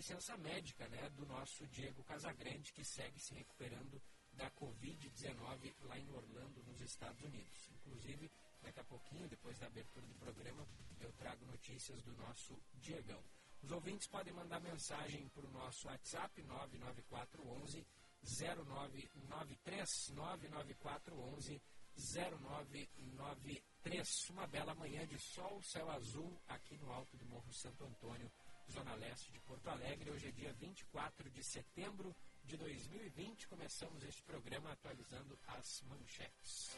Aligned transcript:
Licença 0.00 0.34
médica 0.38 0.88
né, 0.88 1.10
do 1.10 1.26
nosso 1.26 1.66
Diego 1.66 2.02
Casagrande, 2.04 2.72
que 2.72 2.82
segue 2.82 3.20
se 3.20 3.34
recuperando 3.34 4.00
da 4.32 4.50
Covid-19 4.52 5.74
lá 5.82 5.98
em 5.98 6.10
Orlando, 6.10 6.62
nos 6.62 6.80
Estados 6.80 7.22
Unidos. 7.22 7.68
Inclusive, 7.74 8.32
daqui 8.62 8.80
a 8.80 8.84
pouquinho, 8.84 9.28
depois 9.28 9.58
da 9.58 9.66
abertura 9.66 10.06
do 10.06 10.14
programa, 10.14 10.66
eu 11.00 11.12
trago 11.12 11.44
notícias 11.44 12.02
do 12.02 12.14
nosso 12.14 12.58
Diegão. 12.76 13.22
Os 13.62 13.70
ouvintes 13.72 14.08
podem 14.08 14.32
mandar 14.32 14.58
mensagem 14.60 15.28
para 15.28 15.44
o 15.44 15.50
nosso 15.50 15.86
WhatsApp 15.86 16.42
99411 16.44 17.86
0993 18.22 20.12
99411 20.14 21.60
0993. 21.94 24.30
Uma 24.30 24.46
bela 24.46 24.74
manhã 24.74 25.06
de 25.06 25.18
sol, 25.18 25.62
céu 25.62 25.90
azul 25.90 26.40
aqui 26.48 26.78
no 26.78 26.90
alto 26.90 27.18
do 27.18 27.26
Morro 27.26 27.52
Santo 27.52 27.84
Antônio, 27.84 28.32
zona 28.70 28.94
leste 28.94 29.32
de 29.32 29.40
Porto 29.40 29.68
Alegre. 29.68 30.10
Hoje 30.10 30.28
é 30.28 30.30
dia 30.30 30.52
24 30.52 31.28
de 31.30 31.42
setembro 31.42 32.14
de 32.44 32.56
2020. 32.56 33.48
Começamos 33.48 34.02
este 34.04 34.22
programa 34.22 34.70
atualizando 34.70 35.36
as 35.48 35.82
manchetes. 35.82 36.76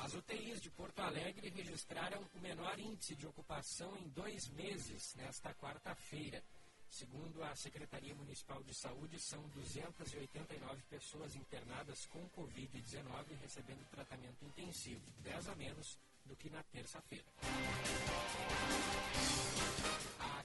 As 0.00 0.14
UTIs 0.14 0.60
de 0.60 0.70
Porto 0.70 1.00
Alegre 1.00 1.50
registraram 1.50 2.26
o 2.34 2.40
menor 2.40 2.78
índice 2.78 3.14
de 3.14 3.26
ocupação 3.26 3.94
em 3.98 4.08
dois 4.08 4.48
meses 4.48 5.14
nesta 5.16 5.52
quarta-feira. 5.54 6.42
Segundo 6.88 7.42
a 7.42 7.54
Secretaria 7.56 8.14
Municipal 8.14 8.62
de 8.62 8.72
Saúde, 8.72 9.18
são 9.18 9.42
289 9.48 10.82
pessoas 10.88 11.34
internadas 11.34 12.06
com 12.06 12.26
Covid-19 12.30 13.36
recebendo 13.42 13.84
tratamento 13.90 14.44
intensivo, 14.44 15.02
10 15.22 15.48
a 15.48 15.54
menos 15.56 15.98
do 16.24 16.36
que 16.36 16.50
na 16.50 16.62
terça-feira. 16.64 17.30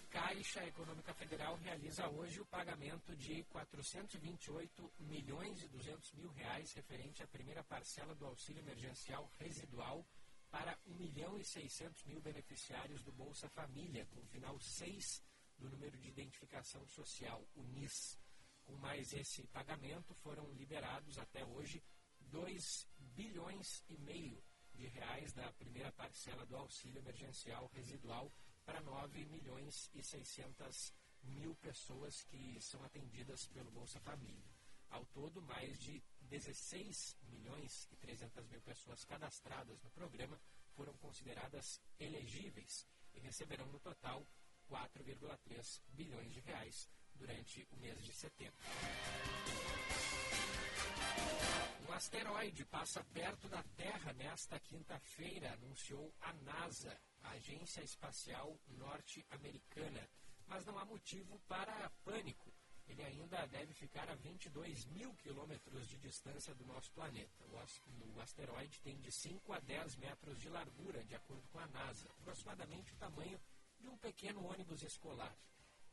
Caixa 0.09 0.65
Econômica 0.65 1.13
Federal 1.13 1.55
realiza 1.57 2.07
hoje 2.09 2.41
o 2.41 2.45
pagamento 2.45 3.15
de 3.15 3.43
428 3.45 4.91
milhões 4.99 5.61
e 5.61 5.67
200 5.67 6.13
mil 6.13 6.29
reais 6.31 6.73
referente 6.73 7.21
à 7.21 7.27
primeira 7.27 7.63
parcela 7.63 8.15
do 8.15 8.25
auxílio 8.25 8.61
emergencial 8.61 9.29
residual 9.37 10.05
para 10.49 10.77
1 10.87 10.95
milhão 10.95 11.37
e 11.37 11.43
600 11.43 12.03
mil 12.05 12.19
beneficiários 12.21 13.03
do 13.03 13.11
Bolsa 13.11 13.47
Família, 13.49 14.05
com 14.07 14.19
o 14.19 14.25
final 14.25 14.59
6 14.59 15.23
do 15.57 15.69
número 15.69 15.97
de 15.97 16.09
identificação 16.09 16.87
social, 16.87 17.45
o 17.55 17.63
NIS. 17.63 18.17
Com 18.65 18.75
mais 18.77 19.13
esse 19.13 19.45
pagamento, 19.47 20.13
foram 20.15 20.51
liberados 20.53 21.17
até 21.19 21.45
hoje 21.45 21.83
2 22.21 22.87
bilhões 22.97 23.83
e 23.87 23.97
meio 23.97 24.41
de 24.79 24.87
reais 24.87 25.33
da 25.33 25.51
primeira 25.51 25.91
parcela 25.91 26.45
do 26.45 26.55
auxílio 26.55 26.99
emergencial 26.99 27.69
residual 27.73 28.31
para 28.65 28.79
9 28.79 29.25
milhões 29.25 29.91
e 29.93 30.01
600 30.01 30.93
mil 31.21 31.53
pessoas 31.55 32.23
que 32.23 32.57
são 32.61 32.81
atendidas 32.85 33.45
pelo 33.47 33.69
Bolsa 33.71 33.99
Família. 33.99 34.49
Ao 34.89 35.05
todo, 35.07 35.41
mais 35.41 35.77
de 35.79 36.01
16 36.21 37.17
milhões 37.23 37.89
e 37.91 37.97
300 37.97 38.47
mil 38.47 38.61
pessoas 38.61 39.03
cadastradas 39.03 39.81
no 39.83 39.91
programa 39.91 40.39
foram 40.75 40.93
consideradas 40.93 41.81
elegíveis 41.99 42.87
e 43.13 43.19
receberão 43.19 43.67
no 43.67 43.79
total 43.81 44.25
4,3 44.69 45.81
bilhões 45.89 46.31
de 46.31 46.39
reais 46.39 46.89
durante 47.15 47.67
o 47.71 47.75
mês 47.75 48.01
de 48.01 48.13
setembro. 48.13 48.57
Um 51.87 51.93
asteroide 51.93 52.65
passa 52.65 53.03
perto 53.13 53.47
da 53.47 53.63
Terra 53.75 54.13
nesta 54.13 54.59
quinta-feira, 54.59 55.53
anunciou 55.53 56.13
a 56.21 56.33
NASA 56.33 56.97
a 57.23 57.31
Agência 57.31 57.81
Espacial 57.81 58.57
Norte-Americana. 58.67 60.07
Mas 60.47 60.65
não 60.65 60.77
há 60.77 60.85
motivo 60.85 61.39
para 61.47 61.89
pânico. 62.03 62.51
Ele 62.87 63.03
ainda 63.03 63.45
deve 63.47 63.71
ficar 63.73 64.09
a 64.09 64.15
22 64.15 64.85
mil 64.87 65.13
quilômetros 65.15 65.87
de 65.87 65.97
distância 65.99 66.55
do 66.55 66.65
nosso 66.65 66.91
planeta. 66.91 67.45
O 68.15 68.19
asteroide 68.19 68.79
tem 68.81 68.99
de 68.99 69.11
5 69.11 69.53
a 69.53 69.59
10 69.59 69.97
metros 69.97 70.39
de 70.39 70.49
largura, 70.49 71.03
de 71.03 71.13
acordo 71.13 71.47
com 71.49 71.59
a 71.59 71.67
NASA, 71.67 72.09
aproximadamente 72.19 72.91
o 72.93 72.97
tamanho 72.97 73.39
de 73.79 73.87
um 73.87 73.97
pequeno 73.97 74.43
ônibus 74.43 74.81
escolar. 74.81 75.35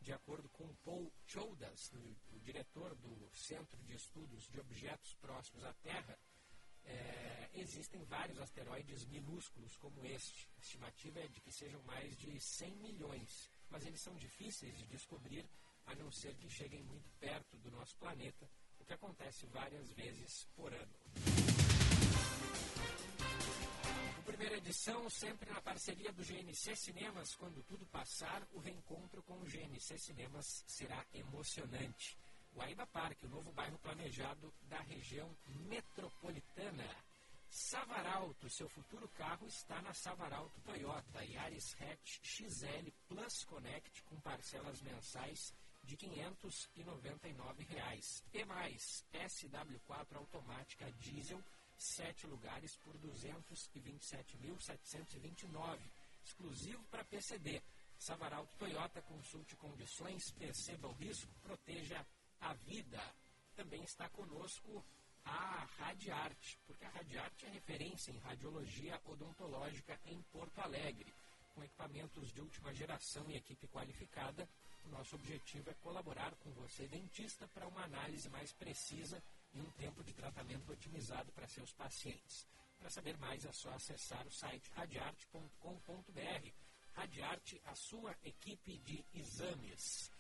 De 0.00 0.12
acordo 0.12 0.48
com 0.50 0.72
Paul 0.84 1.12
Chodas, 1.26 1.92
o 2.32 2.38
diretor 2.40 2.94
do 2.96 3.28
Centro 3.34 3.82
de 3.82 3.94
Estudos 3.94 4.48
de 4.48 4.60
Objetos 4.60 5.14
Próximos 5.14 5.64
à 5.64 5.72
Terra, 5.74 6.18
é, 6.84 7.50
existem 7.54 8.04
vários 8.04 8.38
asteroides 8.38 9.04
minúsculos 9.06 9.76
como 9.76 10.04
este. 10.06 10.48
A 10.56 10.60
estimativa 10.60 11.20
é 11.20 11.28
de 11.28 11.40
que 11.40 11.50
sejam 11.50 11.82
mais 11.82 12.16
de 12.16 12.40
100 12.40 12.76
milhões, 12.76 13.50
mas 13.68 13.84
eles 13.84 14.00
são 14.00 14.14
difíceis 14.14 14.76
de 14.76 14.86
descobrir 14.86 15.44
a 15.86 15.94
não 15.94 16.10
ser 16.10 16.34
que 16.36 16.48
cheguem 16.48 16.82
muito 16.82 17.10
perto 17.18 17.56
do 17.58 17.70
nosso 17.70 17.96
planeta, 17.96 18.48
o 18.78 18.84
que 18.84 18.92
acontece 18.92 19.46
várias 19.46 19.90
vezes 19.92 20.46
por 20.54 20.72
ano. 20.72 20.94
Primeira 24.36 24.58
edição, 24.58 25.08
sempre 25.08 25.50
na 25.50 25.62
parceria 25.62 26.12
do 26.12 26.22
GNC 26.22 26.76
Cinemas, 26.76 27.34
quando 27.36 27.62
tudo 27.62 27.86
passar, 27.86 28.46
o 28.52 28.58
reencontro 28.58 29.22
com 29.22 29.32
o 29.32 29.46
GNC 29.46 29.96
Cinemas 29.96 30.62
será 30.66 31.02
emocionante. 31.14 32.18
Guaíba 32.54 32.86
Parque, 32.88 33.24
o 33.24 33.30
novo 33.30 33.50
bairro 33.52 33.78
planejado 33.78 34.52
da 34.68 34.78
região 34.80 35.34
metropolitana. 35.70 36.84
Savaralto, 37.48 38.50
seu 38.50 38.68
futuro 38.68 39.08
carro 39.16 39.46
está 39.46 39.80
na 39.80 39.94
Savaralto 39.94 40.60
Toyota. 40.60 41.24
Yaris 41.24 41.74
Hatch 41.80 42.20
XL 42.22 42.90
Plus 43.08 43.42
Connect 43.44 44.02
com 44.02 44.20
parcelas 44.20 44.82
mensais 44.82 45.54
de 45.82 45.96
599 45.96 47.64
reais. 47.64 48.22
E 48.34 48.44
mais, 48.44 49.02
SW4 49.14 50.16
automática 50.16 50.92
diesel, 51.00 51.42
7 51.78 52.26
lugares 52.26 52.76
por 52.76 52.94
R$ 52.96 53.08
227.729. 53.08 55.78
Exclusivo 56.24 56.82
para 56.84 57.04
PCD. 57.04 57.62
Savaralto 57.98 58.56
Toyota, 58.56 59.02
consulte 59.02 59.54
condições, 59.56 60.30
perceba 60.32 60.88
o 60.88 60.92
risco, 60.92 61.30
proteja 61.42 62.06
a 62.40 62.54
vida. 62.54 63.00
Também 63.54 63.82
está 63.82 64.08
conosco 64.10 64.84
a 65.24 65.66
Radiarte, 65.78 66.58
porque 66.66 66.84
a 66.84 66.90
Radiarte 66.90 67.46
é 67.46 67.50
referência 67.50 68.12
em 68.12 68.18
radiologia 68.18 69.00
odontológica 69.06 69.98
em 70.06 70.20
Porto 70.32 70.60
Alegre. 70.60 71.12
Com 71.54 71.64
equipamentos 71.64 72.32
de 72.32 72.40
última 72.40 72.72
geração 72.74 73.28
e 73.30 73.36
equipe 73.36 73.66
qualificada, 73.68 74.48
o 74.84 74.88
nosso 74.90 75.16
objetivo 75.16 75.70
é 75.70 75.74
colaborar 75.74 76.34
com 76.36 76.50
você, 76.52 76.86
dentista, 76.86 77.48
para 77.48 77.66
uma 77.66 77.82
análise 77.82 78.28
mais 78.28 78.52
precisa 78.52 79.22
e 79.56 79.60
um 79.60 79.70
tempo 79.72 80.04
de 80.04 80.12
tratamento 80.12 80.70
otimizado 80.70 81.32
para 81.32 81.48
seus 81.48 81.72
pacientes. 81.72 82.46
Para 82.78 82.90
saber 82.90 83.16
mais, 83.16 83.44
é 83.44 83.52
só 83.52 83.70
acessar 83.70 84.26
o 84.26 84.30
site 84.30 84.70
radiarte.com.br. 84.72 86.50
Radiarte, 86.92 87.60
a 87.64 87.74
sua 87.74 88.14
equipe 88.22 88.78
de 88.78 89.04
exames. 89.14 90.10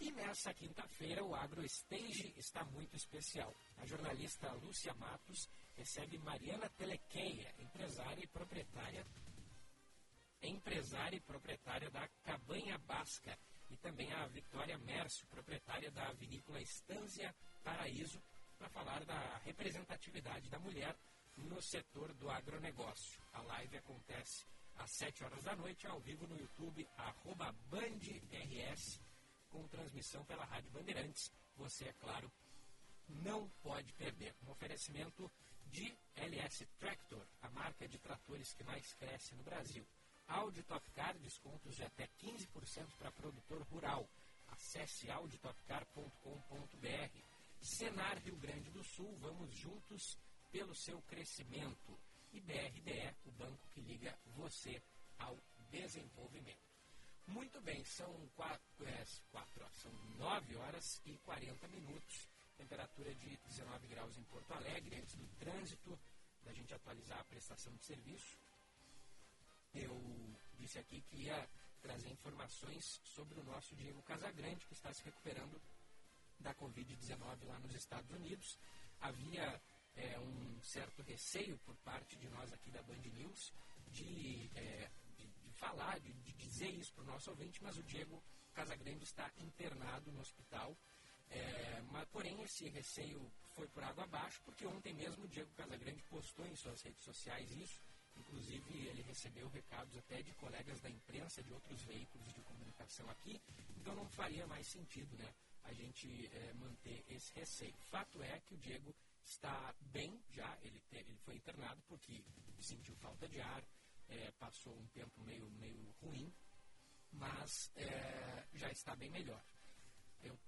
E 0.00 0.10
nessa 0.12 0.52
quinta-feira, 0.54 1.24
o 1.24 1.34
AgroStage 1.34 2.32
está 2.36 2.64
muito 2.64 2.96
especial. 2.96 3.54
A 3.78 3.86
jornalista 3.86 4.52
Lúcia 4.52 4.94
Matos 4.94 5.48
recebe 5.76 6.18
Mariana 6.18 6.68
Telequeia, 6.70 7.52
empresária 7.58 8.22
e 8.22 8.26
proprietária, 8.26 9.06
empresária 10.42 11.16
e 11.16 11.20
proprietária 11.20 11.90
da 11.90 12.08
Cabanha 12.22 12.78
Basca, 12.78 13.38
e 13.70 13.76
também 13.76 14.12
a 14.12 14.26
Vitória 14.26 14.78
Mércio, 14.78 15.26
proprietária 15.28 15.90
da 15.90 16.12
vinícola 16.12 16.60
Estância 16.60 17.34
Paraíso, 17.62 18.22
para 18.64 18.70
falar 18.70 19.04
da 19.04 19.18
representatividade 19.44 20.48
da 20.48 20.58
mulher 20.58 20.96
no 21.36 21.60
setor 21.60 22.14
do 22.14 22.30
agronegócio. 22.30 23.20
A 23.34 23.42
live 23.42 23.76
acontece 23.76 24.46
às 24.76 24.90
7 24.92 25.24
horas 25.24 25.44
da 25.44 25.54
noite, 25.54 25.86
ao 25.86 26.00
vivo 26.00 26.26
no 26.26 26.38
YouTube, 26.38 26.88
arroba 26.96 27.52
BandRS, 27.68 29.00
com 29.50 29.68
transmissão 29.68 30.24
pela 30.24 30.46
Rádio 30.46 30.70
Bandeirantes. 30.70 31.30
Você, 31.56 31.88
é 31.88 31.92
claro, 31.94 32.32
não 33.08 33.48
pode 33.62 33.92
perder. 33.94 34.34
Um 34.46 34.50
oferecimento 34.50 35.30
de 35.66 35.94
LS 36.16 36.64
Tractor, 36.78 37.26
a 37.42 37.50
marca 37.50 37.86
de 37.86 37.98
tratores 37.98 38.54
que 38.54 38.64
mais 38.64 38.94
cresce 38.94 39.34
no 39.34 39.42
Brasil. 39.42 39.86
Audi 40.26 40.62
Topcar, 40.62 41.18
descontos 41.18 41.76
de 41.76 41.84
até 41.84 42.08
15% 42.18 42.96
para 42.96 43.12
produtor 43.12 43.60
rural. 43.70 44.08
Acesse 44.48 45.10
auditopcar.com.br. 45.10 47.33
Senar 47.64 48.18
Rio 48.18 48.36
Grande 48.36 48.70
do 48.70 48.84
Sul, 48.84 49.16
vamos 49.20 49.50
juntos 49.54 50.18
pelo 50.52 50.74
seu 50.74 51.00
crescimento. 51.02 51.98
E 52.32 52.40
BRDE, 52.40 53.16
o 53.24 53.32
banco 53.32 53.66
que 53.72 53.80
liga 53.80 54.16
você 54.36 54.82
ao 55.18 55.38
desenvolvimento. 55.70 56.58
Muito 57.26 57.60
bem, 57.62 57.82
são 57.84 58.12
quatro, 58.34 58.86
é, 58.86 59.04
são 59.04 59.92
9 60.18 60.56
horas 60.56 61.00
e 61.06 61.16
40 61.18 61.66
minutos. 61.68 62.28
Temperatura 62.56 63.14
de 63.14 63.36
19 63.48 63.86
graus 63.88 64.16
em 64.18 64.24
Porto 64.24 64.52
Alegre, 64.52 64.96
antes 64.96 65.14
do 65.16 65.26
trânsito, 65.38 65.98
da 66.42 66.52
gente 66.52 66.74
atualizar 66.74 67.18
a 67.18 67.24
prestação 67.24 67.74
de 67.76 67.84
serviço 67.84 68.36
eu 69.74 70.00
disse 70.56 70.78
aqui 70.78 71.00
que 71.02 71.24
ia 71.24 71.48
trazer 71.82 72.08
informações 72.10 73.00
sobre 73.04 73.38
o 73.38 73.44
nosso 73.44 73.74
Diego 73.74 74.02
Casagrande, 74.02 74.64
que 74.66 74.72
está 74.72 74.92
se 74.92 75.02
recuperando 75.04 75.60
da 76.40 76.54
Covid-19 76.54 77.44
lá 77.46 77.58
nos 77.58 77.74
Estados 77.74 78.10
Unidos. 78.10 78.58
Havia 79.00 79.60
é, 79.96 80.18
um 80.18 80.62
certo 80.62 81.02
receio 81.02 81.58
por 81.58 81.76
parte 81.76 82.16
de 82.16 82.28
nós 82.28 82.52
aqui 82.52 82.70
da 82.70 82.82
Band 82.82 83.02
News 83.14 83.52
de, 83.88 84.50
é, 84.54 84.90
de, 85.16 85.26
de 85.26 85.50
falar, 85.52 85.98
de, 86.00 86.12
de, 86.12 86.32
dizer 86.32 86.70
isso 86.70 86.92
para 86.94 87.04
o 87.04 87.06
nosso 87.06 87.30
ouvinte, 87.30 87.62
mas 87.62 87.76
o 87.76 87.82
Diego 87.82 88.22
Casagrande 88.52 89.04
está 89.04 89.30
internado 89.38 90.10
no 90.12 90.20
hospital. 90.20 90.76
É, 91.30 91.82
mas, 91.90 92.06
porém, 92.10 92.40
esse 92.42 92.68
receio 92.68 93.20
foi 93.54 93.66
por 93.68 93.82
água 93.82 94.04
abaixo, 94.04 94.40
porque 94.44 94.66
ontem 94.66 94.92
mesmo 94.94 95.24
o 95.24 95.28
Diego 95.28 95.50
Casagrande 95.56 96.02
postou 96.04 96.46
em 96.46 96.54
suas 96.54 96.80
redes 96.82 97.02
sociais 97.02 97.50
isso 97.52 97.80
Inclusive, 98.16 98.86
ele 98.88 99.02
recebeu 99.02 99.48
recados 99.48 99.96
até 99.96 100.22
de 100.22 100.32
colegas 100.34 100.80
da 100.80 100.88
imprensa, 100.88 101.42
de 101.42 101.52
outros 101.52 101.82
veículos 101.82 102.32
de 102.32 102.40
comunicação 102.42 103.08
aqui, 103.10 103.40
então 103.76 103.94
não 103.94 104.08
faria 104.08 104.46
mais 104.46 104.66
sentido 104.66 105.16
né, 105.16 105.32
a 105.64 105.72
gente 105.72 106.26
é, 106.32 106.52
manter 106.54 107.04
esse 107.08 107.32
receio. 107.34 107.74
Fato 107.90 108.22
é 108.22 108.40
que 108.40 108.54
o 108.54 108.58
Diego 108.58 108.94
está 109.24 109.74
bem 109.80 110.22
já, 110.30 110.58
ele, 110.62 110.80
te, 110.80 110.96
ele 110.96 111.16
foi 111.18 111.36
internado 111.36 111.82
porque 111.88 112.24
sentiu 112.60 112.94
falta 112.96 113.28
de 113.28 113.40
ar, 113.40 113.64
é, 114.08 114.30
passou 114.32 114.74
um 114.76 114.86
tempo 114.88 115.20
meio, 115.22 115.50
meio 115.52 115.94
ruim, 116.02 116.32
mas 117.12 117.70
é, 117.76 118.46
já 118.54 118.70
está 118.70 118.94
bem 118.96 119.10
melhor. 119.10 119.42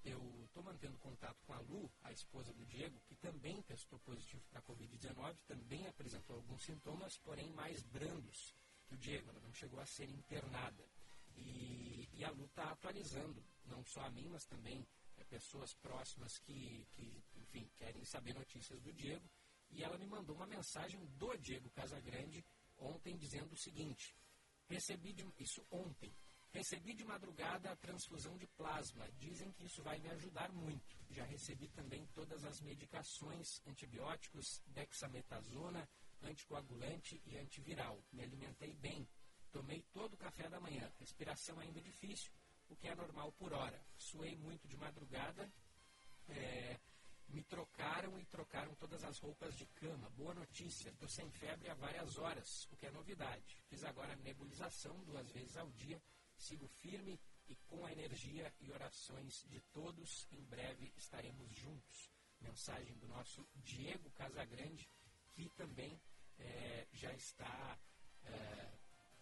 Eu 0.03 0.45
estou 0.47 0.63
mantendo 0.63 0.97
contato 0.99 1.37
com 1.45 1.53
a 1.53 1.61
Lu, 1.61 1.91
a 2.03 2.11
esposa 2.11 2.51
do 2.55 2.65
Diego, 2.65 2.99
que 3.01 3.15
também 3.17 3.61
testou 3.63 3.99
positivo 3.99 4.43
para 4.49 4.61
a 4.61 4.63
Covid-19, 4.63 5.37
também 5.47 5.87
apresentou 5.87 6.37
alguns 6.37 6.63
sintomas, 6.65 7.19
porém 7.19 7.51
mais 7.53 7.83
brandos 7.83 8.55
que 8.87 8.95
o 8.95 8.99
Diego. 8.99 9.29
Ela 9.29 9.41
não 9.41 9.53
chegou 9.53 9.79
a 9.79 9.85
ser 9.85 10.09
internada. 10.09 10.83
E, 11.37 12.09
e 12.15 12.25
a 12.25 12.31
Lu 12.31 12.47
está 12.47 12.71
atualizando, 12.71 13.45
não 13.67 13.85
só 13.85 14.01
a 14.01 14.11
mim, 14.11 14.29
mas 14.31 14.47
também 14.47 14.87
é, 15.17 15.25
pessoas 15.25 15.75
próximas 15.75 16.39
que, 16.39 16.87
que, 16.93 17.25
enfim, 17.37 17.69
querem 17.77 18.05
saber 18.05 18.35
notícias 18.35 18.81
do 18.81 18.93
Diego. 18.93 19.29
E 19.71 19.83
ela 19.83 19.99
me 19.99 20.07
mandou 20.07 20.37
uma 20.37 20.47
mensagem 20.47 21.05
do 21.17 21.37
Diego 21.39 21.71
Casagrande 21.71 22.45
ontem 22.79 23.17
dizendo 23.17 23.53
o 23.53 23.59
seguinte: 23.59 24.15
recebi 24.69 25.13
de, 25.13 25.27
isso 25.39 25.67
ontem, 25.71 26.15
Recebi 26.57 26.95
de 26.95 27.05
madrugada 27.05 27.71
a 27.71 27.77
transfusão 27.77 28.35
de 28.39 28.47
plasma. 28.47 29.07
Dizem 29.19 29.53
que 29.53 29.67
isso 29.67 29.83
vai 29.83 29.99
me 29.99 30.09
ajudar 30.09 30.51
muito. 30.53 30.97
Já 31.11 31.23
recebi 31.25 31.69
também 31.69 32.07
todas 32.15 32.47
as 32.47 32.63
medicações, 32.63 33.61
antibióticos, 33.67 34.63
dexametasona, 34.69 35.87
anticoagulante 36.23 37.21
e 37.27 37.37
antiviral. 37.37 38.03
Me 38.11 38.23
alimentei 38.23 38.75
bem. 38.77 39.07
Tomei 39.53 39.83
todo 39.93 40.15
o 40.15 40.17
café 40.17 40.49
da 40.49 40.59
manhã. 40.59 40.91
Respiração 40.99 41.61
ainda 41.61 41.79
difícil, 41.79 42.33
o 42.69 42.77
que 42.77 42.89
é 42.89 42.95
normal 42.95 43.33
por 43.33 43.53
hora. 43.53 43.81
Suei 43.97 44.37
muito 44.37 44.67
de 44.69 44.77
madrugada. 44.77 45.51
É, 46.29 46.79
me 47.29 47.43
trocaram 47.43 48.19
e 48.19 48.25
trocaram 48.27 48.75
todas 48.77 49.05
as 49.05 49.19
roupas 49.19 49.57
de 49.57 49.67
cama. 49.67 50.11
Boa 50.11 50.35
notícia, 50.35 50.91
estou 50.91 51.09
sem 51.09 51.31
febre 51.31 51.69
há 51.69 51.75
várias 51.75 52.17
horas, 52.19 52.67
o 52.71 52.77
que 52.77 52.87
é 52.87 52.91
novidade. 52.91 53.63
Fiz 53.69 53.85
agora 53.85 54.17
nebulização 54.17 54.97
duas 55.05 55.31
vezes 55.31 55.57
ao 55.57 55.71
dia 55.73 56.01
Sigo 56.39 56.69
firme 56.69 57.19
e 57.49 57.57
com 57.67 57.85
a 57.87 57.93
energia 57.93 58.53
e 58.61 58.71
orações 58.71 59.45
de 59.49 59.61
todos, 59.73 60.27
em 60.31 60.43
breve 60.45 60.93
estaremos 60.97 61.51
juntos. 61.51 62.11
Mensagem 62.41 62.97
do 62.99 63.09
nosso 63.09 63.47
Diego 63.55 64.11
Casagrande, 64.11 64.89
que 65.33 65.49
também 65.51 65.99
é, 66.39 66.87
já 66.93 67.13
está, 67.15 67.79
é, 68.25 68.31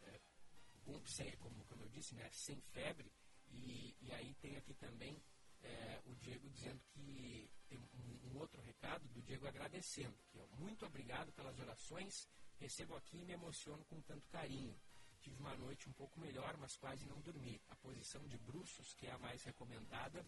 é, 0.03 1.37
como, 1.39 1.65
como 1.67 1.85
eu 1.85 1.89
disse, 1.89 2.15
né, 2.15 2.29
sem 2.33 2.61
febre. 2.61 3.11
E, 3.55 3.97
e 4.01 4.13
aí 4.13 4.35
tem 4.35 4.57
aqui 4.57 4.75
também 4.75 5.23
é, 5.63 6.01
o 6.07 6.15
Diego 6.17 6.49
dizendo 6.51 6.81
que 6.93 7.51
tem 7.69 7.79
um, 7.79 8.31
um, 8.31 8.39
outro 8.39 8.61
recado 8.63 9.07
do 9.09 9.23
Diego 9.23 9.47
agradecendo, 9.47 10.17
que 10.31 10.39
é 10.39 10.47
muito 10.59 10.85
obrigado 10.85 11.33
pelas 11.33 11.59
orações, 11.59 12.29
recebo 12.59 12.95
aqui 12.97 13.19
e 13.19 13.25
me 13.25 13.33
emociono 13.33 13.85
com 13.87 14.01
tanto 14.03 14.29
carinho. 14.29 14.79
Tive 15.21 15.41
uma 15.41 15.57
noite 15.57 15.89
um 15.89 15.93
pouco 15.93 16.21
melhor, 16.21 16.57
mas 16.59 16.77
quase 16.77 17.07
não 17.07 17.21
dormi. 17.23 17.61
A 17.69 17.77
posição 17.77 18.27
de 18.27 18.37
bruços, 18.37 18.93
que 18.95 19.07
é 19.07 19.13
a 19.13 19.19
mais 19.19 19.43
recomendada, 19.43 20.25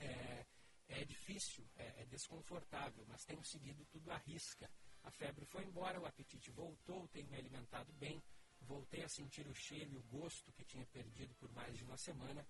é, 0.00 0.46
é 0.88 1.04
difícil, 1.04 1.68
é, 1.76 2.02
é 2.02 2.06
desconfortável, 2.06 3.04
mas 3.06 3.24
tenho 3.24 3.44
seguido 3.44 3.84
tudo 3.86 4.10
à 4.10 4.16
risca. 4.16 4.70
A 5.02 5.10
febre 5.10 5.44
foi 5.44 5.64
embora, 5.64 6.00
o 6.00 6.06
apetite 6.06 6.50
voltou, 6.50 7.06
tenho 7.08 7.28
me 7.28 7.36
alimentado 7.36 7.92
bem, 7.94 8.22
voltei 8.62 9.04
a 9.04 9.08
sentir 9.08 9.46
o 9.46 9.54
cheiro 9.54 9.92
e 9.92 9.96
o 9.96 10.02
gosto 10.02 10.52
que 10.52 10.64
tinha 10.64 10.86
perdido 10.86 11.34
por 11.34 11.50
mais 11.52 11.76
de 11.76 11.84
uma 11.84 11.96
semana. 11.96 12.46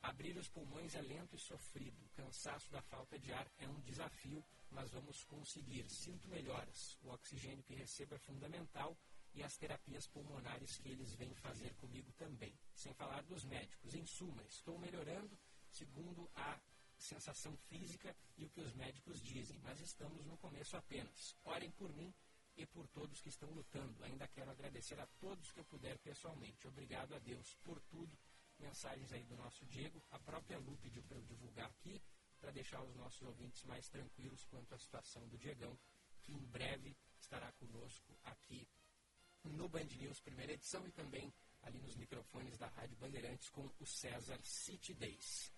Abrir 0.00 0.36
os 0.36 0.48
pulmões 0.48 0.94
é 0.94 1.02
lento 1.02 1.34
e 1.34 1.38
sofrido. 1.38 2.00
O 2.04 2.08
cansaço 2.10 2.70
da 2.70 2.80
falta 2.82 3.18
de 3.18 3.32
ar 3.32 3.50
é 3.58 3.68
um 3.68 3.80
desafio, 3.80 4.44
mas 4.70 4.90
vamos 4.90 5.24
conseguir. 5.24 5.88
Sinto 5.88 6.28
melhoras. 6.28 6.96
O 7.02 7.10
oxigênio 7.10 7.64
que 7.64 7.74
recebo 7.74 8.14
é 8.14 8.18
fundamental 8.18 8.96
e 9.34 9.42
as 9.42 9.56
terapias 9.56 10.06
pulmonares 10.06 10.78
que 10.78 10.88
eles 10.88 11.14
vêm 11.14 11.34
fazer 11.34 11.74
comigo 11.74 12.12
também. 12.12 12.56
Sem 12.74 12.94
falar 12.94 13.22
dos 13.24 13.44
médicos. 13.44 13.94
Em 13.94 14.06
suma, 14.06 14.42
estou 14.44 14.78
melhorando 14.78 15.36
segundo 15.70 16.30
a 16.34 16.58
sensação 16.96 17.56
física 17.68 18.14
e 18.36 18.44
o 18.44 18.50
que 18.50 18.60
os 18.60 18.72
médicos 18.74 19.22
dizem, 19.22 19.58
mas 19.62 19.80
estamos 19.80 20.24
no 20.26 20.36
começo 20.38 20.76
apenas. 20.76 21.36
Orem 21.44 21.70
por 21.72 21.92
mim 21.94 22.12
e 22.58 22.66
por 22.66 22.86
todos 22.88 23.20
que 23.20 23.28
estão 23.28 23.48
lutando. 23.50 24.02
Ainda 24.04 24.26
quero 24.28 24.50
agradecer 24.50 24.98
a 25.00 25.06
todos 25.20 25.52
que 25.52 25.60
eu 25.60 25.64
puder 25.64 25.96
pessoalmente. 25.98 26.66
Obrigado 26.66 27.14
a 27.14 27.18
Deus 27.20 27.54
por 27.62 27.80
tudo. 27.82 28.18
Mensagens 28.58 29.12
aí 29.12 29.24
do 29.24 29.36
nosso 29.36 29.64
Diego. 29.66 30.02
A 30.10 30.18
própria 30.18 30.58
Lu 30.58 30.76
pediu 30.78 31.02
para 31.04 31.16
eu 31.16 31.22
divulgar 31.22 31.66
aqui, 31.66 32.02
para 32.40 32.50
deixar 32.50 32.82
os 32.82 32.94
nossos 32.96 33.22
ouvintes 33.22 33.62
mais 33.64 33.88
tranquilos 33.88 34.44
quanto 34.46 34.74
à 34.74 34.78
situação 34.78 35.26
do 35.28 35.38
Diegão, 35.38 35.78
que 36.22 36.32
em 36.32 36.44
breve 36.46 36.96
estará 37.20 37.52
conosco 37.52 38.18
aqui 38.24 38.68
no 39.44 39.68
Band 39.68 39.84
News 39.84 40.20
primeira 40.20 40.52
edição 40.52 40.84
e 40.86 40.90
também 40.90 41.32
ali 41.62 41.78
nos 41.78 41.96
microfones 41.96 42.58
da 42.58 42.66
Rádio 42.66 42.96
Bandeirantes 42.96 43.48
com 43.50 43.70
o 43.78 43.86
César 43.86 44.38
City 44.42 44.94
Days. 44.94 45.52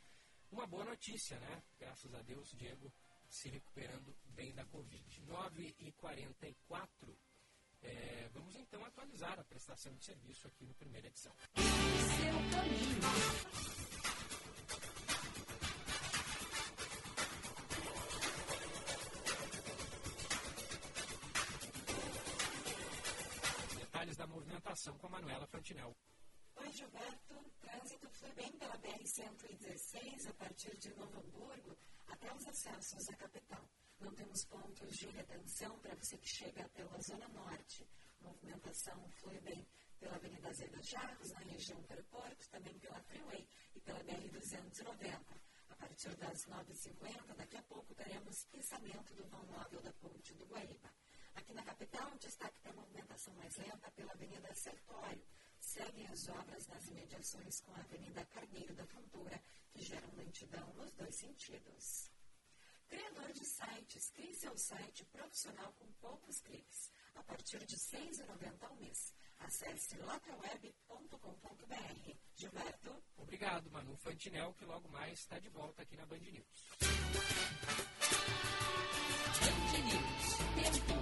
Uma 0.50 0.66
boa 0.66 0.84
notícia, 0.84 1.38
né? 1.40 1.62
Graças 1.78 2.12
a 2.14 2.20
Deus, 2.22 2.50
Diego 2.50 2.92
se 3.30 3.48
recuperando 3.48 4.14
bem 4.34 4.54
da 4.54 4.64
Covid. 4.66 5.22
9 5.22 5.74
e 5.78 5.92
44 5.92 7.18
é, 7.82 8.28
vamos 8.34 8.54
então 8.56 8.84
atualizar 8.84 9.38
a 9.38 9.44
prestação 9.44 9.94
de 9.94 10.04
serviço 10.04 10.46
aqui 10.46 10.66
no 10.66 10.74
primeira 10.74 11.06
edição. 11.06 11.32
Seu 11.56 12.34
caminho. 12.50 13.70
da 24.20 24.26
movimentação 24.26 24.98
com 24.98 25.06
a 25.06 25.10
Manuela 25.10 25.46
Fantinel. 25.46 25.96
Oi, 26.56 26.72
Gilberto. 26.72 27.42
Trânsito 27.58 28.06
flui 28.10 28.30
bem 28.32 28.52
pela 28.52 28.76
BR-116 28.76 30.28
a 30.28 30.34
partir 30.34 30.76
de 30.76 30.92
Novo 30.94 31.20
Hamburgo 31.20 31.74
até 32.10 32.32
os 32.34 32.46
acessos 32.46 33.08
à 33.08 33.16
capital. 33.16 33.68
Não 34.00 34.12
temos 34.14 34.44
pontos 34.46 34.96
de 34.96 35.06
retenção 35.08 35.78
para 35.78 35.94
você 35.94 36.16
que 36.18 36.28
chega 36.28 36.68
pela 36.70 37.00
Zona 37.00 37.28
Norte. 37.28 37.86
movimentação 38.20 39.08
flui 39.10 39.40
bem 39.40 39.66
pela 39.98 40.16
Avenida 40.16 40.52
Zeda 40.52 40.82
Jarros, 40.82 41.32
na 41.32 41.40
região 41.40 41.84
Aeroporto, 41.88 42.48
também 42.50 42.78
pela 42.78 43.00
Freeway 43.02 43.46
e 43.74 43.80
pela 43.80 44.02
BR-290. 44.04 45.40
A 45.68 45.76
partir 45.76 46.14
das 46.16 46.46
9h50, 46.46 47.36
daqui 47.36 47.56
a 47.56 47.62
pouco, 47.62 47.94
teremos 47.94 48.44
pensamento 48.46 49.14
do 49.14 49.26
vão 49.28 49.44
móvel 49.46 49.80
da 49.82 49.92
ponte 49.94 50.34
do 50.34 50.46
Guaíba. 50.46 50.90
Aqui 51.34 51.52
na 51.54 51.62
capital, 51.62 52.10
destaque 52.18 52.60
da 52.62 52.72
movimentação 52.72 53.34
mais 53.34 53.56
lenta 53.56 53.90
pela 53.92 54.12
Avenida 54.12 54.54
Sertório. 54.54 55.22
Seguem 55.70 56.04
as 56.08 56.28
obras 56.28 56.66
nas 56.66 56.88
imediações 56.88 57.60
com 57.60 57.72
a 57.74 57.78
Avenida 57.78 58.24
Carneiro 58.24 58.74
da 58.74 58.84
Fontoura, 58.86 59.40
que 59.70 59.80
geram 59.80 60.12
lentidão 60.16 60.66
nos 60.74 60.90
dois 60.94 61.14
sentidos. 61.14 62.10
Criador 62.88 63.32
de 63.32 63.44
sites, 63.44 64.10
crie 64.10 64.34
seu 64.34 64.58
site 64.58 65.04
profissional 65.04 65.72
com 65.74 65.86
poucos 66.00 66.40
cliques, 66.40 66.90
a 67.14 67.22
partir 67.22 67.64
de 67.64 67.76
R$ 67.76 67.80
6,90 67.80 68.66
ao 68.66 68.74
mês. 68.78 69.14
Acesse 69.40 69.96
localweb.com.br. 69.98 72.14
Gilberto. 72.34 73.02
Obrigado, 73.16 73.70
Manu 73.70 73.96
Fantinel, 73.96 74.52
que 74.54 74.64
logo 74.64 74.88
mais 74.88 75.20
está 75.20 75.38
de 75.38 75.48
volta 75.48 75.82
aqui 75.82 75.96
na 75.96 76.06
Band 76.06 76.18
News. 76.18 76.66
Band 79.40 79.84
News. 79.84 80.40
Tempo. 80.60 81.00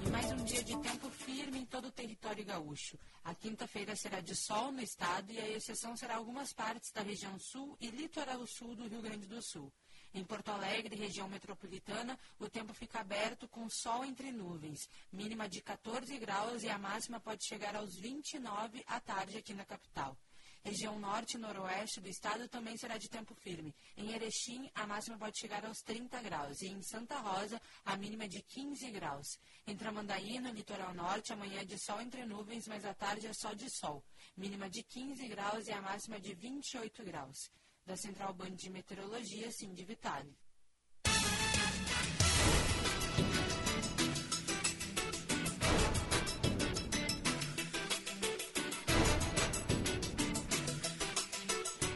E 0.00 0.10
mais 0.10 0.30
um 0.32 0.44
dia 0.44 0.62
de 0.62 0.78
tempo 0.80 1.10
firme 1.10 1.58
em 1.60 1.66
todo 1.66 1.88
o 1.88 1.92
território 1.92 2.44
gaúcho. 2.44 2.98
A 3.24 3.34
quinta-feira 3.34 3.94
será 3.96 4.20
de 4.20 4.34
sol 4.34 4.72
no 4.72 4.80
estado 4.80 5.32
e 5.32 5.38
a 5.38 5.48
exceção 5.48 5.96
será 5.96 6.16
algumas 6.16 6.52
partes 6.52 6.90
da 6.92 7.02
região 7.02 7.38
sul 7.38 7.76
e 7.80 7.88
litoral 7.88 8.46
sul 8.46 8.74
do 8.74 8.88
Rio 8.88 9.02
Grande 9.02 9.26
do 9.26 9.42
Sul. 9.42 9.72
Em 10.14 10.24
Porto 10.24 10.48
Alegre, 10.48 10.96
região 10.96 11.28
metropolitana, 11.28 12.18
o 12.38 12.48
tempo 12.48 12.72
fica 12.72 13.00
aberto 13.00 13.46
com 13.48 13.68
sol 13.68 14.04
entre 14.04 14.32
nuvens, 14.32 14.88
mínima 15.12 15.48
de 15.48 15.60
14 15.60 16.18
graus 16.18 16.62
e 16.62 16.68
a 16.68 16.78
máxima 16.78 17.20
pode 17.20 17.46
chegar 17.46 17.76
aos 17.76 17.94
29 17.94 18.82
à 18.86 19.00
tarde 19.00 19.36
aqui 19.36 19.52
na 19.52 19.66
capital. 19.66 20.16
Região 20.64 20.98
norte 20.98 21.34
e 21.36 21.38
noroeste 21.38 22.00
do 22.00 22.08
estado 22.08 22.48
também 22.48 22.76
será 22.76 22.98
de 22.98 23.08
tempo 23.08 23.34
firme. 23.34 23.74
Em 23.96 24.12
Erechim, 24.12 24.68
a 24.74 24.86
máxima 24.86 25.16
pode 25.16 25.38
chegar 25.38 25.64
aos 25.64 25.78
30 25.82 26.20
graus 26.22 26.60
e 26.62 26.68
em 26.68 26.82
Santa 26.82 27.18
Rosa, 27.18 27.60
a 27.84 27.96
mínima 27.96 28.26
de 28.26 28.42
15 28.42 28.90
graus. 28.90 29.38
Em 29.66 29.76
Tramandaí, 29.76 30.40
no 30.40 30.50
litoral 30.50 30.92
norte, 30.94 31.32
amanhã 31.32 31.60
é 31.60 31.64
de 31.64 31.78
sol 31.78 32.00
entre 32.00 32.24
nuvens, 32.24 32.66
mas 32.66 32.84
à 32.84 32.92
tarde 32.94 33.26
é 33.26 33.32
só 33.32 33.52
de 33.52 33.70
sol. 33.70 34.02
Mínima 34.36 34.68
de 34.68 34.82
15 34.82 35.28
graus 35.28 35.66
e 35.68 35.72
a 35.72 35.80
máxima 35.80 36.18
de 36.18 36.34
28 36.34 37.04
graus 37.04 37.50
da 37.88 37.96
Central 37.96 38.34
Band 38.34 38.50
de 38.50 38.68
Meteorologia, 38.68 39.50
Cindy 39.50 39.82
Vitale. 39.82 40.36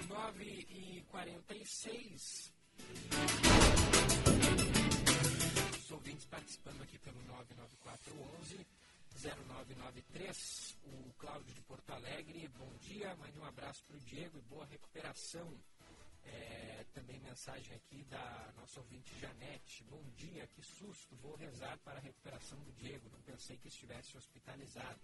Nove 0.09 0.67
e 0.71 1.05
quarenta 1.11 1.55
seis. 1.67 2.51
Os 5.79 5.91
ouvintes 5.91 6.25
participando 6.25 6.81
aqui 6.81 6.99
pelo 7.01 7.23
99411 7.25 8.67
0993. 9.23 10.79
O 10.85 11.13
Cláudio 11.19 11.55
de 11.55 11.61
Porto 11.61 11.91
Alegre, 11.91 12.49
bom 12.57 12.73
dia, 12.81 13.15
mande 13.17 13.39
um 13.39 13.45
abraço 13.45 13.85
para 13.85 13.97
o 13.97 14.01
Diego 14.01 14.39
e 14.39 14.43
boa 14.43 14.65
recuperação. 14.65 15.53
É, 16.25 16.85
também 16.95 17.19
mensagem 17.21 17.75
aqui 17.77 18.05
da 18.05 18.53
nossa 18.57 18.81
ouvinte 18.81 19.19
Janete. 19.19 19.85
Bom 19.85 20.03
dia, 20.17 20.47
que 20.49 20.63
susto. 20.63 21.17
Vou 21.17 21.35
rezar 21.37 21.79
para 21.79 21.99
a 21.99 22.03
recuperação 22.03 22.59
do 22.61 22.73
Diego. 22.73 23.09
Não 23.11 23.21
pensei 23.23 23.57
que 23.57 23.69
estivesse 23.69 24.17
hospitalizado. 24.17 25.01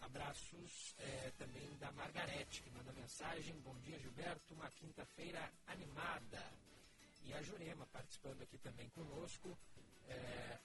Abraços 0.00 0.94
é, 0.98 1.32
também 1.38 1.68
da 1.78 1.90
Margarete, 1.92 2.62
que 2.62 2.70
manda 2.70 2.92
mensagem. 2.92 3.58
Bom 3.60 3.76
dia, 3.80 3.98
Gilberto. 3.98 4.54
Uma 4.54 4.70
quinta-feira 4.70 5.50
animada. 5.66 6.42
E 7.24 7.32
a 7.32 7.42
Jurema 7.42 7.86
participando 7.86 8.42
aqui 8.42 8.58
também 8.58 8.88
conosco. 8.90 9.56
É, 10.08 10.58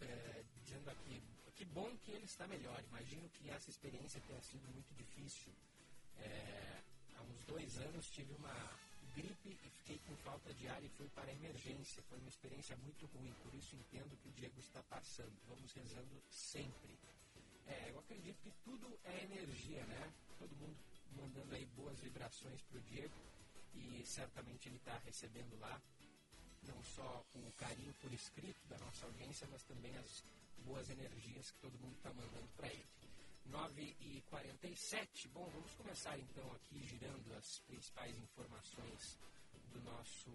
é, 0.00 0.44
dizendo 0.56 0.90
aqui 0.90 1.22
que 1.54 1.64
bom 1.66 1.96
que 1.98 2.10
ele 2.10 2.24
está 2.24 2.46
melhor. 2.46 2.82
Imagino 2.90 3.28
que 3.30 3.48
essa 3.50 3.70
experiência 3.70 4.20
tenha 4.26 4.42
sido 4.42 4.66
muito 4.72 4.92
difícil. 4.94 5.52
É, 6.18 6.82
há 7.16 7.22
uns 7.22 7.44
dois 7.44 7.78
anos 7.78 8.10
tive 8.10 8.32
uma 8.34 8.70
gripe 9.14 9.48
e 9.48 9.70
fiquei 9.70 9.98
com 10.06 10.16
falta 10.16 10.52
de 10.54 10.68
ar 10.68 10.82
e 10.82 10.88
fui 10.90 11.08
para 11.10 11.30
a 11.30 11.32
emergência. 11.32 12.02
Foi 12.08 12.18
uma 12.18 12.28
experiência 12.28 12.76
muito 12.78 13.06
ruim, 13.06 13.32
por 13.42 13.54
isso 13.54 13.76
entendo 13.76 14.16
que 14.16 14.28
o 14.28 14.32
Diego 14.32 14.58
está 14.58 14.82
passando. 14.84 15.32
Vamos 15.48 15.72
rezando 15.72 16.22
sempre. 16.28 16.98
É, 17.66 17.90
eu 17.90 17.98
acredito 17.98 18.42
que 18.42 18.52
tudo 18.64 18.98
é 19.04 19.24
energia, 19.24 19.84
né? 19.86 20.12
Todo 20.38 20.54
mundo 20.56 20.76
mandando 21.16 21.54
aí 21.54 21.64
boas 21.76 21.98
vibrações 22.00 22.60
para 22.62 22.78
o 22.78 22.82
Diego 22.82 23.14
e 23.74 24.02
certamente 24.04 24.68
ele 24.68 24.76
está 24.76 24.98
recebendo 24.98 25.58
lá 25.60 25.80
não 26.62 26.82
só 26.82 27.24
o 27.34 27.52
carinho 27.52 27.94
por 28.00 28.12
escrito 28.12 28.66
da 28.68 28.78
nossa 28.78 29.06
audiência, 29.06 29.46
mas 29.50 29.62
também 29.64 29.96
as 29.96 30.24
boas 30.64 30.88
energias 30.90 31.50
que 31.50 31.58
todo 31.58 31.78
mundo 31.78 31.94
está 31.96 32.12
mandando 32.12 32.48
para 32.56 32.68
ele. 32.68 33.03
9 33.46 33.96
e 34.00 34.22
47 34.28 35.28
Bom, 35.28 35.48
vamos 35.50 35.72
começar 35.74 36.18
então 36.18 36.50
aqui 36.52 36.86
girando 36.86 37.34
as 37.34 37.60
principais 37.60 38.16
informações 38.18 39.18
do 39.72 39.80
nosso 39.82 40.30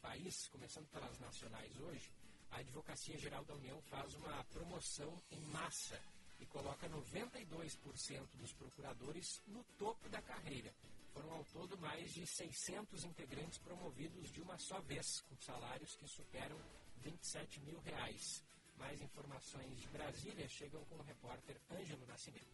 país, 0.00 0.48
começando 0.48 0.88
pelas 0.88 1.18
nacionais 1.18 1.76
hoje. 1.80 2.12
A 2.50 2.58
Advocacia 2.58 3.18
Geral 3.18 3.44
da 3.44 3.54
União 3.54 3.80
faz 3.82 4.14
uma 4.14 4.44
promoção 4.44 5.20
em 5.30 5.40
massa 5.50 6.00
e 6.40 6.46
coloca 6.46 6.88
92% 6.88 8.36
dos 8.36 8.52
procuradores 8.52 9.42
no 9.46 9.62
topo 9.76 10.08
da 10.08 10.22
carreira. 10.22 10.72
Foram 11.12 11.32
ao 11.32 11.44
todo 11.46 11.76
mais 11.78 12.12
de 12.12 12.26
600 12.26 13.04
integrantes 13.04 13.58
promovidos 13.58 14.30
de 14.30 14.40
uma 14.40 14.56
só 14.58 14.80
vez, 14.80 15.20
com 15.22 15.36
salários 15.40 15.96
que 15.96 16.06
superam 16.06 16.58
27 16.98 17.60
mil 17.60 17.78
reais. 17.80 18.42
Mais 18.78 19.00
informações 19.00 19.80
de 19.80 19.88
Brasília 19.88 20.48
chegam 20.48 20.80
com 20.84 20.96
o 20.96 21.02
repórter 21.02 21.56
Ângelo 21.70 22.06
Nascimento. 22.06 22.48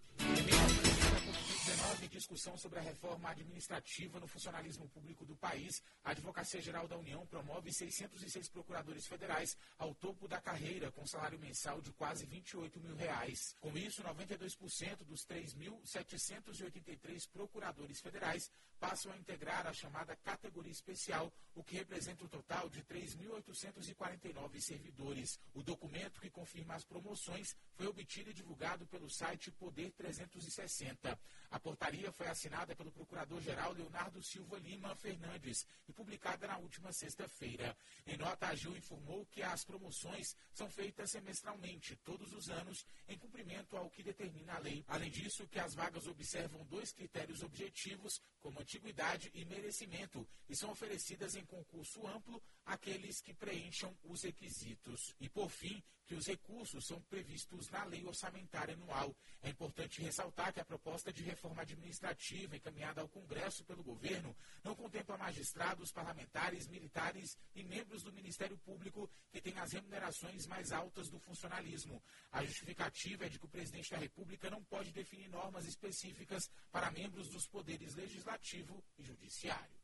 Covid-19 2.25 2.25
discussão 2.25 2.57
sobre 2.57 2.79
a 2.79 2.83
reforma 2.83 3.29
administrativa 3.29 4.19
no 4.19 4.27
funcionalismo 4.27 4.89
público 4.89 5.27
do 5.27 5.37
país, 5.37 5.83
a 6.03 6.13
Advocacia 6.13 6.61
Geral 6.61 6.89
da 6.89 6.97
União 6.97 7.27
promove 7.27 7.71
606 7.71 8.49
procuradores 8.49 9.07
federais 9.07 9.59
ao 9.79 9.95
topo 9.95 10.27
da 10.27 10.41
carreira, 10.41 10.91
com 10.91 11.07
salário 11.07 11.39
mensal 11.39 11.83
de 11.83 11.93
quase 11.93 12.25
28 12.25 12.81
mil 12.81 12.97
reais. 12.97 13.55
Com 13.61 13.77
isso, 13.77 14.03
92% 14.03 15.05
dos 15.05 15.27
3.783 15.27 17.29
procuradores 17.31 18.01
federais 18.01 18.51
passam 18.81 19.13
a 19.13 19.17
integrar 19.17 19.67
a 19.67 19.73
chamada 19.73 20.17
categoria 20.17 20.73
especial, 20.73 21.33
o 21.55 21.63
que 21.63 21.77
representa 21.77 22.25
um 22.25 22.29
total 22.29 22.69
de 22.69 22.83
3.849 22.83 24.61
servidores. 24.61 25.39
O 25.55 25.63
documento 25.63 26.21
que 26.21 26.31
confirma 26.31 26.75
as 26.75 26.85
promoções 26.85 27.55
foi 27.75 27.87
obtido 27.87 28.31
e 28.31 28.35
divulgado 28.35 28.87
pelo 28.87 29.09
site 29.09 29.51
Poder 29.51 29.93
360. 29.93 31.19
A 31.51 31.59
portaria 31.59 32.13
foi 32.15 32.29
assinada 32.29 32.75
pelo 32.77 32.93
Procurador-Geral 32.93 33.73
Leonardo 33.73 34.23
Silva 34.23 34.59
Lima 34.59 34.95
Fernandes 34.95 35.67
e 35.89 35.93
publicada 35.93 36.47
na 36.47 36.59
última 36.59 36.93
sexta-feira. 36.93 37.77
Em 38.07 38.17
nota, 38.17 38.47
a 38.47 38.51
AGIL 38.51 38.77
informou 38.77 39.27
que 39.27 39.43
as 39.43 39.65
promoções 39.65 40.37
são 40.53 40.71
feitas 40.71 41.11
semestralmente, 41.11 41.97
todos 42.05 42.33
os 42.33 42.49
anos, 42.49 42.87
em 43.09 43.19
cumprimento 43.19 43.77
ao 43.77 43.91
que 43.91 44.03
determina 44.03 44.55
a 44.55 44.59
lei. 44.59 44.85
Além 44.87 45.11
disso, 45.11 45.47
que 45.49 45.59
as 45.59 45.75
vagas 45.75 46.07
observam 46.07 46.65
dois 46.67 46.93
critérios 46.93 47.43
objetivos, 47.43 48.21
como 48.41 48.61
antiguidade 48.61 49.31
e 49.35 49.45
merecimento, 49.45 50.27
e 50.49 50.55
são 50.55 50.71
oferecidas 50.71 51.35
em 51.35 51.45
concurso 51.45 52.07
amplo 52.07 52.41
àqueles 52.65 53.21
que 53.21 53.35
preencham 53.35 53.97
os 54.05 54.23
requisitos. 54.23 55.15
E, 55.19 55.29
por 55.29 55.51
fim, 55.51 55.83
que 56.07 56.15
os 56.15 56.27
recursos 56.27 56.87
são 56.87 57.01
previstos 57.03 57.69
na 57.71 57.85
lei 57.85 58.05
orçamentária 58.05 58.75
anual. 58.75 59.15
É 59.43 59.51
importante 59.51 60.03
ressaltar 60.03 60.53
que 60.53 60.61
a 60.61 60.65
proposta 60.65 61.13
de 61.13 61.23
reforma 61.23 61.63
administrativa 61.63 62.57
encaminhada 62.57 63.01
ao 63.01 63.09
Congresso 63.09 63.65
pelo 63.65 63.83
governo 63.83 64.37
não 64.63 64.75
contempla 64.75 65.17
magistrados, 65.17 65.93
parlamentares, 65.93 66.67
militares 66.69 67.39
e 67.55 67.63
membros 67.63 68.03
do 68.03 68.13
Ministério 68.13 68.59
Público 68.59 69.11
que 69.31 69.41
têm 69.41 69.59
as 69.59 69.73
remunerações 69.73 70.47
mais 70.47 70.73
altas 70.73 71.09
do 71.09 71.19
funcionalismo. 71.19 72.03
A 72.33 72.45
justificativa 72.45 73.27
é 73.27 73.29
de 73.29 73.39
que 73.39 73.47
o 73.47 73.49
presidente 73.49 73.91
da 73.91 73.99
República 73.99 74.51
não 74.51 74.63
pode 74.65 74.93
definir 74.93 75.29
normas 75.29 75.67
específicas 75.67 76.51
para 76.71 76.91
membros 76.91 77.29
dos 77.29 77.47
poderes 77.47 77.95
legislativo 77.95 78.83
e 78.99 79.03
judiciário. 79.03 79.84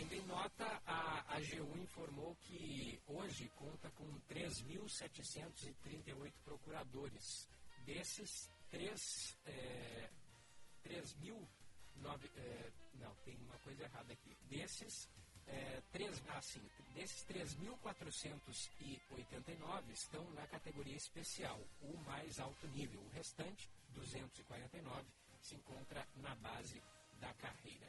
Ainda 0.00 0.16
em 0.16 0.22
nota, 0.22 0.64
a 0.86 1.36
AGU 1.36 1.78
informou 1.78 2.34
que 2.36 2.98
hoje 3.06 3.50
conta 3.54 3.90
com 3.90 4.10
3.738 4.30 6.32
procuradores. 6.42 7.46
Desses, 7.84 8.50
3, 8.70 9.36
é, 9.44 10.08
3 10.84 11.14
mil, 11.16 11.46
nove, 11.96 12.30
é, 12.34 12.72
não, 12.94 13.14
tem 13.26 13.36
uma 13.42 13.58
coisa 13.58 13.82
errada 13.82 14.14
aqui. 14.14 14.34
Desses, 14.48 15.06
é, 15.46 15.82
3, 15.92 16.22
assim, 16.30 16.66
desses 16.94 17.22
3.489 17.26 19.90
estão 19.90 20.24
na 20.30 20.46
categoria 20.46 20.96
especial, 20.96 21.60
o 21.82 21.94
mais 22.06 22.40
alto 22.40 22.66
nível. 22.68 23.02
O 23.02 23.08
restante, 23.10 23.68
249, 23.90 25.04
se 25.42 25.56
encontra 25.56 26.08
na 26.16 26.34
base 26.36 26.82
da 27.20 27.34
carreira. 27.34 27.86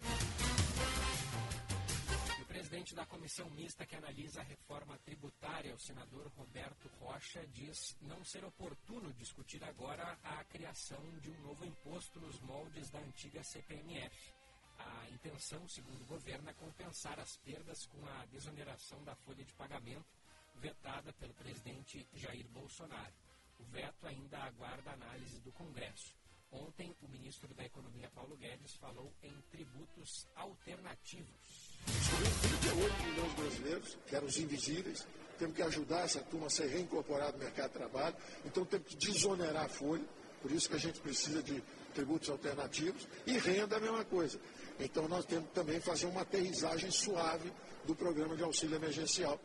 Presidente 2.52 2.94
da 2.94 3.06
comissão 3.06 3.50
mista 3.52 3.86
que 3.86 3.96
analisa 3.96 4.42
a 4.42 4.44
reforma 4.44 4.98
tributária, 5.06 5.74
o 5.74 5.80
senador 5.80 6.30
Roberto 6.36 6.90
Rocha, 7.00 7.48
diz 7.48 7.96
não 8.02 8.26
ser 8.26 8.44
oportuno 8.44 9.14
discutir 9.14 9.64
agora 9.64 10.20
a 10.22 10.44
criação 10.44 11.02
de 11.22 11.32
um 11.32 11.42
novo 11.44 11.64
imposto 11.64 12.20
nos 12.20 12.42
moldes 12.42 12.90
da 12.90 13.00
antiga 13.00 13.42
CPMF. 13.42 14.34
A 14.78 15.10
intenção, 15.12 15.66
segundo 15.66 16.02
o 16.02 16.08
governo, 16.08 16.50
é 16.50 16.54
compensar 16.54 17.18
as 17.22 17.38
perdas 17.38 17.86
com 17.86 18.06
a 18.06 18.26
desoneração 18.26 19.02
da 19.06 19.16
folha 19.16 19.46
de 19.46 19.54
pagamento 19.54 20.12
vetada 20.56 21.14
pelo 21.14 21.34
presidente 21.36 22.06
Jair 22.16 22.50
Bolsonaro. 22.50 23.14
O 23.60 23.64
veto 23.64 24.06
ainda 24.06 24.38
aguarda 24.40 24.92
análise 24.92 25.40
do 25.40 25.54
Congresso. 25.54 26.14
Ontem, 26.52 26.94
o 27.02 27.08
ministro 27.08 27.54
da 27.54 27.64
Economia, 27.64 28.10
Paulo 28.10 28.36
Guedes, 28.36 28.76
falou 28.76 29.10
em 29.24 29.40
tributos 29.50 30.28
alternativos. 30.36 31.71
Excluir 31.88 32.32
38 32.42 33.04
milhões 33.04 33.30
de 33.30 33.42
brasileiros, 33.42 33.98
que 34.08 34.16
eram 34.16 34.28
os 34.28 34.38
invisíveis, 34.38 35.08
temos 35.38 35.56
que 35.56 35.62
ajudar 35.64 36.02
essa 36.02 36.20
turma 36.20 36.48
a 36.48 36.50
ser 36.50 36.68
reincorporada 36.68 37.32
no 37.32 37.40
mercado 37.40 37.72
de 37.72 37.78
trabalho, 37.80 38.16
então 38.46 38.64
temos 38.66 38.88
que 38.88 38.96
desonerar 38.96 39.66
a 39.66 39.70
folha, 39.70 40.06
por 40.42 40.52
isso 40.52 40.70
que 40.70 40.76
a 40.76 40.80
gente 40.80 41.00
precisa 41.00 41.42
de 41.42 41.64
tributos 41.94 42.30
alternativos, 42.30 43.08
e 43.26 43.38
renda 43.38 43.78
a 43.78 43.80
mesma 43.80 44.06
coisa. 44.06 44.40
Então 44.80 45.08
nós 45.08 45.26
temos 45.26 45.50
que 45.50 45.56
também 45.56 45.80
fazer 45.80 46.06
uma 46.06 46.22
aterrissagem 46.22 46.92
suave 46.92 47.52
do 47.86 47.96
programa 47.96 48.36
de 48.36 48.44
auxílio 48.44 48.76
emergencial. 48.76 49.40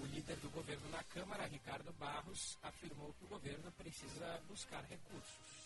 O 0.00 0.06
líder 0.06 0.36
do 0.36 0.50
governo 0.50 0.88
na 0.90 1.02
Câmara, 1.04 1.46
Ricardo 1.46 1.92
Barros, 1.94 2.56
afirmou 2.62 3.12
que 3.14 3.24
o 3.24 3.28
governo 3.28 3.70
precisa 3.72 4.40
buscar 4.48 4.82
recursos. 4.88 5.61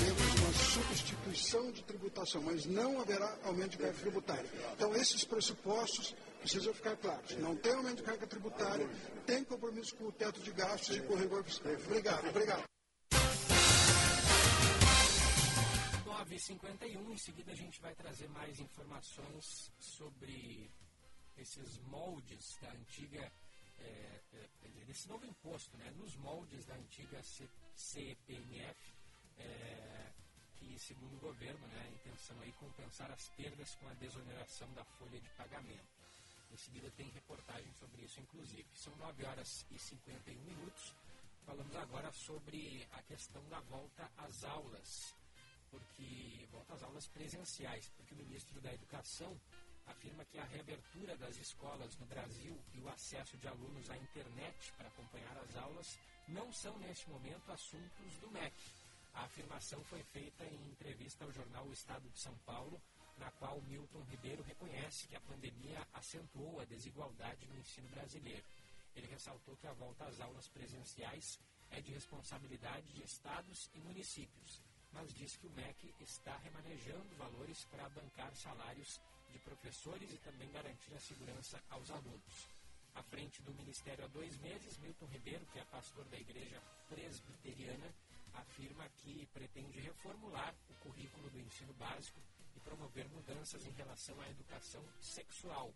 Faremos 0.00 0.34
uma 0.40 0.52
substituição 0.54 1.70
de 1.72 1.82
tributação, 1.82 2.40
mas 2.40 2.64
não 2.64 2.98
haverá 3.02 3.36
aumento 3.44 3.72
de 3.72 3.76
carga 3.76 3.98
tributária. 3.98 4.50
Então, 4.72 4.96
esses 4.96 5.26
pressupostos 5.26 6.14
precisam 6.40 6.72
ficar 6.72 6.96
claros. 6.96 7.36
Não 7.36 7.54
tem 7.54 7.74
aumento 7.74 7.96
de 7.96 8.04
carga 8.04 8.26
tributária, 8.26 8.88
tem 9.26 9.44
compromisso 9.44 9.94
com 9.96 10.04
o 10.04 10.12
teto 10.12 10.40
de 10.40 10.52
gastos 10.52 10.96
e 10.96 11.02
com 11.02 11.12
o 11.12 11.16
rigor 11.18 11.44
fiscal. 11.44 11.74
Obrigado, 11.84 12.30
obrigado. 12.30 12.64
9h51, 16.06 17.12
em 17.12 17.18
seguida 17.18 17.52
a 17.52 17.56
gente 17.56 17.78
vai 17.82 17.94
trazer 17.94 18.28
mais 18.30 18.58
informações 18.58 19.70
sobre 19.78 20.70
esses 21.36 21.78
moldes 21.88 22.56
da 22.62 22.70
antiga, 22.70 23.30
é, 23.78 24.20
desse 24.86 25.06
novo 25.10 25.26
imposto, 25.26 25.76
né, 25.76 25.92
nos 25.98 26.16
moldes 26.16 26.64
da 26.64 26.74
antiga 26.74 27.22
C, 27.22 27.46
CPMF, 27.74 28.99
é, 29.40 30.12
que 30.58 30.78
segundo 30.78 31.14
o 31.16 31.20
governo, 31.20 31.66
né, 31.68 31.82
a 31.86 31.90
intenção 31.90 32.38
aí 32.40 32.50
é 32.50 32.52
compensar 32.52 33.10
as 33.10 33.28
perdas 33.30 33.74
com 33.76 33.88
a 33.88 33.94
desoneração 33.94 34.72
da 34.74 34.84
folha 34.84 35.20
de 35.20 35.28
pagamento. 35.30 35.88
Em 36.50 36.56
seguida 36.56 36.90
tem 36.96 37.08
reportagem 37.10 37.72
sobre 37.74 38.02
isso, 38.02 38.20
inclusive. 38.20 38.66
São 38.74 38.94
9 38.96 39.24
horas 39.24 39.66
e 39.70 39.78
51 39.78 40.40
minutos. 40.42 40.94
Falamos 41.46 41.74
agora 41.76 42.12
sobre 42.12 42.86
a 42.92 43.02
questão 43.02 43.42
da 43.48 43.60
volta 43.60 44.10
às 44.18 44.44
aulas 44.44 45.14
porque 45.70 46.46
volta 46.50 46.74
às 46.74 46.82
aulas 46.82 47.06
presenciais, 47.06 47.88
porque 47.96 48.14
o 48.14 48.18
ministro 48.18 48.60
da 48.60 48.72
Educação 48.72 49.40
afirma 49.86 50.24
que 50.24 50.38
a 50.38 50.44
reabertura 50.44 51.16
das 51.16 51.36
escolas 51.36 51.96
no 51.98 52.06
Brasil 52.06 52.56
e 52.74 52.80
o 52.80 52.88
acesso 52.88 53.36
de 53.38 53.48
alunos 53.48 53.88
à 53.90 53.96
internet 53.96 54.72
para 54.76 54.88
acompanhar 54.88 55.36
as 55.38 55.56
aulas 55.56 55.98
não 56.28 56.52
são, 56.52 56.76
neste 56.78 57.08
momento, 57.08 57.50
assuntos 57.50 58.18
do 58.18 58.30
MEC. 58.30 58.54
A 59.14 59.24
afirmação 59.24 59.82
foi 59.84 60.02
feita 60.02 60.44
em 60.44 60.70
entrevista 60.70 61.24
ao 61.24 61.32
jornal 61.32 61.66
O 61.66 61.72
Estado 61.72 62.08
de 62.08 62.18
São 62.18 62.36
Paulo, 62.38 62.80
na 63.18 63.30
qual 63.32 63.60
Milton 63.62 64.02
Ribeiro 64.04 64.42
reconhece 64.42 65.06
que 65.08 65.16
a 65.16 65.20
pandemia 65.20 65.86
acentuou 65.92 66.60
a 66.60 66.64
desigualdade 66.64 67.46
no 67.46 67.58
ensino 67.58 67.88
brasileiro. 67.88 68.44
Ele 68.94 69.06
ressaltou 69.06 69.56
que 69.56 69.66
a 69.66 69.72
volta 69.72 70.04
às 70.04 70.20
aulas 70.20 70.48
presenciais 70.48 71.38
é 71.70 71.80
de 71.80 71.92
responsabilidade 71.92 72.86
de 72.92 73.02
estados 73.02 73.70
e 73.74 73.80
municípios 73.80 74.62
mas 74.92 75.12
diz 75.14 75.36
que 75.36 75.46
o 75.46 75.50
MEC 75.50 75.94
está 76.00 76.36
remanejando 76.38 77.16
valores 77.16 77.64
para 77.66 77.88
bancar 77.90 78.34
salários 78.34 79.00
de 79.30 79.38
professores 79.38 80.12
e 80.12 80.18
também 80.18 80.50
garantir 80.50 80.94
a 80.94 81.00
segurança 81.00 81.62
aos 81.70 81.90
alunos. 81.90 82.48
À 82.94 83.02
frente 83.04 83.40
do 83.42 83.54
Ministério 83.54 84.04
há 84.04 84.08
dois 84.08 84.36
meses, 84.38 84.76
Milton 84.78 85.06
Ribeiro, 85.06 85.46
que 85.52 85.58
é 85.58 85.64
pastor 85.66 86.04
da 86.06 86.18
Igreja 86.18 86.60
Presbiteriana, 86.88 87.94
afirma 88.34 88.88
que 88.96 89.26
pretende 89.26 89.80
reformular 89.80 90.54
o 90.68 90.74
currículo 90.74 91.30
do 91.30 91.40
ensino 91.40 91.72
básico 91.74 92.20
e 92.56 92.60
promover 92.60 93.08
mudanças 93.08 93.66
em 93.66 93.72
relação 93.72 94.20
à 94.20 94.28
educação 94.28 94.82
sexual, 95.00 95.72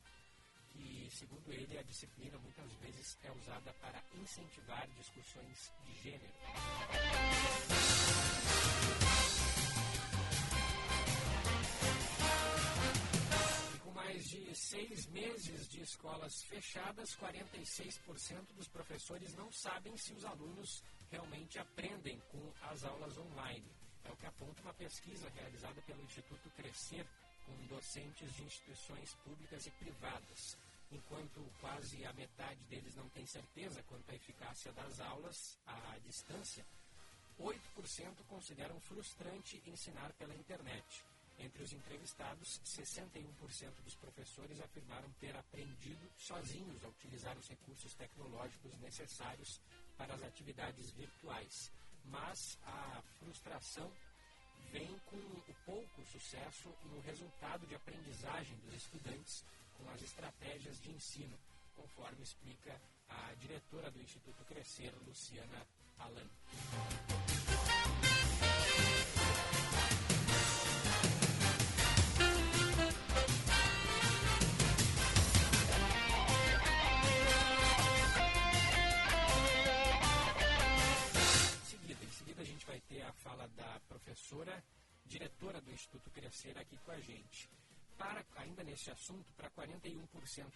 que, 0.68 1.08
segundo 1.10 1.52
ele, 1.52 1.78
a 1.78 1.82
disciplina 1.82 2.38
muitas 2.38 2.72
vezes 2.74 3.18
é 3.22 3.30
usada 3.30 3.72
para 3.74 4.02
incentivar 4.20 4.88
discussões 4.88 5.72
de 5.84 5.94
gênero. 6.02 6.34
mais 14.14 14.28
de 14.28 14.54
seis 14.54 15.06
meses 15.06 15.68
de 15.68 15.82
escolas 15.82 16.42
fechadas, 16.44 17.16
46% 17.16 18.54
dos 18.54 18.68
professores 18.68 19.34
não 19.34 19.50
sabem 19.50 19.96
se 19.96 20.12
os 20.12 20.24
alunos 20.24 20.82
realmente 21.14 21.61
aprendem 21.61 22.20
com 22.33 22.53
as 22.62 22.85
aulas 22.85 23.16
online. 23.16 23.70
É 24.05 24.11
o 24.11 24.16
que 24.16 24.27
aponta 24.27 24.61
uma 24.62 24.74
pesquisa 24.74 25.31
realizada 25.31 25.81
pelo 25.83 26.03
Instituto 26.03 26.50
Crescer 26.57 27.07
com 27.46 27.66
docentes 27.66 28.35
de 28.35 28.42
instituições 28.42 29.14
públicas 29.22 29.64
e 29.64 29.70
privadas. 29.70 30.59
Enquanto 30.90 31.40
quase 31.61 32.05
a 32.05 32.12
metade 32.14 32.64
deles 32.64 32.96
não 32.96 33.09
tem 33.11 33.24
certeza 33.27 33.83
quanto 33.85 34.11
à 34.11 34.14
eficácia 34.14 34.72
das 34.72 34.98
aulas 35.00 35.57
à 35.66 35.98
distância, 36.05 36.66
8% 37.38 37.55
consideram 38.29 38.79
frustrante 38.81 39.62
ensinar 39.66 40.12
pela 40.14 40.35
internet. 40.35 41.05
Entre 41.38 41.62
os 41.62 41.72
entrevistados, 41.72 42.61
61% 42.64 43.83
dos 43.85 43.94
professores 43.96 44.61
afirmaram 44.61 45.11
ter 45.20 45.37
aprendido 45.37 46.11
sozinhos 46.16 46.85
a 46.85 46.88
utilizar 46.88 47.37
os 47.37 47.48
recursos 47.48 47.94
tecnológicos 47.94 48.77
necessários 48.81 49.61
para 49.96 50.14
as 50.14 50.22
atividades 50.22 50.90
virtuais. 50.90 51.72
Mas 52.04 52.59
a 52.64 53.02
frustração 53.18 53.90
vem 54.70 54.98
com 55.07 55.16
o 55.16 55.54
pouco 55.64 56.04
sucesso 56.04 56.68
no 56.85 57.00
resultado 57.00 57.66
de 57.66 57.74
aprendizagem 57.74 58.57
dos 58.59 58.74
estudantes 58.74 59.44
com 59.74 59.88
as 59.90 60.02
estratégias 60.02 60.80
de 60.80 60.90
ensino, 60.90 61.38
conforme 61.76 62.22
explica 62.22 62.80
a 63.09 63.35
diretora 63.35 63.90
do 63.90 64.00
Instituto 64.00 64.44
Crescer, 64.44 64.92
Luciana 65.07 65.66
Alan. 65.98 67.13
Professora, 84.14 84.62
diretora 85.05 85.61
do 85.61 85.72
Instituto 85.72 86.09
Crescer 86.11 86.57
aqui 86.57 86.79
com 86.79 86.92
a 86.92 87.00
gente. 87.00 87.50
Para, 87.98 88.24
ainda 88.37 88.62
nesse 88.62 88.88
assunto, 88.90 89.27
para 89.37 89.50
41% 89.50 90.07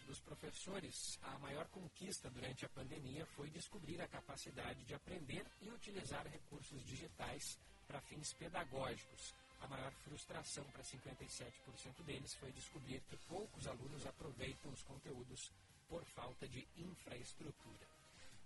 dos 0.07 0.21
professores, 0.21 1.19
a 1.23 1.37
maior 1.41 1.67
conquista 1.69 2.31
durante 2.31 2.65
a 2.65 2.69
pandemia 2.69 3.27
foi 3.27 3.51
descobrir 3.51 4.01
a 4.01 4.07
capacidade 4.07 4.85
de 4.85 4.95
aprender 4.95 5.45
e 5.61 5.71
utilizar 5.71 6.25
recursos 6.29 6.87
digitais 6.87 7.59
para 7.89 8.01
fins 8.01 8.33
pedagógicos. 8.35 9.35
A 9.61 9.67
maior 9.67 9.91
frustração 10.05 10.63
para 10.67 10.85
57% 10.85 12.05
deles 12.05 12.35
foi 12.35 12.53
descobrir 12.53 13.01
que 13.11 13.17
poucos 13.27 13.67
alunos 13.67 14.07
aproveitam 14.07 14.71
os 14.71 14.85
conteúdos 14.85 15.51
por 15.89 16.05
falta 16.05 16.47
de 16.47 16.65
infraestrutura. 16.77 17.89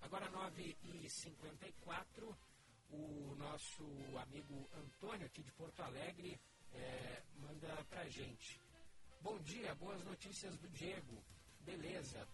Agora, 0.00 0.30
9h54 0.30 2.34
o 2.92 3.34
nosso 3.36 3.82
amigo 4.18 4.68
Antônio, 4.74 5.26
aqui 5.26 5.42
de 5.42 5.50
Porto 5.52 5.80
Alegre, 5.80 6.38
é, 6.74 7.22
manda 7.36 7.84
pra 7.88 8.08
gente. 8.08 8.60
Bom 9.20 9.38
dia, 9.40 9.74
boas 9.76 10.02
notícias 10.04 10.56
do 10.58 10.68
Diego. 10.68 11.22
Beleza. 11.60 12.28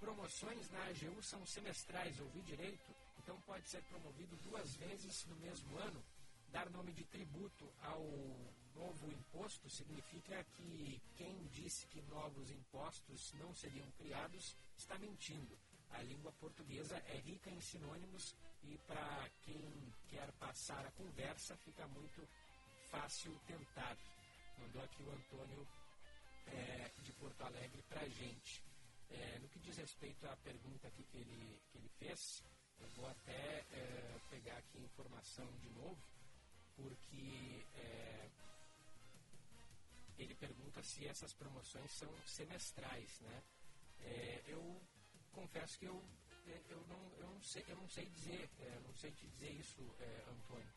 Promoções 0.00 0.70
na 0.70 0.82
AGU 0.86 1.22
são 1.22 1.44
semestrais, 1.46 2.18
ouvi 2.20 2.40
direito? 2.42 2.94
Então 3.18 3.40
pode 3.42 3.68
ser 3.68 3.82
promovido 3.84 4.34
duas 4.36 4.74
vezes 4.76 5.24
no 5.26 5.36
mesmo 5.36 5.78
ano. 5.78 6.02
Dar 6.48 6.68
nome 6.70 6.92
de 6.92 7.04
tributo 7.04 7.70
ao 7.82 8.02
novo 8.74 9.12
imposto 9.12 9.68
significa 9.68 10.42
que 10.56 11.00
quem 11.14 11.36
disse 11.48 11.86
que 11.86 12.02
novos 12.02 12.50
impostos 12.50 13.32
não 13.34 13.54
seriam 13.54 13.88
criados 13.92 14.56
está 14.76 14.98
mentindo. 14.98 15.56
A 15.90 16.02
língua 16.02 16.32
portuguesa 16.32 16.96
é 17.08 17.16
rica 17.18 17.50
em 17.50 17.60
sinônimos 17.60 18.34
e 18.62 18.78
para 18.86 19.30
quem 19.42 19.92
quer 20.08 20.30
passar 20.32 20.84
a 20.84 20.90
conversa 20.92 21.56
fica 21.58 21.86
muito 21.88 22.26
fácil 22.90 23.38
tentar. 23.46 23.96
Mandou 24.58 24.82
aqui 24.82 25.02
o 25.02 25.10
Antônio 25.10 25.66
é, 26.46 26.90
de 27.02 27.12
Porto 27.12 27.42
Alegre 27.42 27.82
para 27.88 28.00
a 28.00 28.08
gente. 28.08 28.62
É, 29.10 29.38
no 29.38 29.48
que 29.48 29.58
diz 29.58 29.76
respeito 29.76 30.26
à 30.26 30.36
pergunta 30.36 30.86
aqui 30.88 31.02
que 31.04 31.18
ele, 31.18 31.60
que 31.70 31.78
ele 31.78 31.88
fez, 31.98 32.44
eu 32.78 32.88
vou 32.90 33.08
até 33.08 33.64
é, 33.72 34.20
pegar 34.30 34.56
aqui 34.56 34.78
a 34.78 34.82
informação 34.82 35.46
de 35.58 35.68
novo, 35.70 35.98
porque 36.76 37.64
é, 37.74 38.30
ele 40.18 40.34
pergunta 40.34 40.82
se 40.82 41.06
essas 41.06 41.32
promoções 41.32 41.90
são 41.92 42.08
semestrais, 42.26 43.20
né? 43.20 43.42
É, 44.00 44.44
eu 44.46 44.80
confesso 45.32 45.78
que 45.78 45.86
eu, 45.86 46.02
eu, 46.68 46.84
não, 46.88 47.12
eu, 47.18 47.30
não, 47.30 47.42
sei, 47.42 47.64
eu 47.68 47.76
não 47.76 47.88
sei 47.88 48.06
dizer, 48.06 48.50
é, 48.60 48.80
não 48.80 48.94
sei 48.94 49.10
te 49.12 49.26
dizer 49.26 49.50
isso, 49.52 49.80
Antônio. 50.28 50.72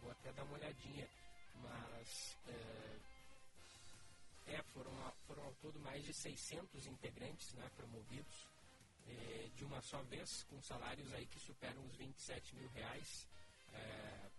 vou 0.00 0.10
até 0.10 0.32
dar 0.32 0.44
uma 0.44 0.54
olhadinha, 0.54 1.08
mas 1.54 2.36
é, 2.48 2.90
foram, 4.72 4.92
foram 5.26 5.44
ao 5.44 5.54
todo 5.54 5.78
mais 5.80 6.04
de 6.04 6.12
600 6.12 6.86
integrantes 6.86 7.52
né, 7.54 7.70
promovidos 7.76 8.48
é, 9.06 9.48
de 9.54 9.64
uma 9.64 9.80
só 9.82 10.02
vez, 10.02 10.44
com 10.44 10.60
salários 10.62 11.12
aí 11.12 11.26
que 11.26 11.38
superam 11.40 11.84
os 11.84 11.96
27 11.96 12.56
mil 12.56 12.68
reais. 12.70 13.26
É, 13.72 14.30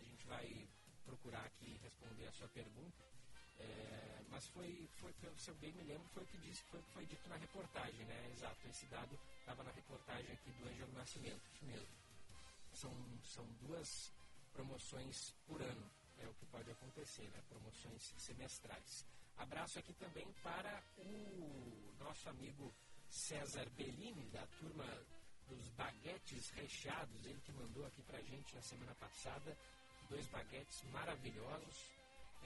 a 0.00 0.04
gente 0.04 0.26
vai 0.26 0.68
procurar 1.04 1.44
aqui 1.44 1.78
responder 1.82 2.26
a 2.26 2.32
sua 2.32 2.48
pergunta. 2.48 3.13
É, 3.58 4.22
mas 4.30 4.46
foi, 4.48 4.88
foi, 5.00 5.14
se 5.36 5.50
eu 5.50 5.54
bem 5.56 5.72
me 5.72 5.82
lembro, 5.84 6.08
foi 6.08 6.22
o 6.22 6.26
que 6.26 6.38
disse, 6.38 6.62
foi 6.64 6.82
que 6.82 6.90
foi 6.90 7.06
dito 7.06 7.28
na 7.28 7.36
reportagem, 7.36 8.04
né? 8.06 8.30
Exato, 8.32 8.68
esse 8.68 8.86
dado 8.86 9.18
estava 9.40 9.62
na 9.62 9.70
reportagem 9.72 10.32
aqui 10.32 10.50
do 10.52 10.68
Ângelo 10.68 10.92
Nascimento, 10.92 11.42
isso 11.54 11.64
mesmo. 11.64 11.88
São, 12.72 12.92
são 13.24 13.44
duas 13.62 14.12
promoções 14.52 15.34
por 15.46 15.60
ano, 15.62 15.90
é 16.18 16.26
o 16.26 16.34
que 16.34 16.46
pode 16.46 16.70
acontecer, 16.70 17.28
né? 17.30 17.42
Promoções 17.48 18.14
semestrais. 18.18 19.06
Abraço 19.36 19.78
aqui 19.78 19.92
também 19.94 20.26
para 20.42 20.82
o 20.98 21.94
nosso 21.98 22.28
amigo 22.28 22.72
César 23.08 23.68
Bellini, 23.70 24.28
da 24.30 24.46
turma 24.58 24.84
dos 25.48 25.68
baguetes 25.70 26.50
recheados, 26.50 27.24
ele 27.26 27.40
que 27.40 27.52
mandou 27.52 27.84
aqui 27.86 28.02
para 28.02 28.18
a 28.18 28.22
gente 28.22 28.54
na 28.54 28.62
semana 28.62 28.94
passada 28.94 29.56
dois 30.08 30.26
baguetes 30.28 30.82
maravilhosos, 30.90 31.90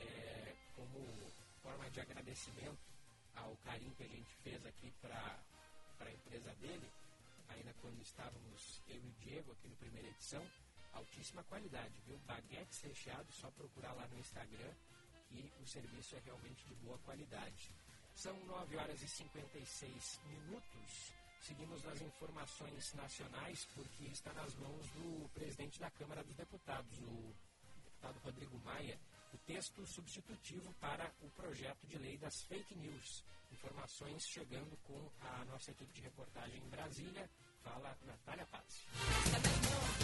é, 0.00 0.56
como 0.76 0.98
forma 1.62 1.90
de 1.90 2.00
agradecimento 2.00 2.78
ao 3.34 3.56
carinho 3.58 3.94
que 3.94 4.02
a 4.02 4.08
gente 4.08 4.34
fez 4.42 4.64
aqui 4.66 4.92
para 5.00 5.38
a 6.00 6.10
empresa 6.10 6.52
dele, 6.56 6.90
ainda 7.48 7.72
quando 7.80 8.00
estávamos 8.02 8.82
eu 8.88 8.96
e 8.96 9.08
o 9.08 9.12
Diego 9.20 9.52
aqui 9.52 9.68
na 9.68 9.76
primeira 9.76 10.08
edição, 10.08 10.44
altíssima 10.92 11.42
qualidade, 11.44 12.00
viu? 12.06 12.18
Baguetes 12.26 12.80
recheados, 12.82 13.34
só 13.36 13.50
procurar 13.50 13.92
lá 13.92 14.06
no 14.08 14.18
Instagram 14.18 14.72
que 15.28 15.52
o 15.60 15.66
serviço 15.66 16.16
é 16.16 16.20
realmente 16.20 16.64
de 16.66 16.74
boa 16.76 16.98
qualidade. 16.98 17.74
São 18.14 18.34
9 18.46 18.76
horas 18.76 19.02
e 19.02 19.08
56 19.08 20.20
minutos. 20.26 21.12
Seguimos 21.40 21.82
nas 21.84 22.00
informações 22.00 22.94
nacionais, 22.94 23.64
porque 23.74 24.04
está 24.04 24.32
nas 24.32 24.54
mãos 24.56 24.90
do 24.90 25.28
presidente 25.28 25.78
da 25.78 25.90
Câmara 25.90 26.24
dos 26.24 26.34
Deputados, 26.34 26.98
o 26.98 27.34
deputado 27.84 28.18
Rodrigo 28.24 28.58
Maia, 28.64 28.98
o 29.32 29.38
texto 29.38 29.86
substitutivo 29.86 30.72
para 30.80 31.10
o 31.22 31.28
projeto 31.30 31.86
de 31.86 31.98
lei 31.98 32.16
das 32.18 32.42
fake 32.42 32.74
news. 32.76 33.24
Informações 33.52 34.26
chegando 34.26 34.76
com 34.84 35.10
a 35.20 35.44
nossa 35.46 35.70
equipe 35.70 35.92
de 35.92 36.02
reportagem 36.02 36.60
em 36.60 36.68
Brasília. 36.68 37.28
Fala 37.62 37.96
Natália 38.04 38.46
Paz. 38.46 38.86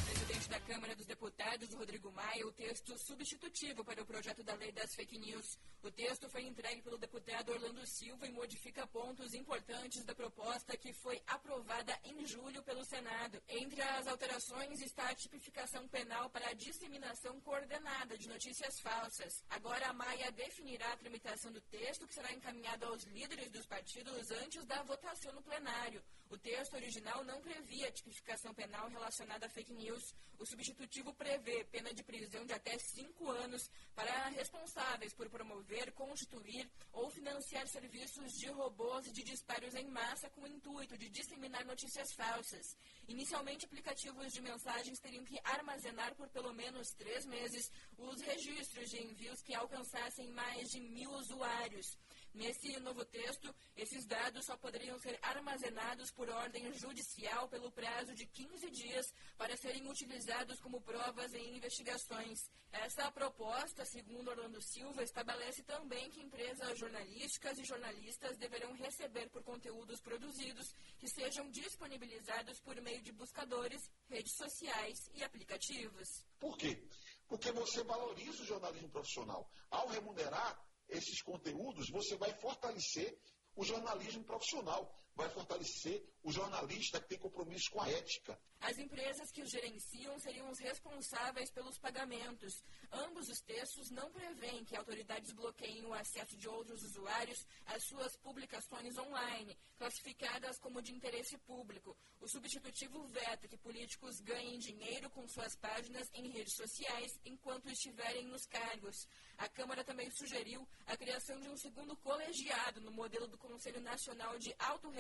Presidente 0.04 0.48
da 0.48 0.60
Câmara 0.60 0.94
dos 0.96 1.06
Deputados, 1.06 1.72
Rodrigo 1.74 2.10
Maia, 2.12 2.46
o 2.46 2.52
texto 2.52 2.96
substitutivo 2.98 3.84
para 3.84 4.02
o 4.02 4.06
projeto 4.06 4.42
da 4.42 4.54
lei 4.54 4.72
das 4.72 4.94
fake 4.94 5.18
news. 5.18 5.58
O 5.82 5.90
texto 5.90 6.28
foi 6.28 6.42
entregue 6.44 6.82
pelo 6.82 6.98
deputado 6.98 7.52
Orlando 7.52 7.86
Silva 7.86 8.26
e 8.26 8.32
modifica 8.32 8.86
pontos 8.86 9.34
importantes 9.34 10.04
da 10.04 10.14
proposta 10.14 10.76
que 10.76 10.92
foi 10.92 11.22
aprovada 11.26 11.98
em 12.04 12.24
julho 12.26 12.62
pelo 12.62 12.84
Senado. 12.84 13.42
Entre 13.48 13.80
as 13.82 14.06
alterações 14.06 14.80
está 14.80 15.08
a 15.08 15.14
tipificação 15.14 15.86
penal 15.88 16.30
para 16.30 16.48
a 16.48 16.54
disseminação 16.54 17.40
coordenada 17.40 18.16
de 18.16 18.28
notícias 18.28 18.80
falsas. 18.80 19.44
Agora 19.50 19.92
Maia 19.92 20.30
definirá 20.32 20.92
a 20.92 20.96
tramitação 20.96 21.52
do 21.52 21.60
texto, 21.62 22.06
que 22.06 22.14
será 22.14 22.32
encaminhado 22.32 22.86
aos 22.86 23.04
líderes 23.04 23.50
dos 23.50 23.66
partidos 23.66 24.30
antes 24.30 24.64
da 24.64 24.82
votação 24.82 25.32
no 25.32 25.42
plenário. 25.42 26.02
O 26.30 26.38
texto 26.38 26.74
original 26.74 27.22
não 27.24 27.40
previa 27.40 27.92
tipificação 27.92 28.52
penal 28.54 28.88
relacionada 28.88 29.46
a 29.46 29.48
fake 29.48 29.72
news. 29.72 30.14
O 30.38 30.44
substitutivo 30.44 31.14
prevê 31.14 31.64
pena 31.64 31.92
de 31.94 32.02
prisão 32.02 32.44
de 32.44 32.52
até 32.52 32.76
cinco 32.78 33.30
anos 33.30 33.70
para 33.94 34.28
responsáveis 34.30 35.14
por 35.14 35.30
promover, 35.30 35.92
constituir 35.92 36.68
ou 36.92 37.08
financiar 37.10 37.68
serviços 37.68 38.32
de 38.32 38.48
robôs 38.48 39.12
de 39.12 39.22
disparos 39.22 39.74
em 39.74 39.86
massa 39.88 40.28
com 40.30 40.42
o 40.42 40.48
intuito 40.48 40.98
de 40.98 41.08
disseminar 41.08 41.64
notícias 41.64 42.12
falsas. 42.12 42.76
Inicialmente, 43.06 43.66
aplicativos 43.66 44.32
de 44.32 44.40
mensagens 44.40 44.98
teriam 44.98 45.24
que 45.24 45.38
armazenar 45.44 46.14
por 46.16 46.28
pelo 46.30 46.52
menos 46.52 46.92
três 46.94 47.24
meses 47.26 47.70
os 47.96 48.20
registros 48.22 48.90
de 48.90 49.02
envios 49.02 49.40
que 49.42 49.54
alcançassem 49.54 50.30
mais 50.30 50.70
de 50.70 50.80
mil 50.80 51.12
usuários. 51.12 51.96
Nesse 52.34 52.80
novo 52.80 53.04
texto, 53.04 53.54
esses 53.76 54.04
dados 54.06 54.44
só 54.44 54.56
poderiam 54.56 54.98
ser 54.98 55.16
armazenados 55.22 56.10
por 56.10 56.28
ordem 56.28 56.72
judicial 56.74 57.48
pelo 57.48 57.70
prazo 57.70 58.12
de 58.12 58.26
15 58.26 58.70
dias 58.72 59.14
para 59.38 59.56
serem 59.56 59.88
utilizados 59.88 60.60
como 60.60 60.80
provas 60.80 61.32
em 61.32 61.56
investigações. 61.56 62.50
Essa 62.72 63.08
proposta, 63.12 63.84
segundo 63.84 64.32
Orlando 64.32 64.60
Silva, 64.60 65.04
estabelece 65.04 65.62
também 65.62 66.10
que 66.10 66.22
empresas 66.22 66.76
jornalísticas 66.76 67.56
e 67.56 67.64
jornalistas 67.64 68.36
deverão 68.36 68.72
receber 68.72 69.30
por 69.30 69.44
conteúdos 69.44 70.00
produzidos 70.00 70.74
que 70.98 71.08
sejam 71.08 71.48
disponibilizados 71.52 72.58
por 72.58 72.74
meio 72.80 73.00
de 73.00 73.12
buscadores, 73.12 73.88
redes 74.08 74.32
sociais 74.32 75.08
e 75.14 75.22
aplicativos. 75.22 76.26
Por 76.40 76.58
quê? 76.58 76.82
Porque 77.28 77.52
você 77.52 77.84
valoriza 77.84 78.42
o 78.42 78.46
jornalismo 78.46 78.88
profissional. 78.88 79.48
Ao 79.70 79.86
remunerar, 79.86 80.60
esses 80.88 81.22
conteúdos, 81.22 81.90
você 81.90 82.16
vai 82.16 82.32
fortalecer 82.34 83.18
o 83.56 83.64
jornalismo 83.64 84.24
profissional, 84.24 85.03
vai 85.16 85.28
fortalecer 85.30 86.04
o 86.22 86.32
jornalista 86.32 87.00
que 87.00 87.08
tem 87.08 87.18
compromisso 87.18 87.70
com 87.70 87.80
a 87.80 87.88
ética. 87.88 88.38
As 88.60 88.78
empresas 88.78 89.30
que 89.30 89.42
os 89.42 89.50
gerenciam 89.50 90.18
seriam 90.18 90.50
os 90.50 90.58
responsáveis 90.58 91.50
pelos 91.50 91.78
pagamentos. 91.78 92.64
Ambos 92.90 93.28
os 93.28 93.38
textos 93.40 93.90
não 93.90 94.10
prevêem 94.10 94.64
que 94.64 94.74
autoridades 94.74 95.32
bloqueiem 95.32 95.84
o 95.84 95.92
acesso 95.92 96.34
de 96.38 96.48
outros 96.48 96.82
usuários 96.82 97.46
às 97.66 97.84
suas 97.84 98.16
publicações 98.16 98.96
online, 98.96 99.54
classificadas 99.76 100.58
como 100.58 100.80
de 100.80 100.92
interesse 100.92 101.36
público. 101.38 101.94
O 102.20 102.26
substitutivo 102.26 103.06
veta 103.08 103.46
que 103.46 103.58
políticos 103.58 104.20
ganhem 104.20 104.58
dinheiro 104.58 105.10
com 105.10 105.28
suas 105.28 105.54
páginas 105.56 106.08
em 106.14 106.30
redes 106.30 106.54
sociais 106.54 107.20
enquanto 107.26 107.68
estiverem 107.68 108.26
nos 108.28 108.46
cargos. 108.46 109.06
A 109.36 109.48
Câmara 109.48 109.84
também 109.84 110.10
sugeriu 110.10 110.66
a 110.86 110.96
criação 110.96 111.38
de 111.38 111.48
um 111.50 111.56
segundo 111.56 111.94
colegiado 111.96 112.80
no 112.80 112.92
modelo 112.92 113.26
do 113.28 113.36
Conselho 113.36 113.82
Nacional 113.82 114.38
de 114.38 114.54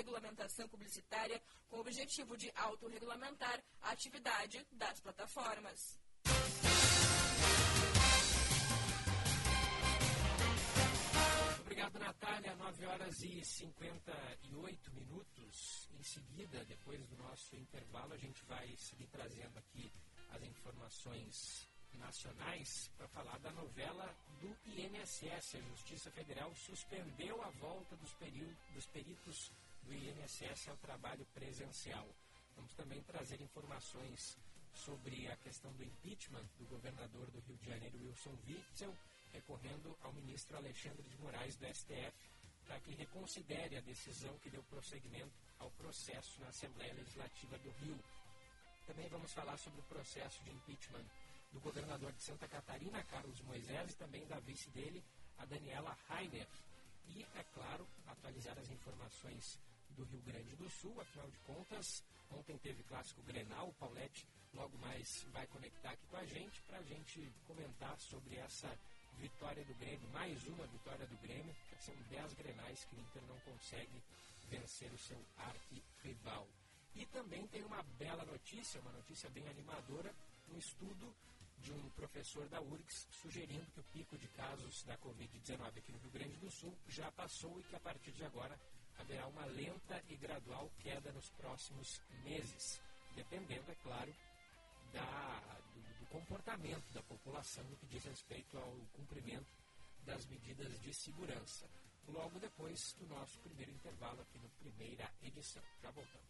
Autorregulamentação 0.04 0.68
Publicitária, 0.68 1.40
com 1.68 1.78
o 1.78 1.80
objetivo 1.80 2.36
de 2.36 2.52
autorregulamentar 2.54 3.58
a 3.80 3.92
atividade 3.92 4.66
das 4.72 5.00
plataformas. 5.00 5.98
Obrigado, 11.60 11.98
Natália. 11.98 12.54
9 12.54 12.86
horas 12.86 13.22
e 13.22 13.42
58 13.42 14.92
minutos. 14.92 15.88
Em 15.98 16.02
seguida, 16.02 16.62
depois 16.66 17.06
do 17.08 17.16
nosso 17.16 17.56
intervalo, 17.56 18.12
a 18.12 18.18
gente 18.18 18.44
vai 18.44 18.76
seguir 18.76 19.06
trazendo 19.06 19.58
aqui 19.58 19.90
as 20.32 20.42
informações 20.42 21.66
nacionais 21.94 22.90
para 22.98 23.08
falar 23.08 23.38
da 23.38 23.52
novela 23.52 24.14
do 24.40 24.54
INSS. 24.66 25.56
A 25.56 25.60
Justiça 25.70 26.10
Federal 26.10 26.54
suspendeu 26.54 27.40
a 27.42 27.48
volta 27.52 27.96
dos, 27.96 28.14
dos 28.74 28.86
peritos 28.86 29.50
do 29.84 29.94
INSS 29.94 30.68
ao 30.68 30.76
trabalho 30.78 31.24
presencial. 31.34 32.06
Vamos 32.56 32.74
também 32.74 33.02
trazer 33.02 33.40
informações 33.40 34.36
sobre 34.72 35.28
a 35.28 35.36
questão 35.36 35.72
do 35.72 35.84
impeachment 35.84 36.44
do 36.58 36.66
governador 36.66 37.30
do 37.30 37.40
Rio 37.40 37.56
de 37.56 37.66
Janeiro, 37.66 37.98
Wilson 37.98 38.36
Witzel, 38.46 38.94
recorrendo 39.32 39.96
ao 40.02 40.12
ministro 40.12 40.56
Alexandre 40.56 41.02
de 41.02 41.16
Moraes 41.18 41.56
do 41.56 41.66
STF 41.66 42.34
para 42.64 42.80
que 42.80 42.94
reconsidere 42.94 43.76
a 43.76 43.80
decisão 43.80 44.36
que 44.38 44.50
deu 44.50 44.62
prosseguimento 44.64 45.32
ao 45.58 45.70
processo 45.72 46.40
na 46.40 46.48
Assembleia 46.48 46.94
Legislativa 46.94 47.58
do 47.58 47.70
Rio. 47.70 47.98
Também 48.86 49.08
vamos 49.08 49.32
falar 49.32 49.56
sobre 49.58 49.80
o 49.80 49.84
processo 49.84 50.42
de 50.44 50.50
impeachment 50.50 51.04
do 51.52 51.60
governador 51.60 52.12
de 52.12 52.22
Santa 52.22 52.48
Catarina, 52.48 53.02
Carlos 53.04 53.40
Moisés, 53.42 53.92
e 53.92 53.96
também 53.96 54.26
da 54.26 54.40
vice 54.40 54.70
dele, 54.70 55.04
a 55.38 55.44
Daniela 55.44 55.96
Rainer. 56.08 56.48
E, 57.06 57.22
é 57.22 57.44
claro, 57.52 57.86
atualizar 58.06 58.58
as 58.58 58.70
informações 58.70 59.60
do 59.94 60.04
Rio 60.04 60.20
Grande 60.22 60.56
do 60.56 60.68
Sul, 60.70 61.00
afinal 61.00 61.30
de 61.30 61.38
contas, 61.38 62.02
ontem 62.30 62.56
teve 62.58 62.82
clássico 62.84 63.22
Grenal, 63.22 63.68
o 63.68 63.74
Paulette 63.74 64.26
logo 64.52 64.76
mais 64.78 65.24
vai 65.32 65.46
conectar 65.48 65.90
aqui 65.90 66.06
com 66.06 66.16
a 66.16 66.24
gente 66.26 66.62
para 66.62 66.78
a 66.78 66.82
gente 66.82 67.32
comentar 67.46 67.98
sobre 67.98 68.36
essa 68.36 68.68
vitória 69.18 69.64
do 69.64 69.74
Grêmio, 69.74 70.08
mais 70.10 70.46
uma 70.46 70.66
vitória 70.66 71.06
do 71.06 71.16
Grêmio, 71.18 71.54
são 71.80 71.94
10 72.10 72.34
Grenais 72.34 72.84
que 72.84 72.96
o 72.96 73.00
Inter 73.00 73.22
não 73.28 73.38
consegue 73.40 74.02
vencer 74.48 74.92
o 74.92 74.98
seu 74.98 75.18
arqui-rival. 75.36 76.48
E 76.94 77.04
também 77.06 77.46
tem 77.48 77.64
uma 77.64 77.82
bela 77.98 78.24
notícia, 78.24 78.80
uma 78.80 78.92
notícia 78.92 79.28
bem 79.30 79.46
animadora, 79.48 80.14
um 80.52 80.58
estudo 80.58 81.14
de 81.58 81.72
um 81.72 81.90
professor 81.90 82.46
da 82.48 82.60
URGS 82.60 83.06
sugerindo 83.10 83.64
que 83.72 83.80
o 83.80 83.84
pico 83.84 84.18
de 84.18 84.28
casos 84.28 84.82
da 84.84 84.96
Covid-19 84.98 85.78
aqui 85.78 85.92
no 85.92 85.98
Rio 85.98 86.10
Grande 86.10 86.36
do 86.36 86.50
Sul 86.50 86.76
já 86.88 87.10
passou 87.12 87.58
e 87.58 87.62
que 87.64 87.76
a 87.76 87.80
partir 87.80 88.12
de 88.12 88.24
agora 88.24 88.58
haverá 88.98 89.26
uma 89.26 89.44
lenta 89.46 90.02
e 90.08 90.16
gradual 90.16 90.70
queda 90.78 91.12
nos 91.12 91.30
próximos 91.30 92.00
meses, 92.22 92.80
dependendo, 93.14 93.70
é 93.70 93.74
claro, 93.76 94.14
da, 94.92 95.60
do, 95.74 95.80
do 96.00 96.06
comportamento 96.06 96.92
da 96.92 97.02
população 97.02 97.64
no 97.64 97.76
que 97.76 97.86
diz 97.86 98.04
respeito 98.04 98.56
ao 98.58 98.72
cumprimento 98.92 99.46
das 100.04 100.26
medidas 100.26 100.80
de 100.80 100.94
segurança. 100.94 101.68
Logo 102.08 102.38
depois 102.38 102.94
do 102.98 103.06
nosso 103.06 103.38
primeiro 103.40 103.72
intervalo 103.72 104.20
aqui 104.20 104.38
no 104.38 104.48
primeira 104.50 105.10
edição. 105.22 105.62
Já 105.82 105.90
voltamos. 105.90 106.24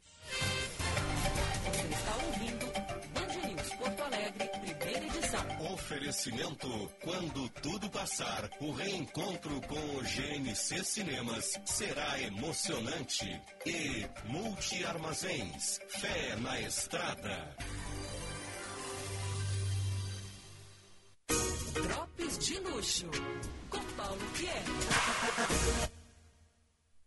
Você 1.65 1.87
está 1.95 2.17
ouvindo 2.17 2.67
Band 3.13 3.49
News 3.49 3.75
Porto 3.75 4.03
Alegre, 4.03 4.49
primeira 4.49 5.07
edição. 5.07 5.73
Oferecimento 5.73 6.91
quando 7.03 7.49
tudo 7.61 7.91
passar, 7.91 8.49
o 8.61 8.73
reencontro 8.73 9.61
com 9.63 9.97
o 9.97 10.03
GNC 10.03 10.85
Cinemas 10.85 11.61
será 11.65 12.21
emocionante. 12.21 13.41
E 13.67 14.07
Multi 14.27 14.85
Armazéns, 14.85 15.81
fé 15.89 16.37
na 16.37 16.61
estrada. 16.61 17.57
Drops 21.73 22.39
de 22.39 22.59
luxo. 22.61 23.11
Paulo 24.05 24.21
Pierre. 24.37 24.67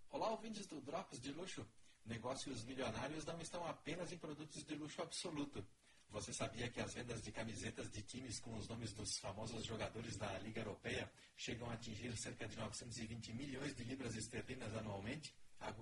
Olá, 0.10 0.31
ouvintes 0.31 0.65
do 0.65 0.81
Drops 0.81 1.21
de 1.21 1.31
Luxo. 1.31 1.63
Negócios 2.03 2.63
milionários 2.63 3.23
não 3.23 3.39
estão 3.39 3.63
apenas 3.67 4.12
em 4.12 4.17
produtos 4.17 4.63
de 4.63 4.73
luxo 4.73 5.03
absoluto. 5.03 5.63
Você 6.10 6.33
sabia 6.33 6.67
que 6.71 6.81
as 6.81 6.95
vendas 6.95 7.21
de 7.21 7.31
camisetas 7.31 7.91
de 7.91 8.01
times 8.01 8.39
com 8.39 8.57
os 8.57 8.67
nomes 8.67 8.93
dos 8.93 9.19
famosos 9.19 9.63
jogadores 9.63 10.17
da 10.17 10.39
Liga 10.39 10.62
Europeia 10.62 11.07
chegam 11.36 11.69
a 11.69 11.73
atingir 11.73 12.17
cerca 12.17 12.47
de 12.47 12.57
920 12.57 13.31
milhões 13.33 13.75
de 13.75 13.83
libras 13.83 14.15
esterlinas 14.15 14.75
anualmente? 14.75 15.36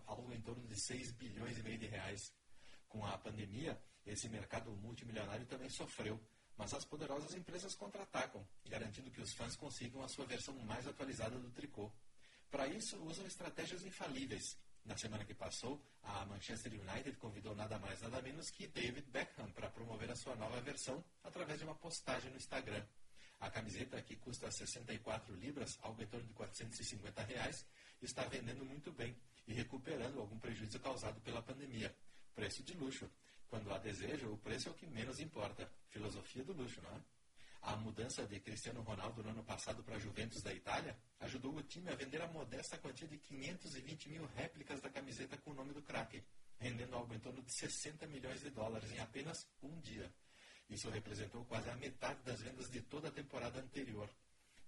Algo 0.08 0.34
em 0.34 0.42
torno 0.42 0.68
de 0.68 0.78
6 0.78 1.14
bilhões 1.14 1.58
e 1.58 1.64
meio 1.64 1.78
de 1.78 1.86
reais. 1.86 2.34
Com 2.90 3.06
a 3.06 3.18
pandemia, 3.18 3.82
esse 4.06 4.28
mercado 4.28 4.70
multimilionário 4.76 5.46
também 5.46 5.70
sofreu, 5.70 6.20
mas 6.58 6.74
as 6.74 6.86
poderosas 6.86 7.34
empresas 7.34 7.76
contra-atacam, 7.76 8.46
garantindo 8.66 9.12
que 9.12 9.22
os 9.22 9.34
fãs 9.34 9.56
consigam 9.56 10.04
a 10.04 10.08
sua 10.08 10.26
versão 10.26 10.54
mais 10.60 10.88
atualizada 10.88 11.38
do 11.38 11.52
tricô. 11.52 11.92
Para 12.50 12.68
isso, 12.68 12.98
usam 13.04 13.26
estratégias 13.26 13.84
infalíveis. 13.84 14.58
Na 14.86 14.96
semana 14.96 15.26
que 15.26 15.34
passou, 15.34 15.82
a 16.04 16.26
Manchester 16.26 16.72
United 16.72 17.18
convidou 17.18 17.56
nada 17.56 17.80
mais 17.80 18.02
nada 18.02 18.22
menos 18.22 18.52
que 18.52 18.68
David 18.68 19.10
Beckham 19.10 19.52
para 19.52 19.70
promover 19.70 20.12
a 20.12 20.16
sua 20.16 20.36
nova 20.36 20.62
versão 20.62 21.04
através 21.24 21.60
de 21.60 21.66
uma 21.66 21.76
postagem 21.76 22.30
no 22.30 22.38
Instagram. 22.38 22.86
A 23.40 23.50
camiseta, 23.50 24.02
que 24.02 24.16
custa 24.16 24.50
64 24.50 25.36
libras, 25.36 25.78
algo 25.82 26.02
em 26.02 26.08
torno 26.08 26.28
de 26.28 26.34
450 26.34 27.24
reais, 27.24 27.66
está 28.02 28.24
vendendo 28.26 28.64
muito 28.64 28.92
bem 28.92 29.16
e 29.48 29.54
recuperando 29.54 30.20
algum 30.20 30.40
prejuízo 30.40 30.80
causado 30.80 31.20
pela 31.22 31.42
pandemia. 31.42 31.94
Preço 32.34 32.64
de 32.64 32.74
luxo. 32.76 33.10
Quando 33.50 33.72
há 33.72 33.78
desejo, 33.78 34.32
o 34.32 34.38
preço 34.38 34.70
é 34.70 34.72
o 34.72 34.76
que 34.76 34.88
menos 34.88 35.20
importa. 35.20 35.70
Filosofia 35.90 36.44
do 36.44 36.54
luxo, 36.54 36.82
não 36.82 36.92
é? 36.92 37.02
A 37.62 37.76
mudança 37.78 38.26
de 38.28 38.40
Cristiano 38.40 38.82
Ronaldo 38.82 39.24
no 39.24 39.30
ano 39.30 39.44
passado 39.44 39.84
para 39.84 39.96
a 39.96 40.00
Juventus 40.00 40.44
da 40.44 40.54
Itália 40.54 40.96
ajudou 41.20 41.56
o 41.56 41.64
time 41.64 41.90
a 41.90 41.96
vender 41.96 42.22
a 42.22 42.28
modesta 42.28 42.78
quantia 42.78 43.08
de 43.08 43.18
520 43.18 44.10
mil 44.10 44.26
réplicas 44.36 44.80
da 44.82 44.90
camiseta 44.90 45.36
com 45.38 45.50
o 45.50 45.54
nome 45.56 45.74
do 45.74 45.82
craque, 45.82 46.24
rendendo 46.60 46.96
algo 46.96 47.14
em 47.16 47.20
torno 47.20 47.42
de 47.42 47.52
60 47.52 48.06
milhões 48.06 48.42
de 48.42 48.52
dólares 48.52 48.92
em 48.92 49.00
apenas 49.00 49.48
um 49.64 49.80
dia. 49.80 50.14
Isso 50.70 50.90
representou 50.90 51.44
quase 51.46 51.70
a 51.70 51.76
metade 51.76 52.22
das 52.24 52.42
vendas 52.42 52.70
de 52.70 52.82
toda 52.82 53.08
a 53.08 53.12
temporada 53.12 53.60
anterior. 53.60 54.10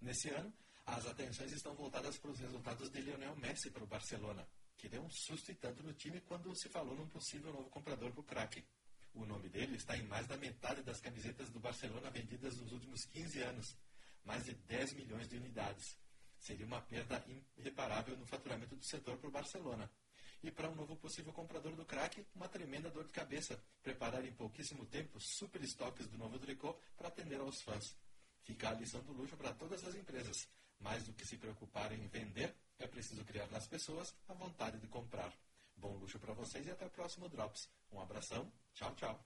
Nesse 0.02 0.30
ano, 0.30 0.52
as 0.86 1.06
atenções 1.06 1.52
estão 1.52 1.76
voltadas 1.76 2.18
para 2.18 2.32
os 2.32 2.40
resultados 2.40 2.90
de 2.90 3.02
Lionel 3.02 3.36
Messi 3.36 3.70
para 3.70 3.84
o 3.84 3.88
Barcelona, 3.88 4.48
que 4.78 4.88
deu 4.88 5.02
um 5.02 5.10
susto 5.10 5.52
e 5.52 5.56
tanto 5.56 5.84
no 5.84 5.94
time 5.94 6.22
quando 6.22 6.56
se 6.56 6.70
falou 6.70 6.96
num 6.96 7.08
possível 7.08 7.52
novo 7.52 7.70
comprador 7.70 8.12
para 8.12 8.22
o 8.22 8.24
craque. 8.24 8.64
O 9.14 9.26
nome 9.26 9.50
dele 9.50 9.76
está 9.76 9.98
em 9.98 10.04
mais 10.04 10.28
da 10.28 10.38
metade 10.38 10.84
das 10.84 11.02
camisetas 11.02 11.50
do 11.50 11.60
Barcelona 11.60 12.12
vendidas 12.12 12.56
nos 12.58 12.72
últimos 12.72 13.04
15 13.06 13.42
anos, 13.42 13.76
mais 14.24 14.46
de 14.46 14.54
10 14.54 14.94
milhões 14.94 15.28
de 15.28 15.38
unidades. 15.38 15.98
Seria 16.40 16.66
uma 16.66 16.82
perda 16.82 17.26
irreparável 17.58 18.16
no 18.16 18.28
faturamento 18.28 18.76
do 18.76 18.86
setor 18.86 19.18
para 19.18 19.28
o 19.28 19.32
Barcelona. 19.32 19.90
E 20.44 20.52
para 20.52 20.70
um 20.70 20.76
novo 20.76 20.96
possível 20.96 21.34
comprador 21.34 21.76
do 21.76 21.84
craque, 21.84 22.24
uma 22.36 22.48
tremenda 22.48 22.92
dor 22.92 23.08
de 23.08 23.12
cabeça, 23.12 23.60
preparar 23.82 24.24
em 24.24 24.32
pouquíssimo 24.32 24.86
tempo 24.86 25.20
super 25.20 25.64
estoques 25.64 26.08
do 26.08 26.18
novo 26.18 26.38
tricô 26.38 26.80
para 26.96 27.08
atender 27.08 27.40
aos 27.40 27.60
fãs. 27.64 27.98
Fica 28.44 28.70
a 28.70 28.74
lição 28.74 29.02
do 29.02 29.14
luxo 29.14 29.36
para 29.36 29.52
todas 29.54 29.84
as 29.84 29.96
empresas. 29.96 30.48
Mais 30.80 31.04
do 31.04 31.14
que 31.14 31.26
se 31.26 31.38
preocupar 31.38 31.92
em 31.92 32.08
vender, 32.08 32.56
é 32.80 32.88
preciso 32.88 33.24
criar 33.26 33.48
nas 33.48 33.68
pessoas 33.68 34.14
a 34.28 34.34
vontade 34.34 34.80
de 34.80 34.88
comprar. 34.88 35.32
Bom 35.76 35.96
luxo 35.98 36.20
para 36.20 36.34
vocês 36.34 36.66
e 36.66 36.72
até 36.72 36.86
o 36.86 36.90
próximo 36.90 37.30
Drops. 37.30 37.70
Um 37.92 38.02
abração, 38.02 38.52
tchau, 38.74 38.94
tchau. 38.96 39.20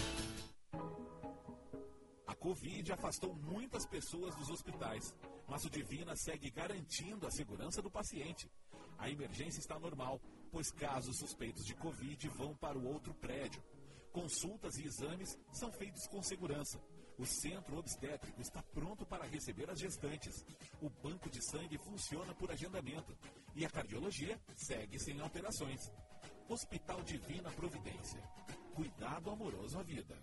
A 2.28 2.36
Covid 2.36 2.92
afastou 2.92 3.34
muitas 3.34 3.88
pessoas 3.88 4.36
dos 4.36 4.52
hospitais, 4.52 5.16
mas 5.48 5.66
o 5.66 5.72
Divina 5.72 6.16
segue 6.16 6.52
garantindo 6.52 7.26
a 7.26 7.32
segurança 7.32 7.82
do 7.82 7.90
paciente. 7.90 8.48
A 9.00 9.10
emergência 9.10 9.60
está 9.60 9.80
normal, 9.80 10.22
pois 10.52 10.70
casos 10.70 11.18
suspeitos 11.18 11.66
de 11.66 11.74
Covid 11.74 12.30
vão 12.30 12.54
para 12.54 12.78
o 12.78 12.86
outro 12.86 13.12
prédio. 13.16 13.60
Consultas 14.12 14.78
e 14.78 14.86
exames 14.86 15.38
são 15.52 15.72
feitos 15.72 16.08
com 16.08 16.22
segurança. 16.22 16.80
O 17.18 17.26
centro 17.26 17.78
obstétrico 17.78 18.42
está 18.42 18.64
pronto 18.74 19.06
para 19.06 19.26
receber 19.26 19.70
as 19.70 19.80
gestantes. 19.80 20.46
O 20.82 20.90
banco 20.90 21.30
de 21.30 21.44
sangue 21.44 21.78
funciona 21.78 22.34
por 22.34 22.50
agendamento. 22.52 23.16
E 23.56 23.66
a 23.66 23.70
cardiologia 23.70 24.40
segue 24.56 24.98
sem 24.98 25.20
alterações. 25.20 25.92
Hospital 26.48 27.04
Divina 27.04 27.52
Providência. 27.52 28.24
Cuidado 28.74 29.30
amoroso 29.30 29.78
à 29.78 29.84
vida. 29.84 30.18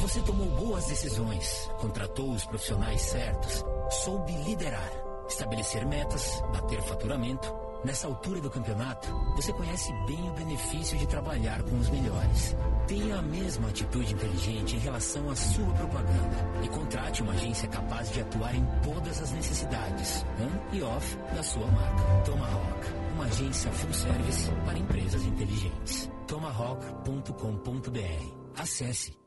Você 0.00 0.22
tomou 0.22 0.46
boas 0.56 0.86
decisões, 0.86 1.68
contratou 1.80 2.30
os 2.32 2.46
profissionais 2.46 3.02
certos, 3.02 3.64
soube 4.02 4.32
liderar, 4.44 4.90
estabelecer 5.28 5.84
metas, 5.84 6.40
bater 6.52 6.80
faturamento 6.82 7.59
Nessa 7.82 8.06
altura 8.06 8.42
do 8.42 8.50
campeonato, 8.50 9.08
você 9.34 9.54
conhece 9.54 9.90
bem 10.06 10.28
o 10.28 10.32
benefício 10.34 10.98
de 10.98 11.06
trabalhar 11.06 11.62
com 11.62 11.78
os 11.78 11.88
melhores. 11.88 12.54
Tenha 12.86 13.18
a 13.18 13.22
mesma 13.22 13.70
atitude 13.70 14.12
inteligente 14.12 14.76
em 14.76 14.80
relação 14.80 15.30
à 15.30 15.36
sua 15.36 15.72
propaganda 15.72 16.36
e 16.62 16.68
contrate 16.68 17.22
uma 17.22 17.32
agência 17.32 17.66
capaz 17.68 18.12
de 18.12 18.20
atuar 18.20 18.54
em 18.54 18.66
todas 18.82 19.22
as 19.22 19.32
necessidades, 19.32 20.26
on 20.38 20.76
e 20.76 20.82
off, 20.82 21.16
da 21.34 21.42
sua 21.42 21.66
marca. 21.68 22.02
Tomahawk, 22.26 22.86
uma 23.14 23.24
agência 23.24 23.72
full 23.72 23.94
service 23.94 24.50
para 24.66 24.78
empresas 24.78 25.24
inteligentes. 25.24 26.10
tomahawk.com.br. 26.26 28.58
Acesse. 28.58 29.18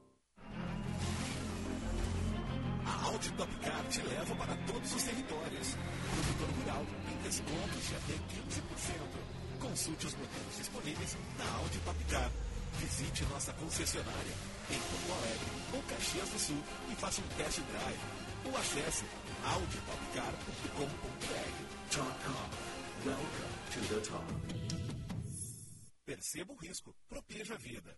A 2.85 3.05
Audi 3.05 3.31
Top 3.33 3.55
Car 3.55 3.83
te 3.89 4.01
leva 4.03 4.35
para 4.35 4.55
todos 4.67 4.93
os 4.93 5.03
territórios. 5.03 5.75
Produtor 6.11 6.49
rural 6.59 6.85
descontos 7.33 7.87
de 7.87 7.95
até 7.95 8.13
15%. 8.13 9.59
Consulte 9.59 10.05
os 10.05 10.13
modelos 10.13 10.57
disponíveis 10.57 11.17
na 11.37 11.49
Audi 11.57 11.79
Top 11.79 12.03
Car. 12.05 12.31
Visite 12.79 13.23
nossa 13.25 13.53
concessionária 13.53 14.33
em 14.69 14.79
Porto 14.79 15.11
Alegre 15.13 15.47
ou 15.73 15.83
Caxias 15.83 16.29
do 16.29 16.39
Sul 16.39 16.63
e 16.91 16.95
faça 16.95 17.21
um 17.21 17.27
test 17.37 17.59
drive. 17.59 17.99
Ou 18.45 18.57
acesse 18.57 19.05
Car. 20.13 20.33
Welcome 23.05 23.53
to 23.71 23.79
the 23.89 23.99
top. 24.01 24.25
Perceba 26.05 26.53
o 26.53 26.55
risco, 26.55 26.95
proteja 27.09 27.55
a 27.55 27.57
vida. 27.57 27.97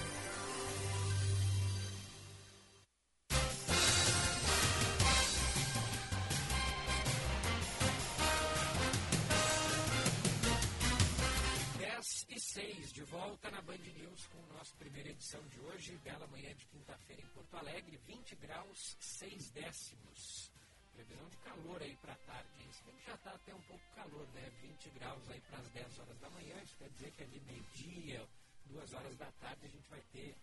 De 12.51 13.03
volta 13.03 13.49
na 13.49 13.61
Band 13.61 13.77
News 13.77 14.27
com 14.27 14.37
a 14.43 14.57
nossa 14.57 14.75
primeira 14.75 15.07
edição 15.07 15.41
de 15.47 15.57
hoje, 15.61 15.95
bela 16.03 16.27
manhã 16.27 16.53
de 16.53 16.65
quinta-feira 16.65 17.21
em 17.21 17.27
Porto 17.27 17.55
Alegre, 17.55 17.95
20 18.05 18.35
graus 18.35 18.97
6 18.99 19.51
décimos. 19.51 20.51
Previsão 20.91 21.29
de 21.29 21.37
calor 21.37 21.81
aí 21.81 21.95
para 22.01 22.13
tarde, 22.13 22.49
hein? 22.59 22.69
Que 22.83 23.05
já 23.05 23.15
está 23.15 23.31
até 23.31 23.55
um 23.55 23.61
pouco 23.61 23.83
calor, 23.95 24.27
né? 24.33 24.49
20 24.63 24.89
graus 24.89 25.29
aí 25.29 25.39
para 25.39 25.59
as 25.59 25.69
10 25.69 25.99
horas 25.99 26.19
da 26.19 26.29
manhã, 26.31 26.61
isso 26.61 26.75
quer 26.75 26.89
dizer 26.89 27.11
que 27.11 27.23
ali 27.23 27.39
meio-dia, 27.39 28.27
2 28.65 28.93
horas 28.95 29.15
da 29.15 29.31
tarde, 29.31 29.65
a 29.65 29.69
gente 29.69 29.89
vai 29.89 30.01
ter 30.11 30.35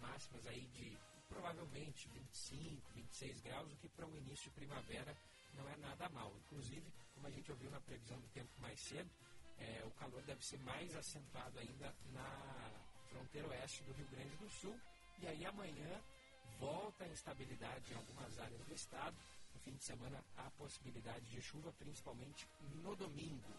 máximas 0.00 0.46
aí 0.46 0.68
de 0.68 0.96
provavelmente 1.28 2.08
25, 2.10 2.92
26 2.94 3.40
graus, 3.40 3.72
o 3.72 3.76
que 3.78 3.88
para 3.88 4.06
um 4.06 4.16
início 4.16 4.44
de 4.44 4.54
primavera 4.54 5.16
não 5.54 5.68
é 5.68 5.76
nada 5.78 6.08
mal. 6.10 6.32
Inclusive, 6.46 6.86
como 7.12 7.26
a 7.26 7.30
gente 7.30 7.50
ouviu 7.50 7.72
na 7.72 7.80
previsão 7.80 8.20
do 8.20 8.28
tempo 8.28 8.52
mais 8.60 8.78
cedo, 8.78 9.10
é, 9.58 9.84
o 9.84 9.90
calor 9.92 10.22
deve 10.22 10.44
ser 10.44 10.58
mais 10.60 10.94
acentuado 10.96 11.58
ainda 11.58 11.94
na 12.12 12.86
fronteira 13.08 13.48
oeste 13.48 13.82
do 13.84 13.92
Rio 13.92 14.08
Grande 14.08 14.36
do 14.36 14.48
Sul. 14.50 14.78
E 15.18 15.26
aí 15.26 15.46
amanhã 15.46 16.02
volta 16.58 17.04
a 17.04 17.08
instabilidade 17.08 17.92
em 17.92 17.96
algumas 17.96 18.38
áreas 18.38 18.64
do 18.64 18.74
estado. 18.74 19.16
No 19.54 19.60
fim 19.60 19.74
de 19.74 19.84
semana 19.84 20.22
há 20.36 20.50
possibilidade 20.52 21.24
de 21.30 21.40
chuva, 21.40 21.72
principalmente 21.72 22.46
no 22.82 22.94
domingo. 22.94 23.54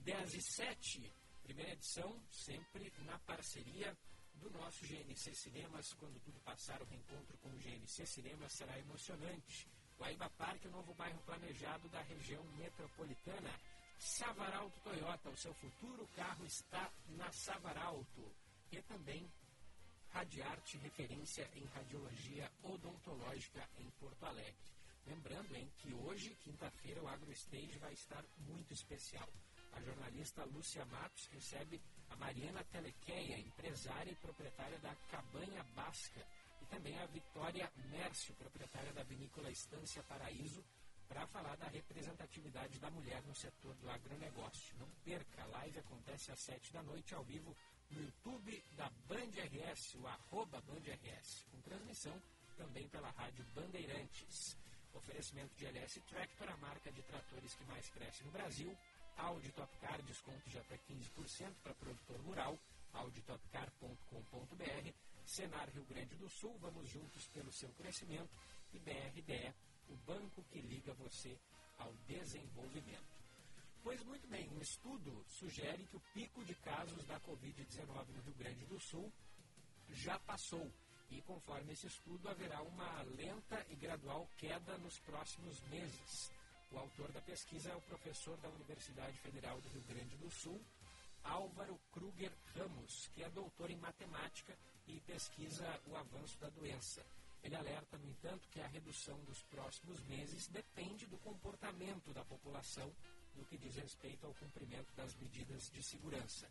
10 0.00 0.34
e 0.34 0.42
7, 0.42 1.12
primeira 1.42 1.72
edição, 1.72 2.20
sempre 2.30 2.92
na 3.04 3.18
parceria 3.20 3.96
do 4.34 4.50
nosso 4.50 4.84
GNC 4.86 5.34
Cinemas. 5.34 5.92
Quando 5.94 6.18
tudo 6.20 6.40
passar, 6.40 6.80
o 6.82 6.86
reencontro 6.86 7.36
com 7.38 7.48
o 7.50 7.58
GNC 7.58 8.06
Cinemas 8.06 8.52
será 8.52 8.78
emocionante. 8.78 9.68
Guaíba 9.98 10.30
Parque, 10.30 10.66
o 10.66 10.70
novo 10.70 10.94
bairro 10.94 11.20
planejado 11.22 11.88
da 11.90 12.00
região 12.00 12.42
metropolitana. 12.56 13.50
Savaralto 14.00 14.80
Toyota, 14.80 15.28
o 15.28 15.36
seu 15.36 15.52
futuro 15.52 16.08
carro 16.16 16.46
está 16.46 16.90
na 17.10 17.30
Savaralto. 17.30 18.32
E 18.72 18.80
também 18.82 19.30
Radiarte, 20.10 20.78
referência 20.78 21.48
em 21.54 21.64
radiologia 21.66 22.50
odontológica 22.62 23.68
em 23.78 23.88
Porto 24.00 24.24
Alegre. 24.24 24.56
Lembrando 25.06 25.54
hein, 25.54 25.70
que 25.78 25.92
hoje, 25.92 26.34
quinta-feira, 26.42 27.02
o 27.02 27.08
AgroStage 27.08 27.78
vai 27.78 27.92
estar 27.92 28.24
muito 28.38 28.72
especial. 28.72 29.28
A 29.72 29.80
jornalista 29.82 30.44
Lúcia 30.44 30.84
Matos 30.86 31.26
recebe 31.26 31.80
a 32.08 32.16
Mariana 32.16 32.64
Telequeia, 32.64 33.38
empresária 33.38 34.10
e 34.10 34.16
proprietária 34.16 34.78
da 34.78 34.94
Cabanha 35.10 35.62
Basca, 35.74 36.26
e 36.60 36.66
também 36.66 36.98
a 36.98 37.06
Vitória 37.06 37.70
Mércio, 37.90 38.34
proprietária 38.34 38.92
da 38.92 39.04
vinícola 39.04 39.50
Estância 39.50 40.02
Paraíso, 40.04 40.64
para 41.10 41.26
falar 41.26 41.56
da 41.56 41.66
representatividade 41.66 42.78
da 42.78 42.88
mulher 42.88 43.20
no 43.26 43.34
setor 43.34 43.74
do 43.74 43.90
agronegócio. 43.90 44.76
Não 44.78 44.88
perca, 45.04 45.42
a 45.42 45.46
live 45.46 45.80
acontece 45.80 46.30
às 46.30 46.38
7 46.38 46.72
da 46.72 46.84
noite 46.84 47.12
ao 47.16 47.24
vivo 47.24 47.56
no 47.90 48.00
YouTube 48.00 48.62
da 48.76 48.88
Band 49.08 49.32
RS, 49.34 49.96
o 49.96 50.06
arroba 50.06 50.60
Band 50.60 50.84
RS, 50.86 51.46
com 51.50 51.60
transmissão 51.62 52.22
também 52.56 52.88
pela 52.88 53.10
rádio 53.10 53.44
Bandeirantes. 53.56 54.56
Oferecimento 54.94 55.52
de 55.56 55.66
LS 55.66 56.00
Tractor, 56.02 56.48
a 56.48 56.56
marca 56.58 56.92
de 56.92 57.02
tratores 57.02 57.54
que 57.54 57.64
mais 57.64 57.90
cresce 57.90 58.22
no 58.22 58.30
Brasil. 58.30 58.78
Audi 59.16 59.50
Topcar, 59.50 60.00
desconto 60.02 60.48
de 60.48 60.58
até 60.58 60.78
15% 60.78 61.54
para 61.62 61.74
produtor 61.74 62.20
rural. 62.20 62.56
auditopcar.com.br. 62.92 64.92
Senar 65.24 65.68
Rio 65.70 65.84
Grande 65.84 66.16
do 66.16 66.28
Sul, 66.28 66.56
vamos 66.60 66.88
juntos 66.88 67.26
pelo 67.28 67.52
seu 67.52 67.68
crescimento. 67.70 68.30
E 68.72 68.78
BRDE, 68.78 69.52
o 69.90 69.96
banco 70.06 70.42
que 70.50 70.60
liga 70.60 70.94
você 70.94 71.36
ao 71.78 71.92
desenvolvimento. 72.06 73.20
Pois 73.82 74.02
muito 74.04 74.28
bem, 74.28 74.48
um 74.50 74.60
estudo 74.60 75.24
sugere 75.26 75.84
que 75.86 75.96
o 75.96 76.02
pico 76.12 76.44
de 76.44 76.54
casos 76.56 77.04
da 77.06 77.18
Covid-19 77.20 78.08
no 78.08 78.22
Rio 78.22 78.34
Grande 78.34 78.66
do 78.66 78.78
Sul 78.78 79.12
já 79.88 80.18
passou. 80.20 80.70
E 81.10 81.20
conforme 81.22 81.72
esse 81.72 81.86
estudo, 81.86 82.28
haverá 82.28 82.62
uma 82.62 83.02
lenta 83.02 83.66
e 83.68 83.74
gradual 83.74 84.28
queda 84.36 84.78
nos 84.78 84.98
próximos 85.00 85.60
meses. 85.62 86.30
O 86.70 86.78
autor 86.78 87.10
da 87.10 87.20
pesquisa 87.22 87.70
é 87.70 87.74
o 87.74 87.80
professor 87.82 88.36
da 88.36 88.48
Universidade 88.50 89.16
Federal 89.18 89.60
do 89.60 89.68
Rio 89.70 89.82
Grande 89.88 90.16
do 90.18 90.30
Sul, 90.30 90.60
Álvaro 91.24 91.80
Kruger 91.90 92.32
Ramos, 92.54 93.08
que 93.08 93.24
é 93.24 93.30
doutor 93.30 93.70
em 93.70 93.76
matemática 93.78 94.56
e 94.86 95.00
pesquisa 95.00 95.66
o 95.86 95.96
avanço 95.96 96.38
da 96.38 96.48
doença. 96.50 97.04
Ele 97.42 97.56
alerta, 97.56 97.96
no 97.98 98.08
entanto, 98.08 98.48
que 98.48 98.60
a 98.60 98.66
redução 98.66 99.18
dos 99.24 99.42
próximos 99.44 100.02
meses 100.04 100.46
depende 100.48 101.06
do 101.06 101.18
comportamento 101.18 102.12
da 102.12 102.24
população 102.24 102.92
no 103.34 103.44
que 103.44 103.56
diz 103.56 103.76
respeito 103.76 104.26
ao 104.26 104.34
cumprimento 104.34 104.92
das 104.94 105.14
medidas 105.16 105.70
de 105.70 105.82
segurança. 105.82 106.50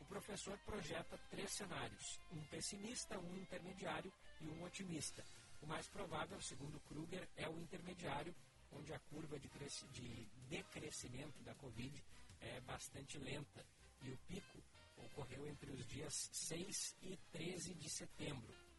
O 0.00 0.04
professor 0.06 0.58
projeta 0.60 1.18
três 1.30 1.50
cenários: 1.52 2.18
um 2.32 2.42
pessimista, 2.44 3.18
um 3.18 3.36
intermediário 3.36 4.12
e 4.40 4.46
um 4.46 4.62
otimista. 4.64 5.24
O 5.60 5.66
mais 5.66 5.86
provável, 5.88 6.40
segundo 6.40 6.80
Kruger, 6.80 7.28
é 7.36 7.48
o 7.48 7.60
intermediário, 7.60 8.34
onde 8.72 8.92
a 8.94 8.98
curva 8.98 9.38
de, 9.38 9.48
de 9.92 10.26
decrescimento 10.48 11.42
da 11.42 11.54
Covid 11.54 12.02
é 12.40 12.60
bastante 12.62 13.18
lenta 13.18 13.64
e 14.02 14.10
o 14.10 14.18
pico 14.26 14.58
ocorreu 14.96 15.46
entre 15.46 15.70
os 15.70 15.86
dias 15.86 16.30
6 16.32 16.96
e 17.02 17.16
13 17.32 17.74
de 17.74 17.90
setembro. 17.90 18.69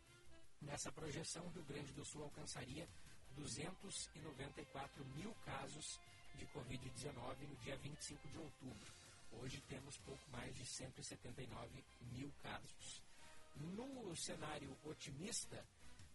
Nessa 0.61 0.91
projeção, 0.91 1.45
o 1.45 1.49
Rio 1.49 1.63
Grande 1.63 1.91
do 1.93 2.05
Sul 2.05 2.23
alcançaria 2.23 2.87
294 3.35 5.05
mil 5.15 5.33
casos 5.45 5.99
de 6.35 6.45
Covid-19 6.47 7.47
no 7.47 7.55
dia 7.57 7.75
25 7.77 8.27
de 8.27 8.37
outubro. 8.37 8.93
Hoje 9.33 9.61
temos 9.61 9.97
pouco 9.99 10.29
mais 10.31 10.55
de 10.55 10.65
179 10.65 11.83
mil 12.13 12.31
casos. 12.43 13.01
No 13.55 14.15
cenário 14.15 14.77
otimista, 14.83 15.65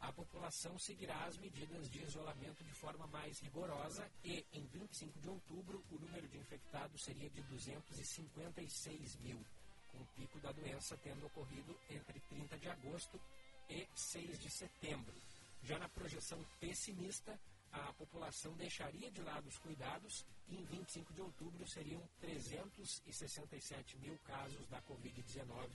a 0.00 0.12
população 0.12 0.78
seguirá 0.78 1.24
as 1.24 1.36
medidas 1.38 1.90
de 1.90 2.02
isolamento 2.02 2.62
de 2.62 2.72
forma 2.74 3.06
mais 3.06 3.40
rigorosa 3.40 4.08
e, 4.22 4.44
em 4.52 4.64
25 4.66 5.18
de 5.20 5.28
outubro, 5.28 5.82
o 5.90 5.98
número 5.98 6.28
de 6.28 6.38
infectados 6.38 7.02
seria 7.02 7.30
de 7.30 7.42
256 7.42 9.16
mil, 9.16 9.44
com 9.90 9.98
o 9.98 10.06
pico 10.14 10.38
da 10.40 10.52
doença 10.52 10.96
tendo 10.98 11.26
ocorrido 11.26 11.76
entre 11.88 12.20
30 12.20 12.58
de 12.58 12.68
agosto 12.68 13.20
e 13.68 13.86
6 13.94 14.38
de 14.38 14.50
setembro. 14.50 15.14
Já 15.62 15.78
na 15.78 15.88
projeção 15.88 16.44
pessimista, 16.60 17.40
a 17.72 17.92
população 17.94 18.52
deixaria 18.54 19.10
de 19.10 19.22
lado 19.22 19.48
os 19.48 19.58
cuidados 19.58 20.24
e 20.48 20.56
em 20.56 20.64
25 20.64 21.12
de 21.12 21.20
outubro 21.20 21.66
seriam 21.66 22.00
367 22.20 23.98
mil 23.98 24.16
casos 24.18 24.64
da 24.68 24.80
Covid-19 24.82 25.68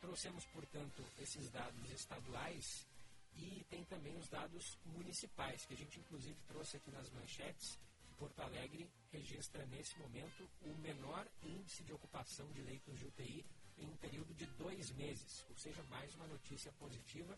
Trouxemos, 0.00 0.44
portanto, 0.46 1.04
esses 1.18 1.50
dados 1.50 1.90
estaduais 1.90 2.86
e 3.34 3.64
tem 3.68 3.84
também 3.86 4.16
os 4.16 4.28
dados 4.28 4.78
municipais, 4.84 5.66
que 5.66 5.74
a 5.74 5.76
gente 5.76 5.98
inclusive 5.98 6.38
trouxe 6.46 6.76
aqui 6.76 6.90
nas 6.92 7.10
manchetes. 7.10 7.80
Porto 8.16 8.40
Alegre 8.40 8.88
registra 9.10 9.66
nesse 9.66 9.98
momento 9.98 10.48
o 10.62 10.74
menor 10.76 11.26
índice 11.42 11.82
de 11.82 11.92
ocupação 11.92 12.50
de 12.52 12.62
leitos 12.62 12.96
de 12.98 13.06
UTI 13.06 13.44
em 13.78 13.86
um 13.86 13.96
período 13.96 14.34
de 14.34 14.46
dois 14.58 14.90
meses, 14.92 15.44
ou 15.50 15.56
seja, 15.56 15.82
mais 15.84 16.14
uma 16.14 16.26
notícia 16.26 16.72
positiva. 16.72 17.36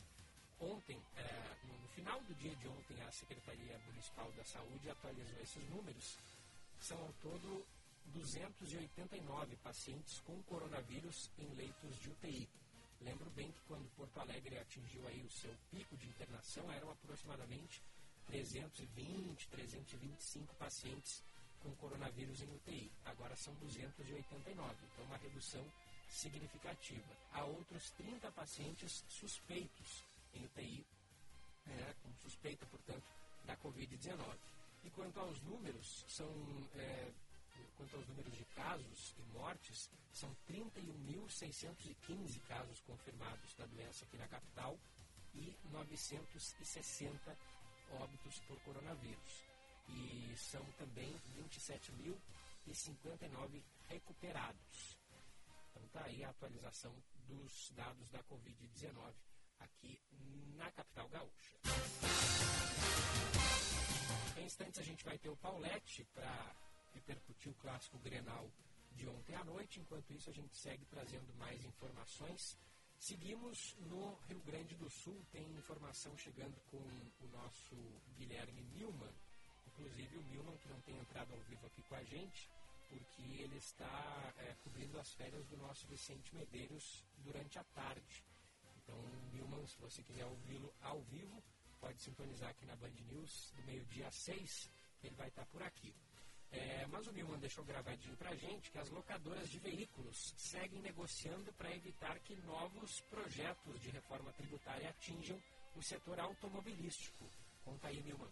Ontem, 0.61 1.01
eh, 1.16 1.57
no 1.64 1.89
final 1.89 2.20
do 2.22 2.34
dia 2.34 2.55
de 2.57 2.68
ontem, 2.68 3.01
a 3.03 3.12
Secretaria 3.12 3.78
Municipal 3.86 4.30
da 4.32 4.45
Saúde 4.45 4.91
atualizou 4.91 5.41
esses 5.41 5.68
números. 5.68 6.18
São 6.80 6.99
ao 7.01 7.12
todo 7.14 7.64
289 8.07 9.57
pacientes 9.57 10.20
com 10.20 10.43
coronavírus 10.45 11.30
em 11.39 11.55
leitos 11.55 11.97
de 11.99 12.11
UTI. 12.11 12.49
Lembro 13.01 13.30
bem 13.30 13.51
que 13.53 13.61
quando 13.68 13.89
Porto 13.95 14.18
Alegre 14.18 14.59
atingiu 14.59 15.07
aí 15.07 15.22
o 15.22 15.30
seu 15.30 15.55
pico 15.70 15.97
de 15.97 16.09
internação, 16.09 16.70
eram 16.72 16.91
aproximadamente 16.91 17.80
320, 18.26 19.49
325 19.49 20.55
pacientes 20.57 21.22
com 21.61 21.74
coronavírus 21.76 22.43
em 22.43 22.53
UTI. 22.55 22.91
Agora 23.05 23.36
são 23.36 23.55
289, 23.55 24.74
então 24.93 25.05
uma 25.05 25.16
redução 25.16 25.64
significativa. 26.09 27.17
Há 27.33 27.45
outros 27.45 27.91
30 27.93 28.31
pacientes 28.33 29.05
suspeitos 29.09 30.05
em 30.35 30.45
UTI, 30.45 30.85
né, 31.67 31.95
com 32.03 32.13
suspeita, 32.15 32.67
portanto, 32.67 33.07
da 33.45 33.57
Covid-19. 33.57 34.37
E 34.85 34.91
quanto 34.91 35.19
aos 35.21 35.41
números, 35.43 36.05
são, 36.09 36.29
é, 36.77 37.13
quanto 37.77 37.97
aos 37.97 38.07
números 38.09 38.37
de 38.37 38.45
casos 38.47 39.15
e 39.19 39.23
mortes, 39.33 39.91
são 40.13 40.35
31.615 40.49 42.41
casos 42.47 42.81
confirmados 42.81 43.55
da 43.55 43.67
doença 43.67 44.05
aqui 44.05 44.17
na 44.17 44.27
capital 44.29 44.79
e 45.35 45.57
960 45.71 47.37
óbitos 48.01 48.41
por 48.41 48.59
coronavírus. 48.61 49.45
E 49.89 50.35
são 50.37 50.65
também 50.73 51.15
27.059 51.37 53.63
recuperados. 53.89 54.98
Então 55.79 55.87
está 55.87 56.05
aí 56.05 56.24
a 56.24 56.31
atualização 56.31 56.93
dos 57.29 57.70
dados 57.70 58.11
da 58.11 58.20
Covid-19 58.24 59.14
aqui 59.61 60.01
na 60.57 60.68
capital 60.72 61.09
gaúcha. 61.09 61.57
Em 64.37 64.45
instantes 64.45 64.81
a 64.81 64.83
gente 64.83 65.05
vai 65.05 65.16
ter 65.18 65.29
o 65.29 65.37
Paulette 65.37 66.05
para 66.12 66.57
repercutir 66.95 67.53
o 67.53 67.55
clássico 67.55 67.97
Grenal 67.99 68.51
de 68.93 69.09
ontem 69.09 69.37
à 69.37 69.45
noite. 69.45 69.79
Enquanto 69.79 70.12
isso, 70.12 70.29
a 70.31 70.33
gente 70.33 70.57
segue 70.57 70.85
trazendo 70.87 71.33
mais 71.35 71.64
informações. 71.64 72.59
Seguimos 72.99 73.76
no 73.79 74.16
Rio 74.29 74.41
Grande 74.41 74.74
do 74.74 74.91
Sul, 74.91 75.24
tem 75.31 75.47
informação 75.53 76.16
chegando 76.18 76.59
com 76.72 76.79
o 76.79 77.29
nosso 77.29 77.76
Guilherme 78.16 78.62
Milman, 78.74 79.14
inclusive 79.68 80.16
o 80.16 80.24
Milman 80.24 80.57
que 80.57 80.68
não 80.68 80.81
tem 80.81 80.99
entrado 80.99 81.33
ao 81.33 81.41
vivo 81.43 81.64
aqui 81.66 81.83
com 81.83 81.95
a 81.95 82.03
gente, 82.03 82.51
porque 82.89 83.22
ele 83.22 83.57
está 83.57 84.32
é, 84.39 84.55
cobrindo 84.64 84.99
as 84.99 85.12
férias 85.14 85.47
do 85.47 85.57
nosso 85.57 85.86
Vicente 85.86 86.34
Medeiros 86.34 87.05
durante 87.18 87.59
a 87.59 87.64
tarde. 87.64 88.24
Então, 88.82 88.99
Milman, 89.32 89.66
se 89.66 89.78
você 89.78 90.03
quiser 90.03 90.24
ouvi-lo 90.24 90.72
ao 90.80 91.01
vivo, 91.03 91.43
pode 91.80 92.01
sintonizar 92.01 92.51
aqui 92.51 92.64
na 92.66 92.76
Band 92.76 92.91
News 93.11 93.53
do 93.57 93.62
meio-dia 93.64 94.09
às 94.09 94.16
seis, 94.16 94.70
ele 95.03 95.14
vai 95.14 95.28
estar 95.28 95.47
por 95.47 95.62
aqui. 95.62 95.95
É, 96.51 96.86
mas 96.86 97.07
o 97.07 97.12
Milman 97.12 97.39
deixou 97.39 97.62
gravadinho 97.64 98.16
para 98.16 98.30
a 98.30 98.36
gente 98.36 98.70
que 98.70 98.78
as 98.78 98.89
locadoras 98.89 99.51
de 99.51 99.59
veículos 99.59 100.34
seguem 100.36 100.80
negociando 100.80 101.53
para 101.53 101.74
evitar 101.74 102.18
que 102.20 102.34
novos 102.36 103.01
projetos 103.03 103.80
de 103.82 103.91
reforma 103.91 104.32
tributária 104.32 104.89
atinjam 104.89 105.39
o 105.76 105.82
setor 105.82 106.18
automobilístico. 106.18 107.28
Conta 107.64 107.89
aí, 107.89 108.03
Milman. 108.03 108.30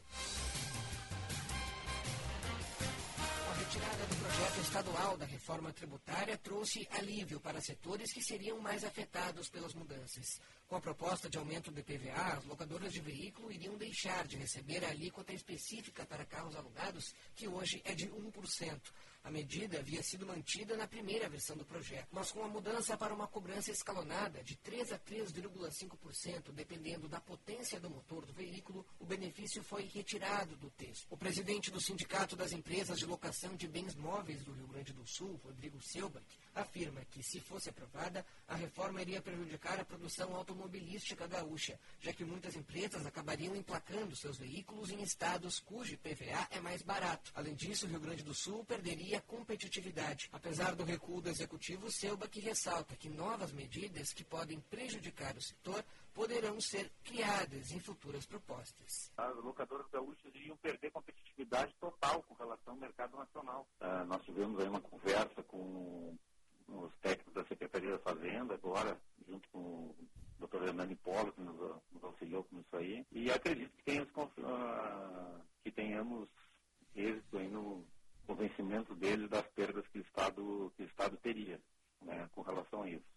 A 3.49 3.55
retirada 3.59 4.07
do 4.07 4.16
projeto 4.16 4.61
estadual 4.61 5.16
da 5.16 5.27
reforma 5.27 5.72
tributária 5.72 6.39
trouxe 6.39 6.87
alívio 6.91 7.41
para 7.41 7.61
setores 7.61 8.12
que 8.12 8.22
seriam 8.22 8.61
mais 8.61 8.85
afetados 8.85 9.49
pelas 9.49 9.74
mudanças. 9.74 10.41
Com 10.68 10.77
a 10.77 10.81
proposta 10.81 11.29
de 11.29 11.39
aumento 11.39 11.70
do 11.70 11.81
IPVA, 11.81 12.37
as 12.39 12.45
locadoras 12.45 12.93
de 12.93 13.01
veículo 13.01 13.53
iriam 13.53 13.77
deixar 13.77 14.27
de 14.27 14.37
receber 14.37 14.85
a 14.85 14.89
alíquota 14.89 15.33
específica 15.33 16.05
para 16.05 16.24
carros 16.24 16.57
alugados, 16.57 17.14
que 17.35 17.47
hoje 17.47 17.81
é 17.85 17.95
de 17.95 18.09
1%. 18.09 18.81
A 19.27 19.31
medida 19.31 19.81
havia 19.81 20.05
sido 20.05 20.24
mantida 20.24 20.77
na 20.77 20.87
primeira 20.87 21.29
versão 21.29 21.57
do 21.57 21.64
projeto, 21.64 22.07
mas 22.12 22.31
com 22.31 22.45
a 22.45 22.49
mudança 22.49 22.97
para 22.97 23.12
uma 23.12 23.27
cobrança 23.27 23.72
escalonada 23.72 24.41
de 24.45 24.55
3 24.59 24.93
a 24.93 25.01
3,5%, 25.01 26.53
dependendo 26.53 27.09
da 27.09 27.20
potência 27.20 27.81
do 27.81 27.91
motor 27.91 28.24
do 28.24 28.33
veículo, 28.33 28.87
o 29.01 29.05
benefício 29.05 29.64
foi 29.64 29.83
retirado 29.83 30.57
do 30.59 30.70
texto. 30.70 31.09
O 31.11 31.16
presidente 31.16 31.72
do 31.72 31.81
Sindicato 31.81 32.37
das 32.37 32.53
Empresas 32.53 33.01
de 33.01 33.05
Locação 33.05 33.57
de 33.57 33.66
Bens 33.66 33.97
Móveis 33.97 34.45
do 34.45 34.53
Rio 34.53 34.68
Grande 34.68 34.93
do 34.93 35.05
Sul, 35.05 35.41
Rodrigo 35.45 35.83
Selbach, 35.83 36.39
afirma 36.57 37.04
que, 37.11 37.22
se 37.22 37.40
fosse 37.40 37.68
aprovada, 37.68 38.24
a 38.48 38.54
reforma 38.54 39.00
iria 39.00 39.20
prejudicar 39.20 39.78
a 39.78 39.84
produção 39.84 40.34
automobilística 40.34 41.26
gaúcha, 41.26 41.78
já 42.00 42.12
que 42.12 42.24
muitas 42.24 42.57
empresas 42.57 43.04
acabariam 43.04 43.54
emplacando 43.54 44.16
seus 44.16 44.38
veículos 44.38 44.90
em 44.90 45.02
estados 45.02 45.61
cujo 45.61 45.94
IPVA 45.94 46.48
é 46.50 46.61
mais 46.61 46.82
barato. 46.82 47.30
Além 47.34 47.54
disso, 47.54 47.86
o 47.86 47.88
Rio 47.88 48.00
Grande 48.00 48.24
do 48.24 48.34
Sul 48.34 48.64
perderia 48.64 49.20
competitividade. 49.20 50.28
Apesar 50.32 50.74
do 50.74 50.84
recuo 50.84 51.20
do 51.20 51.28
executivo, 51.28 51.90
Selba 51.90 52.28
que 52.28 52.40
ressalta 52.40 52.96
que 52.96 53.09
novas 53.09 53.52
medidas 53.52 54.12
que 54.12 54.24
podem 54.24 54.61
prejudicar 54.61 55.36
o 55.36 55.40
setor 55.40 55.84
poderão 56.16 56.59
ser 56.61 56.90
criadas 57.04 57.72
em 57.72 57.78
futuras 57.78 58.24
propostas. 58.24 59.12
As 59.18 59.36
locadoras 59.36 59.86
gaúchas 59.92 60.34
iriam 60.34 60.57
perder 60.57 60.90
competitividade 60.90 61.74
total 61.78 62.22
com 62.22 62.34
relação 62.34 62.72
ao 62.72 62.80
mercado 62.80 63.16
nacional. 63.18 63.66
Uh, 63.80 64.07
nós 64.07 64.22
tivemos 64.24 64.59
aí 64.59 64.66
uma 64.66 64.80
conversa 64.80 65.42
com 65.42 66.16
os 66.69 66.93
técnicos 66.97 67.35
da 67.35 67.45
Secretaria 67.45 67.93
da 67.93 67.99
Fazenda 67.99 68.55
agora, 68.55 68.99
junto 69.29 69.49
com 69.51 69.59
o 69.59 69.97
Dr. 70.41 70.69
Hernani 70.69 70.97
Polo, 70.97 71.33
que 71.33 71.41
nos, 71.41 71.57
nos, 71.93 72.05
auxiliou 72.05 72.45
com 72.45 72.59
isso 72.59 72.77
aí, 72.77 73.07
e 73.11 73.31
acredito 73.31 73.75
que 73.77 73.85
tenhamos, 73.85 74.12
uh, 74.39 75.41
que 75.62 75.71
tenhamos 75.71 76.29
êxito 76.95 77.39
aí 77.39 77.49
no 77.49 77.85
convencimento 78.27 78.95
deles 78.95 79.31
das 79.31 79.47
perdas 79.49 79.87
que 79.89 79.99
o 79.99 80.03
Estado, 80.03 80.73
que 80.77 80.83
o 80.83 80.87
Estado 80.87 81.17
teria 81.19 81.61
né, 82.03 82.29
com 82.35 82.43
relação 82.43 82.83
a 82.83 82.91
isso. 82.91 83.16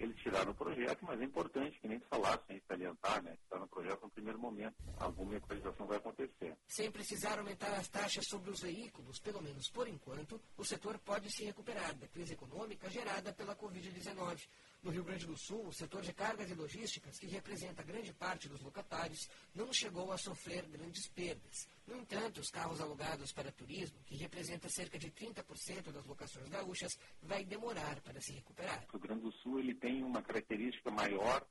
Eles 0.00 0.16
tiraram 0.16 0.52
o 0.52 0.54
projeto, 0.54 1.04
mas 1.04 1.20
é 1.20 1.24
importante 1.24 1.78
que 1.78 1.86
nem 1.86 2.00
tu 2.00 2.06
falasse, 2.08 2.42
né, 2.48 2.56
está 2.56 3.58
no 3.58 3.68
projeto 3.68 4.02
no 4.02 4.10
primeiro 4.10 4.38
momento. 4.38 4.74
Alguma 4.98 5.36
equalização 5.36 5.86
vai 5.86 5.98
acontecer. 5.98 6.56
Sem 6.66 6.90
precisar 6.90 7.38
aumentar 7.38 7.74
as 7.74 7.86
taxas 7.86 8.24
sobre 8.26 8.50
os 8.50 8.60
veículos, 8.60 9.18
pelo 9.18 9.42
menos 9.42 9.68
por 9.68 9.86
enquanto, 9.86 10.40
o 10.56 10.64
setor 10.64 10.98
pode 11.00 11.30
se 11.30 11.44
recuperar 11.44 11.94
da 11.96 12.08
crise 12.08 12.32
econômica 12.32 12.88
gerada 12.88 13.30
pela 13.34 13.54
Covid-19. 13.54 14.48
No 14.82 14.90
Rio 14.90 15.04
Grande 15.04 15.26
do 15.26 15.36
Sul, 15.36 15.66
o 15.66 15.72
setor 15.72 16.00
de 16.00 16.12
cargas 16.14 16.50
e 16.50 16.54
logísticas, 16.54 17.18
que 17.18 17.26
representa 17.26 17.82
grande 17.82 18.14
parte 18.14 18.48
dos 18.48 18.62
locatários, 18.62 19.28
não 19.54 19.70
chegou 19.70 20.10
a 20.10 20.16
sofrer 20.16 20.66
grandes 20.68 21.06
perdas. 21.08 21.68
No 21.86 21.96
entanto, 21.96 22.40
os 22.40 22.48
carros 22.48 22.80
alugados 22.80 23.30
para 23.30 23.52
turismo, 23.52 24.02
que 24.04 24.16
representa 24.16 24.70
cerca 24.70 24.98
de 24.98 25.10
30% 25.10 25.92
das 25.92 26.06
locações 26.06 26.48
gaúchas, 26.48 26.98
vai 27.22 27.44
demorar 27.44 28.00
para 28.00 28.22
se 28.22 28.32
recuperar. 28.32 28.82
O 28.88 28.92
Rio 28.92 29.00
Grande 29.00 29.22
do 29.22 29.32
Sul 29.32 29.58
ele 29.58 29.74
tem 29.74 30.02
uma 30.02 30.22
característica 30.22 30.90
maior 30.90 31.46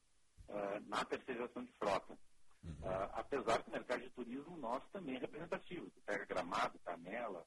uh, 0.47 0.89
na 0.89 1.05
terceirização 1.05 1.63
de 1.63 1.71
frota. 1.73 2.13
Uh, 2.13 3.13
apesar 3.13 3.61
que 3.61 3.69
o 3.69 3.73
mercado 3.73 4.01
de 4.01 4.09
turismo 4.09 4.57
nosso 4.57 4.87
também 4.91 5.17
é 5.17 5.19
representativo. 5.19 5.91
Pega 6.03 6.25
Gramado, 6.25 6.79
Canela, 6.79 7.45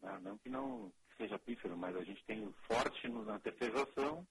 né? 0.00 0.20
não 0.22 0.38
que 0.38 0.48
não 0.48 0.92
seja 1.16 1.36
pífero, 1.36 1.76
mas 1.76 1.96
a 1.96 2.04
gente 2.04 2.24
tem 2.26 2.48
forte 2.68 3.08
na 3.08 3.40
terceirização 3.40 4.24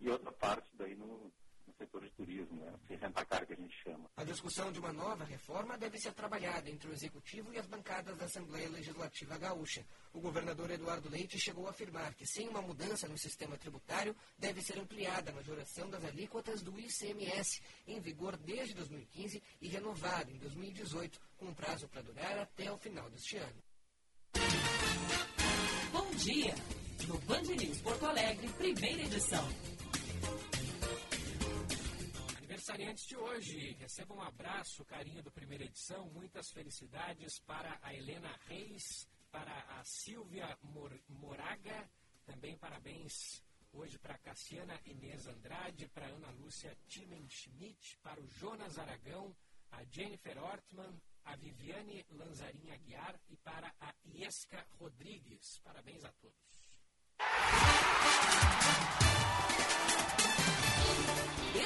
e 0.00 0.08
outra 0.08 0.32
parte 0.32 0.68
daí 0.74 0.94
no, 0.94 1.32
no 1.66 1.74
setor 1.76 2.02
de 2.02 2.10
turismo, 2.10 2.64
né? 2.64 2.72
Rentacar 2.88 3.46
que 3.46 3.52
a 3.52 3.56
gente 3.56 3.74
chama. 3.82 4.08
A 4.16 4.24
discussão 4.24 4.72
de 4.72 4.78
uma 4.78 4.92
nova 4.92 5.24
reforma 5.24 5.76
deve 5.76 5.98
ser 5.98 6.12
trabalhada 6.12 6.70
entre 6.70 6.88
o 6.88 6.92
Executivo 6.92 7.52
e 7.52 7.58
as 7.58 7.66
bancadas 7.66 8.16
da 8.16 8.24
Assembleia 8.24 8.68
Legislativa 8.68 9.36
Gaúcha. 9.38 9.84
O 10.12 10.20
governador 10.20 10.70
Eduardo 10.70 11.08
Leite 11.08 11.38
chegou 11.38 11.66
a 11.66 11.70
afirmar 11.70 12.14
que, 12.14 12.26
sem 12.26 12.48
uma 12.48 12.62
mudança 12.62 13.08
no 13.08 13.18
sistema 13.18 13.56
tributário, 13.56 14.14
deve 14.38 14.62
ser 14.62 14.78
ampliada 14.78 15.30
a 15.30 15.34
majoração 15.34 15.90
das 15.90 16.04
alíquotas 16.04 16.62
do 16.62 16.78
ICMS, 16.78 17.60
em 17.86 18.00
vigor 18.00 18.36
desde 18.36 18.74
2015 18.74 19.42
e 19.60 19.68
renovada 19.68 20.30
em 20.30 20.38
2018, 20.38 21.20
com 21.36 21.52
prazo 21.54 21.88
para 21.88 22.02
durar 22.02 22.38
até 22.38 22.70
o 22.70 22.78
final 22.78 23.10
deste 23.10 23.36
ano. 23.36 23.62
Bom 25.92 26.10
dia! 26.12 26.54
No 27.06 27.16
Band 27.20 27.42
News 27.42 27.80
Porto 27.80 28.04
Alegre, 28.04 28.48
primeira 28.48 29.02
edição 29.02 29.48
aniversariantes 32.68 33.06
de 33.06 33.16
hoje. 33.16 33.72
Receba 33.78 34.14
um 34.14 34.20
abraço, 34.20 34.84
carinho 34.84 35.22
do 35.22 35.30
primeira 35.30 35.64
edição, 35.64 36.10
muitas 36.10 36.50
felicidades 36.50 37.38
para 37.40 37.78
a 37.82 37.94
Helena 37.94 38.38
Reis, 38.46 39.08
para 39.30 39.52
a 39.78 39.84
Silvia 39.84 40.58
Mor 40.62 40.92
Moraga, 41.08 41.88
também 42.26 42.56
parabéns 42.58 43.42
hoje 43.72 43.98
para 43.98 44.14
a 44.14 44.18
Cassiana 44.18 44.78
Inês 44.84 45.26
Andrade, 45.26 45.88
para 45.88 46.06
a 46.06 46.10
Ana 46.10 46.30
Lúcia 46.32 46.76
Timen 46.86 47.26
Schmidt, 47.28 47.96
para 48.02 48.20
o 48.20 48.28
Jonas 48.28 48.78
Aragão, 48.78 49.34
a 49.70 49.82
Jennifer 49.84 50.36
Ortman, 50.42 51.00
a 51.24 51.36
Viviane 51.36 52.04
Lanzarin 52.10 52.70
Aguiar 52.70 53.18
e 53.28 53.36
para 53.36 53.72
a 53.80 53.94
Iesca 54.04 54.66
Rodrigues. 54.78 55.58
Parabéns 55.64 56.04
a 56.04 56.12
todos. 56.12 56.58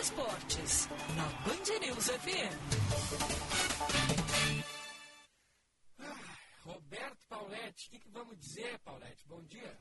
Esportes, 0.00 0.88
na 1.16 1.24
Band 1.44 1.78
News 1.80 2.08
FM. 2.08 2.54
Ah, 5.98 6.36
Roberto 6.64 7.26
Pauletti, 7.28 7.88
o 7.88 7.90
que, 7.90 7.98
que, 7.98 8.08
vamos 8.10 8.38
dizer, 8.38 8.78
Pauletti? 8.80 9.26
Bom 9.26 9.42
dia. 9.44 9.78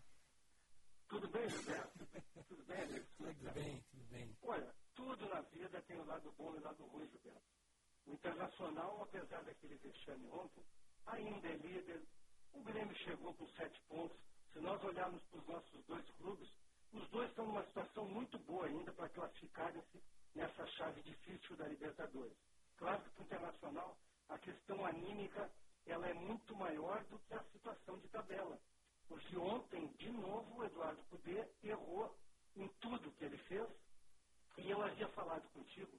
Tudo 1.07 1.27
bem, 1.29 1.47
Roberto? 1.47 2.07
tudo 2.47 2.63
bem, 2.65 2.81
Alex? 2.81 3.07
Tudo 3.17 3.51
bem, 3.53 3.83
tudo 3.91 4.03
bem. 4.09 4.37
Olha, 4.43 4.75
tudo 4.95 5.29
na 5.29 5.41
vida 5.41 5.81
tem 5.81 5.97
o 5.97 6.01
um 6.01 6.05
lado 6.05 6.31
bom 6.37 6.53
e 6.53 6.57
o 6.57 6.59
um 6.59 6.63
lado 6.63 6.85
ruim, 6.85 7.05
Roberto. 7.05 7.43
O 8.05 8.13
Internacional, 8.13 9.01
apesar 9.03 9.43
daquele 9.43 9.75
vexame 9.77 10.29
ontem, 10.31 10.63
ainda 11.05 11.47
é 11.47 11.57
líder. 11.57 12.03
O 12.53 12.63
Grêmio 12.63 12.95
chegou 12.95 13.33
com 13.33 13.47
sete 13.49 13.81
pontos. 13.87 14.19
Se 14.53 14.59
nós 14.59 14.83
olharmos 14.83 15.23
para 15.25 15.39
os 15.39 15.47
nossos 15.47 15.85
dois 15.85 16.09
clubes, 16.11 16.49
os 16.93 17.09
dois 17.09 17.29
estão 17.29 17.45
numa 17.47 17.65
situação 17.65 18.05
muito 18.07 18.37
boa 18.39 18.65
ainda 18.67 18.91
para 18.93 19.09
classificarem-se 19.09 20.01
nessa 20.35 20.65
chave 20.67 21.01
difícil 21.03 21.55
da 21.57 21.67
Libertadores. 21.67 22.37
Claro 22.77 23.01
que 23.11 23.21
o 23.21 23.25
Internacional 23.25 23.97
a 24.29 24.37
questão 24.39 24.85
anímica 24.85 25.51
ela 25.85 26.07
é 26.07 26.13
muito 26.13 26.55
maior 26.55 27.03
do 27.05 27.19
que 27.19 27.33
a 27.33 27.43
situação 27.45 27.97
de 27.99 28.07
tabela. 28.09 28.59
Porque 29.07 29.37
ontem, 29.37 29.87
de 29.99 30.11
novo, 30.11 30.57
o 30.59 30.65
Eduardo 30.65 31.03
Cudê 31.09 31.47
errou 31.63 32.15
em 32.55 32.67
tudo 32.79 33.11
que 33.13 33.25
ele 33.25 33.37
fez. 33.39 33.67
E 34.57 34.69
eu 34.69 34.81
havia 34.83 35.07
falado 35.09 35.47
contigo 35.53 35.91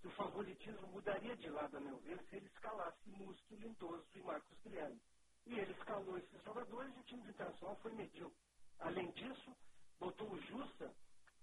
que 0.00 0.08
o 0.08 0.12
favoritismo 0.12 0.88
mudaria 0.88 1.36
de 1.36 1.48
lado, 1.50 1.76
a 1.76 1.80
meu 1.80 1.98
ver, 1.98 2.22
se 2.28 2.36
ele 2.36 2.46
escalasse 2.46 3.08
Musto, 3.10 3.54
Lindoso 3.56 4.06
e 4.14 4.20
Marcos 4.20 4.58
Guilherme. 4.62 5.00
E 5.46 5.58
ele 5.58 5.72
escalou 5.72 6.18
esses 6.18 6.42
jogadores 6.44 6.94
e 6.96 7.00
o 7.00 7.04
time 7.04 7.22
do 7.22 7.30
Internacional 7.30 7.76
foi 7.82 7.92
medíocre. 7.94 8.38
Além 8.80 9.10
disso, 9.12 9.56
botou 10.00 10.28
o 10.32 10.40
Justa, 10.40 10.92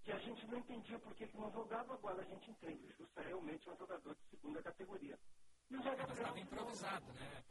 que 0.02 0.12
a 0.12 0.18
gente 0.18 0.46
não 0.48 0.58
entendia 0.58 0.98
por 0.98 1.14
que, 1.14 1.26
que 1.26 1.38
não 1.38 1.50
jogava, 1.52 1.94
agora 1.94 2.20
a 2.20 2.24
gente 2.24 2.50
entende. 2.50 2.84
O 2.86 2.92
Justa 2.92 3.22
realmente 3.22 3.68
é 3.68 3.72
um 3.72 3.76
jogador 3.76 4.14
de 4.14 4.24
segunda 4.28 4.62
categoria. 4.62 5.18
E 5.70 5.76
o 5.76 5.82
Gabriel. 5.82 6.12
estava 6.12 6.40
improvisado, 6.40 7.12
né, 7.12 7.44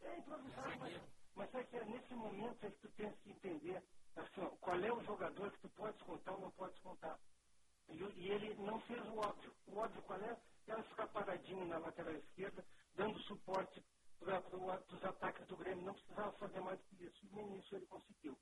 É 0.00 0.16
improvisado, 0.16 0.78
mas, 0.78 1.00
mas 1.34 1.54
é 1.54 1.64
que 1.64 1.76
é 1.76 1.84
nesse 1.84 2.14
momento 2.14 2.64
é 2.64 2.70
que 2.70 2.78
tu 2.78 2.88
tens 2.90 3.14
que 3.20 3.30
entender 3.30 3.82
assim, 4.16 4.40
ó, 4.40 4.48
qual 4.60 4.80
é 4.80 4.92
o 4.92 5.04
jogador 5.04 5.50
que 5.52 5.60
tu 5.60 5.68
podes 5.70 6.00
contar 6.02 6.32
ou 6.32 6.40
não 6.40 6.50
podes 6.52 6.78
contar. 6.80 7.18
E, 7.88 7.96
e, 7.96 8.30
ele 8.30 8.54
não 8.54 8.80
fez 8.80 9.04
o 9.08 9.18
óbvio. 9.18 9.52
O 9.66 9.76
óbvio 9.78 10.02
qual 10.02 10.20
é? 10.20 10.36
Era 10.66 10.82
ficar 10.82 11.08
paradinho 11.08 11.66
na 11.66 11.78
lateral 11.78 12.14
esquerda, 12.14 12.64
dando 12.94 13.18
suporte 13.20 13.82
para 14.18 14.42
os 14.92 15.04
ataques 15.04 15.46
do 15.46 15.56
Grêmio. 15.56 15.84
Não 15.84 15.94
precisava 15.94 16.32
fazer 16.32 16.60
mais 16.60 16.80
que 16.82 17.04
isso. 17.04 17.26
E 17.26 17.34
nem 17.34 17.58
isso 17.58 17.74
ele 17.74 17.86
conseguiu. 17.86 18.36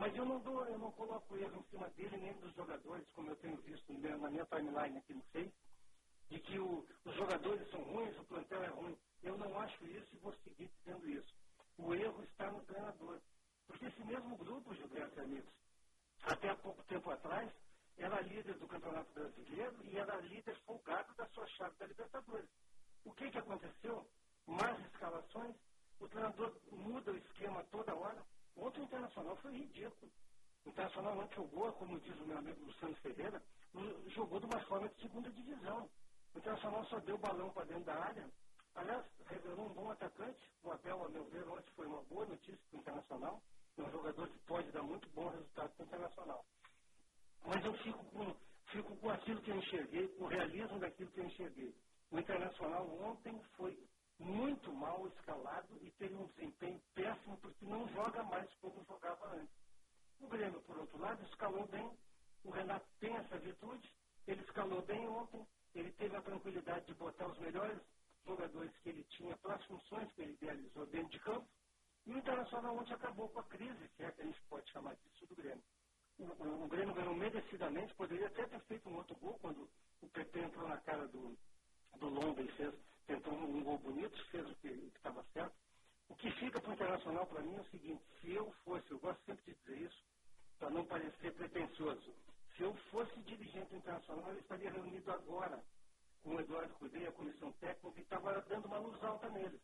Mas 0.00 0.16
eu 0.16 0.24
não 0.24 0.38
dou, 0.40 0.64
eu 0.64 0.78
não 0.78 0.90
coloco 0.92 1.36
erro 1.36 1.60
em 1.60 1.62
cima 1.64 1.86
dele 1.90 2.16
nem 2.16 2.32
dos 2.38 2.54
jogadores, 2.54 3.06
como 3.10 3.28
eu 3.28 3.36
tenho 3.36 3.58
visto 3.58 3.92
na 3.92 4.30
minha 4.30 4.46
timeline 4.46 4.96
aqui 4.96 5.12
no 5.12 5.22
Face, 5.24 5.52
de 6.30 6.40
que 6.40 6.58
o, 6.58 6.88
os 7.04 7.14
jogadores 7.16 7.70
são 7.70 7.82
ruins, 7.82 8.18
o 8.18 8.24
plantel 8.24 8.62
é 8.62 8.68
ruim. 8.68 8.96
Eu 9.22 9.36
não 9.36 9.60
acho 9.60 9.86
isso 9.88 10.08
e 10.14 10.18
vou 10.20 10.32
seguir 10.42 10.70
dizendo 10.78 11.06
isso. 11.06 11.34
O 11.76 11.94
erro 11.94 12.22
está 12.22 12.50
no 12.50 12.64
treinador. 12.64 13.20
Porque 13.66 13.84
esse 13.84 14.02
mesmo 14.04 14.38
grupo, 14.38 14.74
Gilberto 14.74 15.18
e 15.18 15.22
amigos, 15.22 15.52
até 16.22 16.48
há 16.48 16.56
pouco 16.56 16.82
tempo 16.84 17.10
atrás, 17.10 17.52
era 17.98 18.22
líder 18.22 18.54
do 18.54 18.66
Campeonato 18.66 19.12
Brasileiro 19.12 19.76
e 19.84 19.98
era 19.98 20.16
líder 20.22 20.56
folgado 20.64 21.14
da 21.14 21.26
sua 21.26 21.46
chave 21.48 21.76
da 21.76 21.86
Libertadores. 21.86 22.48
O 23.04 23.12
que, 23.12 23.30
que 23.30 23.38
aconteceu? 23.38 24.10
Mais 24.46 24.80
escalações, 24.86 25.54
o 26.00 26.08
treinador 26.08 26.56
muda 26.72 27.12
o 27.12 27.18
esquema 27.18 27.62
toda 27.64 27.94
hora, 27.94 28.24
Ontem 28.60 28.82
o 28.82 28.84
Internacional 28.84 29.36
foi 29.38 29.52
ridículo. 29.54 30.12
O 30.66 30.70
Internacional 30.70 31.16
não 31.16 31.28
jogou, 31.32 31.72
como 31.74 32.00
diz 32.00 32.20
o 32.20 32.26
meu 32.26 32.38
amigo 32.38 32.64
Luciano 32.64 32.96
Ferreira, 32.98 33.42
jogou 34.08 34.40
de 34.40 34.46
uma 34.46 34.60
forma 34.66 34.88
de 34.90 35.02
segunda 35.02 35.30
divisão. 35.32 35.90
O 36.34 36.38
Internacional 36.38 36.86
só 36.86 37.00
deu 37.00 37.18
balão 37.18 37.50
para 37.52 37.66
dentro 37.66 37.86
da 37.86 37.94
área. 37.96 38.30
Aliás, 38.76 39.06
revelou 39.26 39.66
um 39.70 39.74
bom 39.74 39.90
atacante. 39.90 40.40
O 40.64 40.72
Abel, 40.72 41.04
a 41.04 41.10
meu 41.10 41.24
ver, 41.26 41.48
ontem 41.48 41.72
foi 41.76 41.86
uma 41.88 42.02
boa 42.04 42.26
notícia 42.26 42.58
para 42.70 42.78
o 42.78 42.80
Internacional. 42.80 43.42
É 43.78 43.82
um 43.82 43.90
jogador 43.92 44.28
que 44.28 44.38
pode 44.46 44.72
dar 44.72 44.84
muito 44.84 45.10
bom 45.10 45.28
resultado 45.30 45.70
para 45.74 45.84
o 45.84 45.86
Internacional. 45.86 46.46
Mas 47.44 47.64
eu 47.64 47.74
fico 47.78 48.04
com, 48.06 48.36
fico 48.72 48.96
com 48.98 49.10
aquilo 49.10 49.42
que 49.42 49.50
eu 49.52 49.56
enxerguei, 49.56 50.08
com 50.10 50.24
o 50.24 50.28
realismo 50.28 50.80
daquilo 50.80 51.10
que 51.12 51.20
eu 51.20 51.26
enxerguei. 51.26 51.74
O 52.12 52.18
Internacional 52.20 52.88
ontem 53.02 53.42
foi 53.56 53.78
muito 54.20 54.72
mal 54.72 55.06
escalado 55.08 55.78
e 55.82 55.90
teve 55.92 56.14
um 56.14 56.26
desempenho 56.28 56.80
péssimo 56.94 57.36
porque 57.38 57.64
não 57.64 57.88
joga 57.88 58.22
mais 58.24 58.52
como 58.56 58.84
jogava 58.84 59.34
antes. 59.34 59.54
O 60.20 60.28
Grêmio, 60.28 60.60
por 60.62 60.78
outro 60.78 60.98
lado, 60.98 61.22
escalou 61.24 61.66
bem. 61.68 61.90
O 62.44 62.50
Renato 62.50 62.86
tem 63.00 63.14
essa 63.16 63.38
virtude. 63.38 63.90
Ele 64.26 64.42
escalou 64.42 64.82
bem 64.82 65.08
ontem. 65.08 65.46
Ele 65.74 65.90
teve 65.92 66.14
a 66.16 66.22
tranquilidade 66.22 66.86
de 66.86 66.94
botar 66.94 67.26
os 67.26 67.38
melhores 67.38 67.80
jogadores 68.26 68.76
que 68.78 68.90
ele 68.90 69.04
tinha 69.04 69.36
para 69.38 69.54
as 69.54 69.64
funções 69.64 70.12
que 70.12 70.22
ele 70.22 70.32
idealizou 70.34 70.86
dentro 70.86 71.10
de 71.10 71.20
campo. 71.20 71.48
E 72.06 72.12
o 72.12 72.18
Internacional 72.18 72.76
ontem 72.76 72.92
acabou 72.94 73.28
com 73.28 73.40
a 73.40 73.44
crise, 73.44 73.88
se 73.96 74.02
é 74.02 74.10
que 74.10 74.22
a 74.22 74.24
gente 74.24 74.40
pode 74.42 74.70
chamar 74.70 74.94
disso, 74.96 75.26
do 75.26 75.34
Grêmio. 75.34 75.62
O, 76.18 76.24
o, 76.24 76.64
o 76.64 76.68
Grêmio 76.68 76.94
ganhou 76.94 77.14
merecidamente, 77.14 77.94
poderia 77.94 78.26
até 78.26 78.46
ter 78.46 78.60
feito 78.62 78.88
um 78.88 78.96
outro 78.96 79.14
gol 79.16 79.38
quando 79.40 79.68
o 80.02 80.08
PP 80.08 80.40
entrou 80.40 80.68
na 80.68 80.78
cara 80.78 81.06
do, 81.08 81.38
do 81.98 82.08
Lomba 82.08 82.42
e 82.42 82.48
fez 82.52 82.74
tentou 83.10 83.34
um 83.34 83.64
gol 83.64 83.78
bonito, 83.78 84.16
fez 84.30 84.48
o 84.48 84.56
que 84.56 84.68
estava 84.68 85.24
certo. 85.34 85.56
O 86.08 86.16
que 86.16 86.30
fica 86.32 86.60
para 86.60 86.70
o 86.70 86.74
Internacional 86.74 87.26
para 87.26 87.42
mim 87.42 87.56
é 87.56 87.60
o 87.60 87.70
seguinte, 87.70 88.02
se 88.20 88.32
eu 88.32 88.52
fosse, 88.64 88.90
eu 88.92 89.00
gosto 89.00 89.24
sempre 89.24 89.44
de 89.54 89.60
dizer 89.60 89.78
isso, 89.82 90.04
para 90.58 90.70
não 90.70 90.84
parecer 90.86 91.32
pretencioso, 91.34 92.14
se 92.56 92.62
eu 92.62 92.74
fosse 92.90 93.20
dirigente 93.22 93.74
internacional, 93.74 94.30
eu 94.32 94.40
estaria 94.40 94.70
reunido 94.70 95.12
agora 95.12 95.62
com 96.22 96.36
o 96.36 96.40
Eduardo 96.40 96.74
Cudê, 96.74 97.06
a 97.06 97.12
comissão 97.12 97.52
técnica, 97.54 97.98
e 97.98 98.02
estava 98.02 98.40
dando 98.42 98.66
uma 98.66 98.78
luz 98.78 99.02
alta 99.04 99.30
neles. 99.30 99.60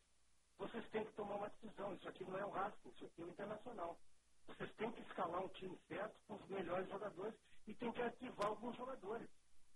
Vocês 0.58 0.88
têm 0.90 1.04
que 1.04 1.12
tomar 1.14 1.36
uma 1.36 1.48
decisão, 1.50 1.94
isso 1.94 2.08
aqui 2.08 2.24
não 2.24 2.38
é 2.38 2.44
o 2.46 2.50
Racing, 2.50 2.90
isso 2.90 3.04
aqui 3.06 3.22
é 3.22 3.24
o 3.26 3.30
Internacional. 3.30 3.98
Vocês 4.46 4.72
têm 4.76 4.92
que 4.92 5.02
escalar 5.02 5.42
um 5.44 5.48
time 5.50 5.78
certo 5.88 6.14
com 6.26 6.34
os 6.36 6.48
melhores 6.48 6.88
jogadores 6.88 7.36
e 7.66 7.74
tem 7.74 7.92
que 7.92 8.02
ativar 8.02 8.48
alguns 8.48 8.76
jogadores. 8.76 9.28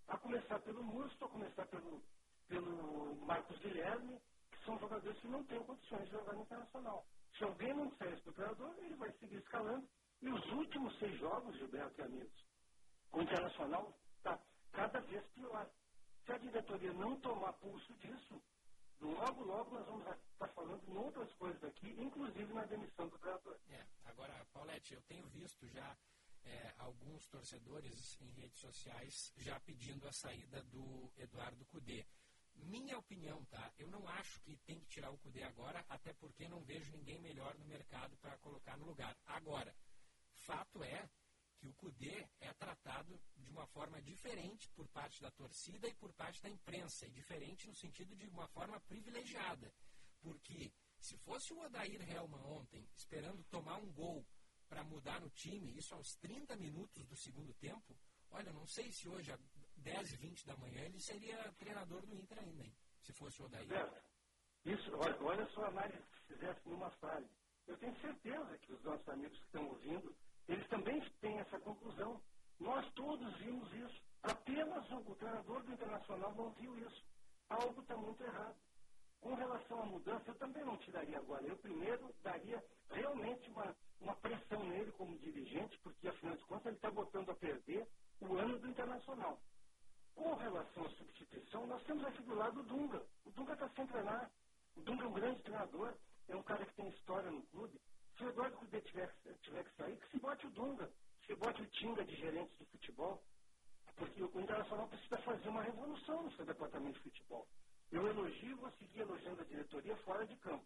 A 0.08 0.18
começar 0.18 0.60
pelo 0.60 0.82
Musto, 0.84 1.24
a 1.24 1.28
começar 1.28 1.66
pelo 1.66 2.02
pelo 2.50 3.14
Marcos 3.24 3.56
Guilherme, 3.60 4.20
que 4.50 4.64
são 4.64 4.76
jogadores 4.80 5.18
que 5.20 5.28
não 5.28 5.44
têm 5.44 5.62
condições 5.62 6.04
de 6.06 6.10
jogar 6.10 6.32
no 6.34 6.42
Internacional. 6.42 7.06
Se 7.38 7.44
alguém 7.44 7.72
não 7.72 7.86
disser 7.86 8.12
isso 8.12 8.22
para 8.24 8.30
o 8.30 8.34
treinador, 8.34 8.74
ele 8.84 8.96
vai 8.96 9.12
seguir 9.12 9.36
escalando. 9.36 9.88
E 10.20 10.28
os 10.28 10.44
últimos 10.52 10.98
seis 10.98 11.18
jogos, 11.18 11.56
Gilberto 11.56 12.00
e 12.00 12.04
amigos, 12.04 12.44
o 13.12 13.22
Internacional 13.22 13.96
está 14.18 14.38
cada 14.72 15.00
vez 15.00 15.24
pior. 15.28 15.70
Se 16.26 16.32
a 16.32 16.38
diretoria 16.38 16.92
não 16.92 17.18
tomar 17.20 17.52
pulso 17.54 17.94
disso, 17.94 18.42
logo, 19.00 19.44
logo 19.44 19.70
nós 19.70 19.86
vamos 19.86 20.06
estar 20.06 20.48
falando 20.48 20.82
em 20.88 20.96
outras 20.96 21.32
coisas 21.34 21.62
aqui, 21.64 21.88
inclusive 21.98 22.52
na 22.52 22.64
demissão 22.64 23.08
do 23.08 23.18
treinador. 23.18 23.56
É, 23.70 23.86
agora, 24.06 24.44
Paulette, 24.52 24.92
eu 24.92 25.00
tenho 25.02 25.26
visto 25.28 25.66
já 25.68 25.96
é, 26.44 26.74
alguns 26.78 27.26
torcedores 27.28 28.20
em 28.20 28.30
redes 28.32 28.58
sociais 28.58 29.32
já 29.38 29.58
pedindo 29.60 30.06
a 30.06 30.12
saída 30.12 30.60
do 30.64 31.10
Eduardo 31.16 31.64
Cudê. 31.66 32.04
Minha 32.64 32.98
opinião, 32.98 33.44
tá? 33.46 33.72
Eu 33.78 33.88
não 33.88 34.06
acho 34.08 34.40
que 34.40 34.56
tem 34.58 34.78
que 34.80 34.86
tirar 34.86 35.10
o 35.10 35.18
Cudê 35.18 35.42
agora, 35.42 35.84
até 35.88 36.12
porque 36.14 36.48
não 36.48 36.62
vejo 36.62 36.92
ninguém 36.92 37.20
melhor 37.20 37.56
no 37.58 37.64
mercado 37.66 38.16
para 38.18 38.36
colocar 38.38 38.76
no 38.76 38.86
lugar. 38.86 39.16
Agora, 39.26 39.74
fato 40.32 40.82
é 40.82 41.08
que 41.58 41.68
o 41.68 41.74
Cudê 41.74 42.26
é 42.40 42.52
tratado 42.54 43.20
de 43.36 43.50
uma 43.50 43.66
forma 43.66 44.00
diferente 44.00 44.68
por 44.70 44.88
parte 44.88 45.20
da 45.20 45.30
torcida 45.30 45.86
e 45.88 45.94
por 45.94 46.12
parte 46.14 46.42
da 46.42 46.48
imprensa, 46.48 47.06
e 47.06 47.10
diferente 47.10 47.66
no 47.66 47.74
sentido 47.74 48.16
de 48.16 48.26
uma 48.28 48.48
forma 48.48 48.80
privilegiada. 48.80 49.72
Porque 50.22 50.72
se 50.98 51.16
fosse 51.18 51.52
o 51.52 51.60
Odair 51.60 52.00
Helman 52.10 52.42
ontem, 52.44 52.86
esperando 52.96 53.44
tomar 53.44 53.76
um 53.76 53.92
gol 53.92 54.26
para 54.68 54.84
mudar 54.84 55.20
no 55.20 55.28
time, 55.30 55.76
isso 55.76 55.94
aos 55.94 56.14
30 56.16 56.56
minutos 56.56 57.04
do 57.06 57.16
segundo 57.16 57.52
tempo, 57.54 57.98
olha, 58.30 58.52
não 58.52 58.66
sei 58.66 58.90
se 58.92 59.08
hoje, 59.08 59.32
10 59.80 60.12
e 60.12 60.16
20 60.16 60.46
da 60.46 60.56
manhã, 60.56 60.82
ele 60.82 61.00
seria 61.00 61.36
treinador 61.58 62.00
do 62.06 62.14
Inter 62.14 62.38
ainda, 62.38 62.62
hein? 62.62 62.74
se 63.02 63.12
fosse 63.12 63.42
o 63.42 63.46
Odair. 63.46 63.66
Isso, 64.64 64.94
olha, 64.96 65.16
olha 65.22 65.46
só 65.50 65.64
a 65.64 65.68
análise 65.68 66.02
que 66.02 66.34
fizesse 66.34 66.68
numa 66.68 66.90
falha. 66.90 67.28
Eu 67.66 67.76
tenho 67.78 67.96
certeza 68.00 68.58
que 68.58 68.72
os 68.72 68.82
nossos 68.82 69.08
amigos 69.08 69.38
que 69.38 69.44
estão 69.44 69.68
ouvindo 69.68 70.14
eles 70.50 70.66
também 70.68 71.00
têm 71.20 71.38
essa 71.38 71.60
conclusão. 71.60 72.20
Nós 72.58 72.84
todos 72.94 73.36
vimos 73.38 73.72
isso. 73.72 74.02
Apenas 74.22 74.84
o 74.90 75.14
treinador 75.14 75.62
do 75.62 75.72
Internacional 75.72 76.34
não 76.34 76.50
viu 76.50 76.76
isso. 76.78 77.04
Algo 77.48 77.80
está 77.80 77.96
muito 77.96 78.22
errado. 78.24 78.56
Com 79.20 79.34
relação 79.34 79.80
à 79.80 79.86
mudança, 79.86 80.24
eu 80.26 80.34
também 80.34 80.64
não 80.64 80.76
tiraria 80.78 81.18
agora. 81.18 81.46
Eu 81.46 81.56
primeiro 81.58 82.12
daria 82.22 82.62
realmente 82.90 83.48
uma, 83.50 83.76
uma 84.00 84.16
pressão 84.16 84.64
nele 84.64 84.90
como 84.92 85.16
dirigente, 85.18 85.78
porque 85.84 86.08
afinal 86.08 86.36
de 86.36 86.44
contas 86.46 86.66
ele 86.66 86.76
está 86.76 86.90
botando 86.90 87.30
a 87.30 87.34
perder 87.34 87.86
o 88.20 88.34
ano 88.36 88.58
do 88.58 88.68
Internacional. 88.68 89.40
Com 90.14 90.34
relação 90.34 90.84
à 90.84 90.90
substituição, 90.90 91.66
nós 91.66 91.82
temos 91.84 92.04
aqui 92.04 92.22
do 92.22 92.32
o 92.34 92.62
Dunga. 92.64 93.02
O 93.24 93.30
Dunga 93.30 93.52
está 93.54 93.68
sem 93.70 93.86
treinar. 93.86 94.30
O 94.76 94.82
Dunga 94.82 95.04
é 95.04 95.06
um 95.06 95.12
grande 95.12 95.42
treinador, 95.42 95.94
é 96.28 96.36
um 96.36 96.42
cara 96.42 96.64
que 96.64 96.74
tem 96.74 96.88
história 96.88 97.30
no 97.30 97.42
clube. 97.48 97.80
Se 98.16 98.24
o 98.24 98.28
Eduardo 98.28 98.56
Cudê 98.58 98.80
tiver, 98.82 99.14
tiver 99.42 99.64
que 99.64 99.76
sair, 99.76 99.96
que 99.96 100.10
se 100.10 100.18
bote 100.18 100.46
o 100.46 100.50
Dunga, 100.50 100.90
se 101.26 101.34
bote 101.34 101.62
o 101.62 101.66
Tinga 101.66 102.04
de 102.04 102.14
gerente 102.16 102.54
de 102.58 102.64
futebol, 102.66 103.22
porque 103.96 104.22
o 104.22 104.40
Internacional 104.40 104.88
precisa 104.88 105.18
fazer 105.18 105.48
uma 105.48 105.62
revolução 105.62 106.22
no 106.22 106.32
seu 106.32 106.44
departamento 106.44 106.98
de 106.98 107.04
futebol. 107.04 107.46
Eu 107.90 108.06
elogio 108.06 108.56
vou 108.56 108.70
seguir 108.72 109.00
elogiando 109.00 109.40
a 109.40 109.44
diretoria 109.44 109.96
fora 109.98 110.26
de 110.26 110.36
campo. 110.36 110.64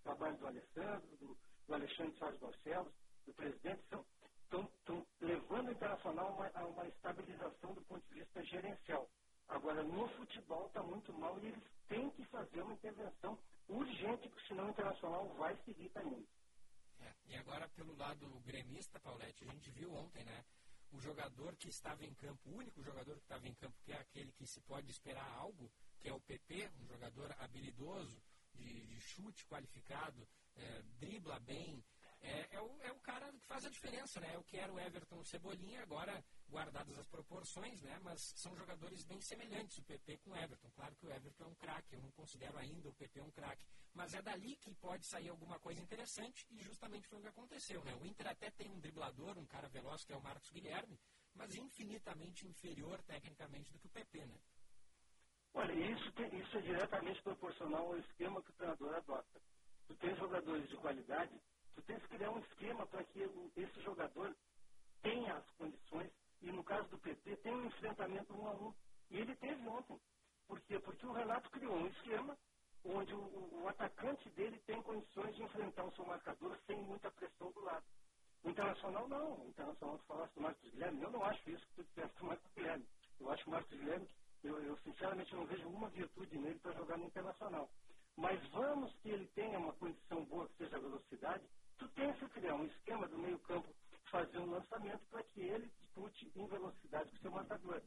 O 0.00 0.02
trabalho 0.02 0.36
do 0.36 0.46
Alessandro, 0.46 1.16
do, 1.16 1.38
do 1.66 1.74
Alexandre 1.74 2.18
Soares 2.18 2.38
Barcelos, 2.38 2.92
do 3.24 3.32
presidente, 3.34 3.82
estão 4.46 5.06
levando 5.20 5.68
o 5.68 5.72
Internacional 5.72 6.32
uma, 6.32 6.48
a 6.54 6.66
uma 6.66 6.86
estabilização 6.86 7.74
do 7.74 7.82
ponto 7.82 8.06
de 8.08 8.14
vista 8.14 8.42
gerencial. 8.44 9.08
Agora, 9.48 9.82
no 9.82 10.08
futebol 10.10 10.66
está 10.66 10.82
muito 10.82 11.12
mal 11.12 11.38
e 11.38 11.46
eles 11.46 11.62
têm 11.88 12.10
que 12.10 12.24
fazer 12.26 12.62
uma 12.62 12.74
intervenção 12.74 13.38
urgente, 13.68 14.28
porque 14.28 14.48
senão 14.48 14.66
o 14.66 14.70
Internacional 14.70 15.28
vai 15.34 15.56
seguir 15.64 15.88
caindo. 15.90 16.26
É, 17.00 17.14
e 17.26 17.36
agora, 17.36 17.68
pelo 17.70 17.96
lado 17.96 18.26
gremista, 18.40 18.98
Paulette, 19.00 19.44
a 19.44 19.52
gente 19.52 19.70
viu 19.70 19.92
ontem, 19.92 20.24
né? 20.24 20.44
O 20.92 21.00
jogador 21.00 21.54
que 21.56 21.68
estava 21.68 22.04
em 22.04 22.14
campo, 22.14 22.48
o 22.48 22.56
único 22.56 22.82
jogador 22.82 23.14
que 23.16 23.22
estava 23.22 23.46
em 23.46 23.54
campo, 23.54 23.76
que 23.84 23.92
é 23.92 23.98
aquele 23.98 24.32
que 24.32 24.46
se 24.46 24.60
pode 24.62 24.90
esperar 24.90 25.28
algo, 25.36 25.70
que 26.00 26.08
é 26.08 26.14
o 26.14 26.20
PP, 26.20 26.70
um 26.80 26.86
jogador 26.86 27.34
habilidoso, 27.40 28.22
de, 28.54 28.86
de 28.86 29.00
chute 29.00 29.44
qualificado, 29.46 30.26
é, 30.54 30.82
dribla 30.98 31.38
bem, 31.40 31.84
é, 32.26 32.48
é, 32.56 32.60
o, 32.60 32.82
é 32.82 32.92
o 32.92 33.00
cara 33.00 33.30
que 33.32 33.46
faz 33.46 33.64
a 33.64 33.70
diferença, 33.70 34.20
né? 34.20 34.34
É 34.34 34.38
o 34.38 34.44
que 34.44 34.56
era 34.56 34.72
o 34.72 34.78
Everton 34.78 35.22
Cebolinha, 35.24 35.82
agora 35.82 36.24
guardadas 36.48 36.98
as 36.98 37.06
proporções, 37.06 37.80
né? 37.82 37.98
Mas 38.02 38.20
são 38.36 38.54
jogadores 38.56 39.04
bem 39.04 39.20
semelhantes, 39.20 39.78
o 39.78 39.82
PP 39.84 40.18
com 40.18 40.30
o 40.30 40.36
Everton. 40.36 40.70
Claro 40.74 40.94
que 40.96 41.06
o 41.06 41.10
Everton 41.10 41.44
é 41.44 41.46
um 41.46 41.54
craque, 41.54 41.94
eu 41.94 42.00
não 42.00 42.10
considero 42.10 42.58
ainda 42.58 42.88
o 42.88 42.94
PP 42.94 43.20
um 43.20 43.30
craque. 43.30 43.64
Mas 43.94 44.12
é 44.14 44.22
dali 44.22 44.56
que 44.56 44.74
pode 44.74 45.06
sair 45.06 45.28
alguma 45.28 45.58
coisa 45.60 45.80
interessante 45.80 46.46
e 46.50 46.60
justamente 46.62 47.08
foi 47.08 47.18
o 47.18 47.22
que 47.22 47.28
aconteceu, 47.28 47.82
né? 47.84 47.94
O 47.94 48.06
Inter 48.06 48.28
até 48.28 48.50
tem 48.50 48.70
um 48.70 48.80
driblador, 48.80 49.38
um 49.38 49.46
cara 49.46 49.68
veloz 49.68 50.04
que 50.04 50.12
é 50.12 50.16
o 50.16 50.22
Marcos 50.22 50.50
Guilherme, 50.50 50.98
mas 51.34 51.54
infinitamente 51.54 52.46
inferior 52.46 53.00
tecnicamente 53.02 53.72
do 53.72 53.78
que 53.78 53.86
o 53.86 53.90
PP, 53.90 54.26
né? 54.26 54.38
Olha, 55.54 55.72
isso, 55.72 56.12
tem, 56.12 56.38
isso 56.38 56.58
é 56.58 56.60
diretamente 56.60 57.22
proporcional 57.22 57.86
ao 57.86 57.98
esquema 57.98 58.42
que 58.42 58.50
o 58.50 58.54
treinador 58.54 58.94
adota. 58.94 59.40
Tu 59.86 59.94
tem 59.96 60.14
jogadores 60.16 60.68
de 60.68 60.76
qualidade 60.76 61.40
Tu 61.76 61.82
tens 61.84 62.02
que 62.04 62.16
criar 62.16 62.32
um 62.32 62.40
esquema 62.40 62.86
para 62.88 63.04
que 63.04 63.20
esse 63.56 63.82
jogador 63.82 64.36
tenha 65.02 65.36
as 65.36 65.50
condições, 65.52 66.12
e 66.42 66.52
no 66.52 66.64
caso 66.64 66.88
do 66.90 66.98
PT, 66.98 67.36
tem 67.38 67.54
um 67.54 67.66
enfrentamento 67.66 68.34
um 68.34 68.48
a 68.48 68.52
um. 68.52 68.74
E 69.10 69.18
ele 69.18 69.36
teve 69.36 69.68
ontem. 69.68 70.00
Por 70.48 70.60
quê? 70.62 70.80
Porque 70.80 71.06
o 71.06 71.12
Renato 71.12 71.50
criou 71.50 71.76
um 71.76 71.88
esquema 71.88 72.38
onde 72.84 73.14
o, 73.14 73.62
o 73.62 73.68
atacante 73.68 74.30
dele 74.30 74.58
tem 74.66 74.82
condições 74.82 75.36
de 75.36 75.44
enfrentar 75.44 75.84
o 75.84 75.92
seu 75.94 76.06
marcador 76.06 76.58
sem 76.66 76.82
muita 76.84 77.10
pressão 77.12 77.52
do 77.52 77.60
lado. 77.64 77.84
O 78.44 78.50
Internacional 78.50 79.08
não. 79.08 79.34
O 79.42 79.48
Internacional, 79.48 79.98
tu 79.98 80.04
falaste 80.06 80.34
do 80.34 80.42
Marcos 80.42 80.70
Guilherme, 80.70 81.02
eu 81.02 81.10
não 81.12 81.24
acho 81.24 81.50
isso 81.50 81.66
que 81.68 81.74
tu 81.76 81.84
disseste 81.84 82.18
do 82.18 82.26
Marcos 82.26 82.52
Guilherme. 82.54 82.86
Eu 83.20 83.32
acho 83.32 83.48
o 83.48 83.52
Marcos 83.52 83.78
Guilherme, 83.78 84.08
eu, 84.44 84.62
eu 84.62 84.78
sinceramente 84.78 85.34
não 85.36 85.46
vejo 85.46 85.64
alguma 85.64 85.90
virtude 85.90 86.38
nele 86.38 86.58
para 86.60 86.74
jogar 86.74 86.98
no 86.98 87.06
Internacional. 87.06 87.70
Mas 88.16 88.42
vamos 88.50 88.94
que 89.00 89.10
ele 89.10 89.26
tenha 89.34 89.58
uma 89.58 89.74
condição 89.74 90.24
boa, 90.26 90.48
que 90.48 90.56
seja 90.58 90.76
a 90.76 90.80
velocidade, 90.80 91.44
tu 91.78 91.88
que 91.90 92.28
criar 92.28 92.54
um 92.54 92.64
esquema 92.64 93.08
do 93.08 93.18
meio 93.18 93.38
campo, 93.40 93.68
fazer 94.10 94.38
um 94.38 94.50
lançamento 94.50 95.02
para 95.10 95.22
que 95.24 95.40
ele 95.40 95.68
dispute 95.80 96.32
em 96.36 96.46
velocidade 96.46 97.10
com 97.10 97.16
o 97.16 97.20
seu 97.20 97.30
marcador. 97.32 97.82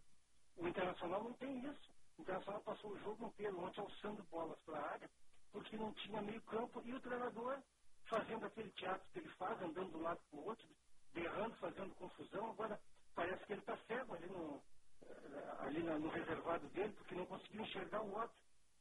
O 0.58 0.68
Internacional 0.68 1.24
não 1.24 1.34
tem 1.36 1.66
isso. 1.66 1.92
O 2.18 2.22
Internacional 2.22 2.62
passou 2.62 2.92
o 2.92 3.00
jogo 3.00 3.26
inteiro 3.26 3.60
ontem 3.60 3.82
alçando 3.82 4.24
bolas 4.26 4.60
para 4.62 4.80
a 4.80 4.92
área, 4.92 5.10
porque 5.52 5.78
não 5.78 5.94
tinha 5.94 6.22
meio 6.22 6.42
campo 6.44 6.82
e 6.86 6.94
o 6.94 7.00
treinador 7.02 7.62
fazendo 8.06 8.46
aquele 8.46 8.70
teatro 8.72 9.08
que 9.12 9.20
ele 9.20 9.30
faz, 9.30 9.62
andando 9.62 9.92
de 9.92 9.98
um 9.98 10.02
lado 10.04 10.20
para 10.30 10.40
o 10.40 10.46
outro, 10.46 10.68
berrando, 11.14 11.56
fazendo 11.58 11.96
confusão. 11.96 12.52
Agora 12.52 12.80
parece 13.16 13.46
que 13.46 13.54
ele 13.54 13.62
está 13.62 13.78
cego 13.88 14.16
ali 14.16 14.28
no, 14.28 14.62
eh, 15.04 15.56
ali 15.60 15.84
no 15.84 16.10
reservado 16.10 16.68
dele, 16.70 16.94
porque 16.94 17.16
não 17.16 17.26
conseguiu 17.28 17.62
enxergar 17.62 18.02
o 18.02 18.14
outro. 18.14 18.38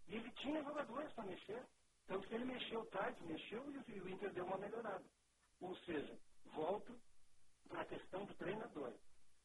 E 0.08 0.16
ele 0.16 0.30
tinha 0.32 0.62
jogadores 0.62 1.12
para 1.12 1.24
mexer. 1.24 1.62
Tanto 2.08 2.26
que 2.26 2.34
ele 2.34 2.46
mexeu 2.46 2.84
tarde, 2.86 3.22
mexeu 3.24 3.62
e 3.70 4.00
o 4.00 4.08
Inter 4.08 4.32
deu 4.32 4.46
uma 4.46 4.56
melhorada. 4.56 5.04
Ou 5.60 5.76
seja, 5.84 6.18
volto 6.46 6.98
para 7.68 7.82
a 7.82 7.84
questão 7.84 8.24
do 8.24 8.34
treinador. 8.34 8.94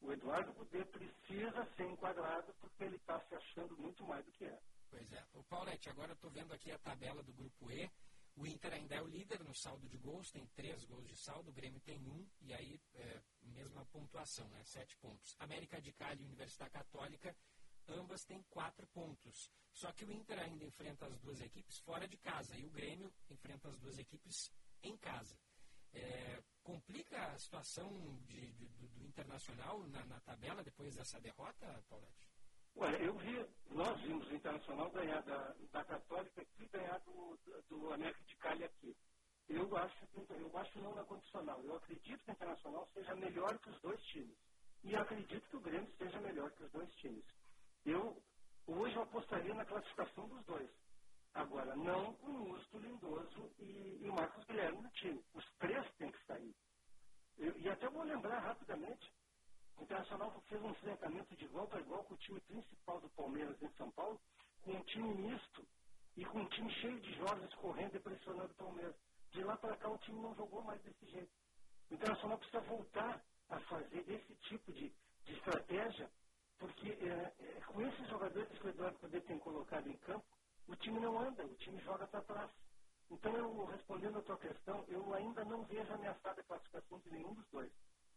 O 0.01 0.11
Eduardo 0.11 0.53
Cudê 0.53 0.83
precisa 0.85 1.65
ser 1.75 1.83
enquadrado 1.83 2.53
porque 2.61 2.85
ele 2.85 2.95
está 2.95 3.19
se 3.19 3.35
achando 3.35 3.77
muito 3.77 4.05
mais 4.05 4.23
do 4.25 4.31
que 4.31 4.45
é. 4.45 4.59
Pois 4.89 5.11
é. 5.11 5.25
O 5.33 5.43
Paulette, 5.43 5.89
agora 5.89 6.11
eu 6.11 6.15
estou 6.15 6.31
vendo 6.31 6.53
aqui 6.53 6.71
a 6.71 6.79
tabela 6.79 7.21
do 7.21 7.33
grupo 7.33 7.69
E. 7.69 7.89
O 8.35 8.47
Inter 8.47 8.73
ainda 8.73 8.95
é 8.95 9.01
o 9.01 9.07
líder 9.07 9.43
no 9.43 9.53
saldo 9.53 9.87
de 9.87 9.97
gols, 9.97 10.31
tem 10.31 10.45
três 10.55 10.83
gols 10.85 11.07
de 11.07 11.15
saldo, 11.17 11.51
o 11.51 11.53
Grêmio 11.53 11.79
tem 11.81 11.99
um, 12.07 12.27
e 12.41 12.53
aí 12.53 12.81
é, 12.95 13.21
mesma 13.43 13.85
pontuação, 13.85 14.47
né? 14.49 14.63
Sete 14.63 14.97
pontos. 14.97 15.35
América 15.39 15.79
de 15.81 15.91
Cali 15.91 16.23
e 16.23 16.25
Universidade 16.25 16.71
Católica 16.71 17.35
ambas 17.89 18.23
têm 18.23 18.41
quatro 18.49 18.85
pontos. 18.87 19.51
Só 19.73 19.91
que 19.91 20.05
o 20.05 20.11
Inter 20.11 20.39
ainda 20.39 20.63
enfrenta 20.63 21.05
as 21.07 21.17
duas 21.19 21.41
equipes 21.41 21.79
fora 21.79 22.07
de 22.07 22.17
casa 22.17 22.55
e 22.55 22.65
o 22.65 22.69
Grêmio 22.69 23.11
enfrenta 23.29 23.67
as 23.67 23.77
duas 23.79 23.97
equipes 23.97 24.51
em 24.83 24.95
casa. 24.97 25.35
É, 25.91 26.43
complica 26.63 27.17
a 27.25 27.37
situação 27.37 27.89
de, 28.25 28.51
de, 28.53 28.67
do, 28.67 28.87
do, 28.87 29.03
Internacional 29.03 29.79
na, 29.87 30.03
na, 30.05 30.19
tabela 30.21 30.63
depois 30.63 30.95
dessa 30.95 31.19
derrota, 31.21 31.83
Paulette? 31.87 32.27
Olha, 32.75 32.97
eu 32.97 33.15
vi, 33.17 33.45
nós 33.69 33.99
vimos 34.01 34.27
o 34.27 34.33
Internacional 34.33 34.89
ganhar 34.89 35.21
da, 35.21 35.55
da 35.71 35.83
Católica 35.83 36.43
e 36.59 36.65
ganhar 36.65 36.97
do, 37.01 37.39
do 37.69 37.93
América 37.93 38.23
de 38.23 38.35
Cali 38.37 38.63
aqui. 38.63 38.95
Eu 39.47 39.77
acho, 39.77 40.07
eu 40.15 40.57
acho 40.57 40.79
não 40.79 40.95
na 40.95 41.03
condicional. 41.03 41.61
Eu 41.63 41.75
acredito 41.75 42.23
que 42.23 42.31
o 42.31 42.33
Internacional 42.33 42.89
seja 42.93 43.15
melhor 43.15 43.59
que 43.59 43.69
os 43.69 43.81
dois 43.81 44.01
times. 44.05 44.37
E 44.83 44.95
acredito 44.95 45.47
que 45.49 45.57
o 45.57 45.61
Grêmio 45.61 45.91
seja 45.97 46.19
melhor 46.21 46.51
que 46.51 46.63
os 46.63 46.71
dois 46.71 46.91
times. 46.95 47.23
Eu 47.85 48.21
hoje 48.67 48.95
eu 48.95 49.03
apostaria 49.03 49.53
na 49.53 49.65
classificação 49.65 50.27
dos 50.27 50.43
dois. 50.45 50.69
Agora, 51.33 51.75
não 51.75 52.13
com 52.15 52.27
o 52.27 52.49
Musto 52.49 52.77
Lindoso 52.77 53.51
e, 53.59 53.99
e 54.03 54.11
Marcos 54.11 54.43
Guilherme 54.45 54.81
no 54.81 54.89
time. 54.91 55.23
Os 55.33 55.45
três 55.57 55.91
têm 55.95 56.11
que 56.11 56.25
sair. 56.25 56.55
Eu, 57.37 57.57
e 57.57 57.69
até 57.69 57.89
vou 57.89 58.03
lembrar 58.03 58.39
rapidamente, 58.39 59.11
o 59.77 59.83
Internacional 59.83 60.31
fez 60.47 60.61
um 60.61 60.69
enfrentamento 60.69 61.35
de 61.35 61.45
igual 61.45 61.67
para 61.67 61.81
igual 61.81 62.03
com 62.03 62.13
o 62.13 62.17
time 62.17 62.39
principal 62.41 63.01
do 63.01 63.09
Palmeiras 63.09 63.61
em 63.61 63.69
São 63.73 63.89
Paulo, 63.91 64.19
com 64.61 64.71
um 64.71 64.83
time 64.83 65.13
misto 65.15 65.65
e 66.15 66.23
com 66.25 66.39
um 66.39 66.49
time 66.49 66.71
cheio 66.75 66.99
de 67.01 67.13
jovens 67.15 67.53
correndo 67.55 67.95
e 67.95 67.99
pressionando 67.99 68.51
o 68.51 68.55
Palmeiras. 68.55 68.95
De 69.31 69.43
lá 69.43 69.57
para 69.57 69.75
cá 69.77 69.89
o 69.89 69.97
time 69.99 70.21
não 70.21 70.35
jogou 70.35 70.61
mais 70.63 70.81
desse 70.83 71.05
jeito. 71.07 71.31
O 71.89 71.95
Internacional 71.95 72.37
precisa 72.37 72.61
voltar 72.61 73.23
a 73.49 73.59
fazer 73.61 74.09
esse 74.09 74.35
tipo 74.47 74.71
de, 74.71 74.89
de 75.25 75.33
estratégia, 75.33 76.09
porque 76.63 76.91
é, 76.91 77.33
é, 77.39 77.61
com 77.67 77.81
esses 77.81 78.07
jogadores 78.07 78.47
que 78.57 78.65
o 78.65 78.69
Eduardo 78.69 78.97
Poder 78.99 79.21
tem 79.23 79.37
colocado 79.39 79.85
em 79.85 79.97
campo, 79.97 80.25
o 80.65 80.75
time 80.77 80.97
não 80.97 81.19
anda, 81.19 81.45
o 81.45 81.55
time 81.55 81.77
joga 81.81 82.07
para 82.07 82.21
trás. 82.21 82.49
Então, 83.11 83.35
eu, 83.35 83.65
respondendo 83.65 84.19
a 84.19 84.21
tua 84.21 84.37
questão, 84.37 84.85
eu 84.87 85.13
ainda 85.13 85.43
não 85.43 85.65
vejo 85.65 85.93
ameaçada 85.93 86.39
a 86.39 86.43
classificação 86.45 86.99
de 86.99 87.11
nenhum 87.11 87.33
dos 87.33 87.45
dois. 87.49 87.69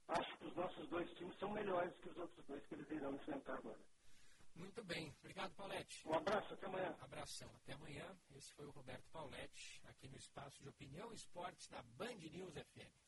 Acho 0.07 0.39
que 0.39 0.47
os 0.47 0.55
nossos 0.55 0.89
dois 0.89 1.11
times 1.19 1.37
são 1.41 1.51
melhores 1.51 1.93
que 1.97 2.09
os 2.09 2.17
outros 2.19 2.47
dois 2.47 2.65
que 2.67 2.75
eles 2.77 2.89
irão 2.89 3.17
enfrentar 3.17 3.55
agora. 3.55 3.81
Muito 4.55 4.85
bem. 4.85 5.13
Obrigado, 5.19 5.53
Paulette. 5.57 6.09
Um 6.09 6.15
abraço, 6.15 6.55
até 6.55 6.67
amanhã. 6.67 6.97
Abração, 7.01 7.51
até 7.57 7.73
amanhã. 7.73 8.17
Esse 8.31 8.55
foi 8.55 8.67
o 8.67 8.71
Roberto 8.71 9.11
Paulette, 9.11 9.83
aqui 9.89 10.09
no 10.09 10.17
Espaço 10.17 10.63
de 10.63 10.69
Opinião 10.69 11.11
e 11.11 11.17
Esportes 11.17 11.69
da 11.69 11.83
Band 11.99 12.15
News 12.15 12.55
FM. 12.55 13.06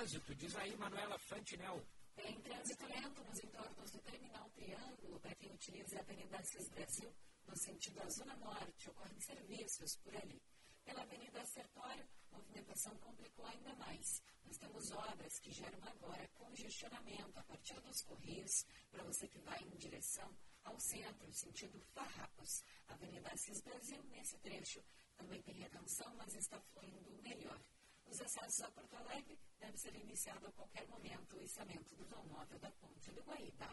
Trânsito, 0.00 0.34
diz 0.34 0.56
aí 0.56 0.74
Manuela 0.78 1.18
Fantinel. 1.18 1.78
Tem 2.16 2.40
trânsito 2.40 2.86
lento 2.86 3.22
nos 3.22 3.38
entornos 3.44 3.90
do 3.90 3.98
Terminal 3.98 4.48
Triângulo 4.50 5.20
para 5.20 5.34
quem 5.34 5.52
utiliza 5.52 5.98
a 5.98 6.00
Avenida 6.00 6.38
Assis 6.38 6.70
Brasil 6.70 7.12
no 7.46 7.54
sentido 7.54 7.96
da 7.96 8.08
Zona 8.08 8.34
Norte. 8.36 8.88
Ocorrem 8.88 9.20
serviços 9.20 9.96
por 9.96 10.16
ali. 10.16 10.40
Pela 10.86 11.02
Avenida 11.02 11.44
Sertório, 11.44 12.08
a 12.32 12.38
movimentação 12.38 12.96
complicou 12.96 13.44
ainda 13.44 13.74
mais. 13.74 14.22
Nós 14.46 14.56
temos 14.56 14.90
obras 14.90 15.38
que 15.38 15.52
geram 15.52 15.78
agora 15.82 16.26
congestionamento 16.28 17.38
a 17.38 17.42
partir 17.42 17.78
dos 17.80 18.00
Correios 18.00 18.64
para 18.90 19.04
você 19.04 19.28
que 19.28 19.38
vai 19.40 19.62
em 19.62 19.76
direção 19.76 20.34
ao 20.64 20.80
centro, 20.80 21.30
sentido 21.30 21.78
Farrapos. 21.92 22.64
A 22.88 22.94
Avenida 22.94 23.30
Assis 23.32 23.60
Brasil, 23.60 24.02
nesse 24.04 24.38
trecho, 24.38 24.82
também 25.18 25.42
tem 25.42 25.56
retenção, 25.56 26.10
mas 26.16 26.34
está 26.34 26.58
fluindo 26.72 27.12
melhor. 27.22 27.60
Os 28.10 28.20
acessos 28.20 28.62
a 28.62 28.70
Porto 28.72 28.96
Alegre 28.96 29.38
devem 29.60 29.76
ser 29.76 29.94
iniciado 29.94 30.46
a 30.46 30.52
qualquer 30.52 30.86
momento 30.88 31.36
o 31.36 31.42
içamento 31.42 31.94
do 31.94 32.04
vão 32.06 32.24
móvel 32.26 32.58
da 32.58 32.70
Ponte 32.72 33.12
do 33.12 33.22
Guaíba. 33.22 33.70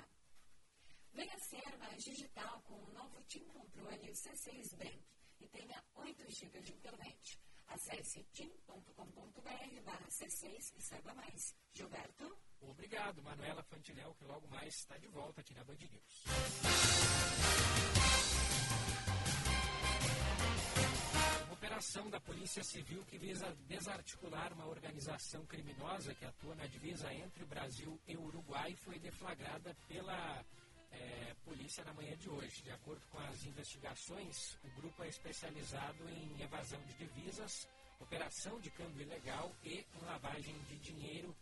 Venha 1.11 1.39
ser 1.39 1.77
mais 1.79 2.03
digital 2.03 2.61
com 2.61 2.75
o 2.75 2.93
novo 2.93 3.19
TIM 3.23 3.43
Controle 3.45 4.11
C6 4.11 4.75
Bank 4.77 5.03
e 5.39 5.47
tenha 5.47 5.83
8 5.95 6.31
GB 6.31 6.61
de 6.61 6.71
internet. 6.71 7.39
Acesse 7.67 8.23
tim.com.br 8.31 9.81
barra 9.83 10.07
C6 10.07 10.73
e 10.77 10.81
saiba 10.81 11.13
mais. 11.15 11.55
Gilberto? 11.73 12.38
Obrigado, 12.61 13.23
Manuela 13.23 13.63
Fantinel, 13.63 14.13
que 14.15 14.25
logo 14.25 14.47
mais 14.49 14.75
está 14.75 14.97
de 14.97 15.07
volta 15.07 15.41
aqui 15.41 15.55
na 15.55 15.63
Band 15.63 15.77
News. 15.77 17.36
Operação 21.58 22.08
da 22.12 22.20
Polícia 22.20 22.64
Civil 22.64 23.03
que 23.05 23.18
visa 23.18 23.51
desarticular 23.68 24.53
uma 24.53 24.68
organização 24.68 25.43
criminosa 25.47 26.14
que 26.14 26.24
atua 26.24 26.53
na 26.53 26.68
divisa 26.68 27.12
entre 27.12 27.43
o 27.43 27.47
Brasil 27.47 27.99
e 28.08 28.16
o 28.16 28.26
Uruguai 28.26 28.76
foi 28.76 28.99
deflagrada 28.99 29.76
pela 29.88 30.45
é, 30.91 31.36
polícia 31.43 31.84
na 31.84 31.95
manhã 31.95 32.16
de 32.16 32.30
hoje. 32.30 32.62
De 32.62 32.70
acordo 32.70 33.01
com 33.08 33.18
as 33.22 33.43
investigações, 33.43 34.55
o 34.64 34.70
grupo 34.80 35.03
é 35.03 35.08
especializado 35.08 36.08
em 36.08 36.43
evasão 36.43 36.80
de 36.84 36.93
divisas, 36.93 37.68
operação 37.99 38.60
de 38.60 38.70
câmbio 38.70 39.01
ilegal 39.01 39.51
e 39.64 39.84
lavagem 40.03 40.55
de 40.70 40.78
dinheiro. 40.78 41.36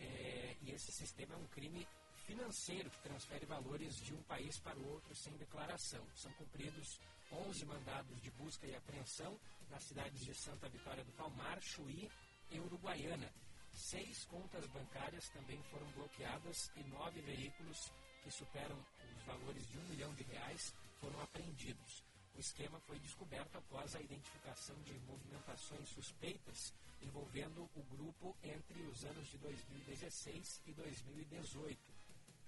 É, 0.00 0.56
e 0.62 0.70
esse 0.70 0.90
sistema 0.92 1.34
é 1.34 1.36
um 1.36 1.46
crime 1.48 1.86
financeiro 2.24 2.88
que 2.88 3.02
transfere 3.02 3.44
valores 3.44 3.96
de 3.96 4.14
um 4.14 4.22
país 4.22 4.58
para 4.60 4.78
o 4.78 4.88
outro 4.92 5.14
sem 5.14 5.36
declaração. 5.36 6.02
São 6.14 6.32
cumpridos 6.32 6.98
11 7.32 7.64
mandados 7.66 8.20
de 8.22 8.30
busca 8.32 8.66
e 8.66 8.74
apreensão 8.74 9.38
nas 9.70 9.84
cidades 9.84 10.24
de 10.24 10.34
Santa 10.34 10.68
Vitória 10.68 11.04
do 11.04 11.12
Palmar, 11.12 11.60
Chuí 11.60 12.10
e 12.50 12.58
Uruguaiana. 12.58 13.32
Seis 13.72 14.24
contas 14.24 14.66
bancárias 14.68 15.28
também 15.28 15.62
foram 15.64 15.86
bloqueadas 15.92 16.70
e 16.76 16.82
nove 16.84 17.20
veículos 17.20 17.92
que 18.22 18.30
superam 18.30 18.78
os 19.16 19.22
valores 19.24 19.66
de 19.68 19.78
um 19.78 19.84
milhão 19.88 20.14
de 20.14 20.24
reais 20.24 20.74
foram 21.00 21.20
apreendidos. 21.20 22.02
O 22.34 22.40
esquema 22.40 22.78
foi 22.80 22.98
descoberto 23.00 23.56
após 23.56 23.94
a 23.94 24.00
identificação 24.00 24.76
de 24.82 24.92
movimentações 25.00 25.88
suspeitas 25.88 26.72
envolvendo 27.02 27.68
o 27.74 27.82
grupo 27.82 28.36
entre 28.42 28.80
os 28.82 29.04
anos 29.04 29.28
de 29.28 29.38
2016 29.38 30.62
e 30.66 30.72
2018. 30.72 31.78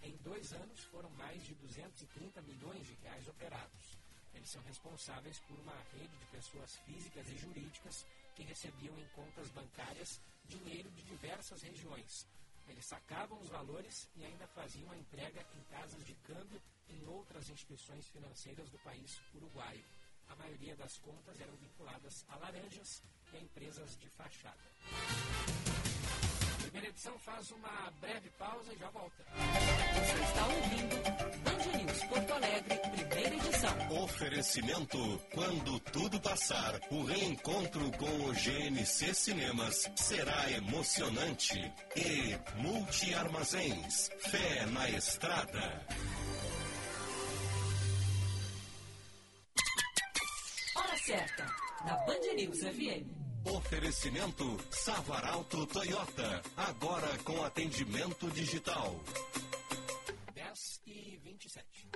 Em 0.03 0.17
dois 0.19 0.53
anos, 0.53 0.81
foram 0.85 1.11
mais 1.11 1.45
de 1.45 1.55
230 1.55 2.41
milhões 2.43 2.87
de 2.87 2.95
reais 3.03 3.29
operados. 3.29 3.90
Eles 4.35 4.49
são 4.49 4.63
responsáveis 4.63 5.39
por 5.41 5.59
uma 5.59 5.77
rede 5.93 6.17
de 6.17 6.27
pessoas 6.27 6.77
físicas 6.87 7.29
e 7.29 7.39
jurídicas 7.39 8.07
que 8.35 8.43
recebiam 8.43 8.97
em 8.99 9.07
contas 9.09 9.51
bancárias 9.51 10.21
dinheiro 10.47 10.91
de 10.91 11.03
diversas 11.03 11.63
regiões. 11.63 12.27
Eles 12.69 12.85
sacavam 12.85 13.41
os 13.41 13.49
valores 13.49 14.09
e 14.17 14.25
ainda 14.25 14.47
faziam 14.49 14.91
a 14.93 14.97
entrega 14.97 15.45
em 15.55 15.63
casas 15.65 16.05
de 16.05 16.15
câmbio 16.27 16.61
em 16.89 17.07
outras 17.07 17.49
instituições 17.49 18.07
financeiras 18.09 18.71
do 18.71 18.79
país 18.79 19.21
uruguaio. 19.35 19.85
A 20.29 20.37
maioria 20.37 20.77
das 20.77 20.97
contas 20.99 21.41
eram 21.41 21.55
vinculadas 21.57 22.25
a 22.29 22.37
laranjas 22.37 23.03
e 23.33 23.37
a 23.37 23.41
empresas 23.41 23.99
de 23.99 24.09
fachada. 24.09 25.60
A 26.71 26.73
primeira 26.73 26.95
edição 26.95 27.19
faz 27.19 27.51
uma 27.51 27.93
breve 28.01 28.31
pausa 28.39 28.73
e 28.73 28.79
já 28.79 28.89
volta. 28.91 29.25
Você 29.93 30.23
está 30.23 30.47
ouvindo 30.47 30.97
Band 31.43 31.79
News 31.79 32.05
Porto 32.05 32.33
Alegre, 32.33 32.79
primeira 32.79 33.35
edição. 33.35 34.05
Oferecimento 34.05 35.21
quando 35.35 35.81
tudo 35.81 36.21
passar, 36.21 36.81
o 36.93 37.03
reencontro 37.03 37.91
com 37.99 38.25
o 38.25 38.33
GNC 38.33 39.13
Cinemas 39.15 39.91
será 39.97 40.49
emocionante. 40.53 41.59
E 41.97 42.39
Multi 42.63 43.15
Armazéns, 43.15 44.09
fé 44.31 44.65
na 44.67 44.89
estrada. 44.91 45.87
Hora 50.77 50.97
certa, 50.99 51.47
na 51.85 51.97
Band 52.07 52.33
News 52.37 52.61
FM. 52.61 53.30
Oferecimento 53.45 54.59
Savaralto 54.71 55.67
Toyota, 55.67 56.43
agora 56.57 57.09
com 57.25 57.43
atendimento 57.43 58.31
digital. 58.31 59.01
10 60.35 60.81
e 60.87 61.19
27. 61.25 61.89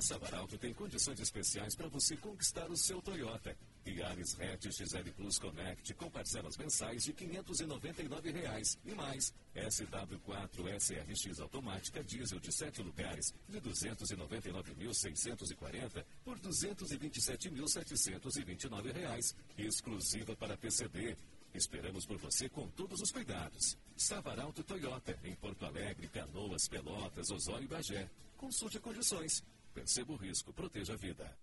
A 0.00 0.02
Savaralto 0.02 0.56
tem 0.56 0.72
condições 0.72 1.20
especiais 1.20 1.74
para 1.74 1.86
você 1.88 2.16
conquistar 2.16 2.70
o 2.70 2.76
seu 2.76 3.02
Toyota. 3.02 3.54
Yaris 3.86 4.34
Hatch 4.40 4.72
XL 4.72 5.10
Plus 5.14 5.38
Connect 5.38 5.92
com 5.92 6.10
parcelas 6.10 6.56
mensais 6.56 7.04
de 7.04 7.12
599 7.12 8.30
reais. 8.30 8.78
e 8.82 8.94
mais 8.94 9.34
SW4 9.54 10.74
SRX 10.80 11.38
automática 11.40 12.02
diesel 12.02 12.40
de 12.40 12.50
7 12.50 12.80
lugares 12.80 13.34
de 13.46 13.60
299.640 13.60 16.02
por 16.24 16.38
227.729 16.38 18.92
reais, 18.94 19.36
exclusiva 19.58 20.34
para 20.34 20.56
PCD. 20.56 21.14
Esperamos 21.52 22.06
por 22.06 22.16
você 22.16 22.48
com 22.48 22.66
todos 22.68 23.02
os 23.02 23.12
cuidados. 23.12 23.76
Savaralto 23.98 24.64
Toyota, 24.64 25.18
em 25.22 25.34
Porto 25.34 25.66
Alegre, 25.66 26.08
Canoas, 26.08 26.66
Pelotas, 26.68 27.30
Osório 27.30 27.64
e 27.64 27.68
Bagé. 27.68 28.08
Consulte 28.38 28.80
condições. 28.80 29.44
Perceba 29.72 30.12
o 30.12 30.16
risco, 30.16 30.52
proteja 30.52 30.94
a 30.94 30.96
vida. 30.96 31.38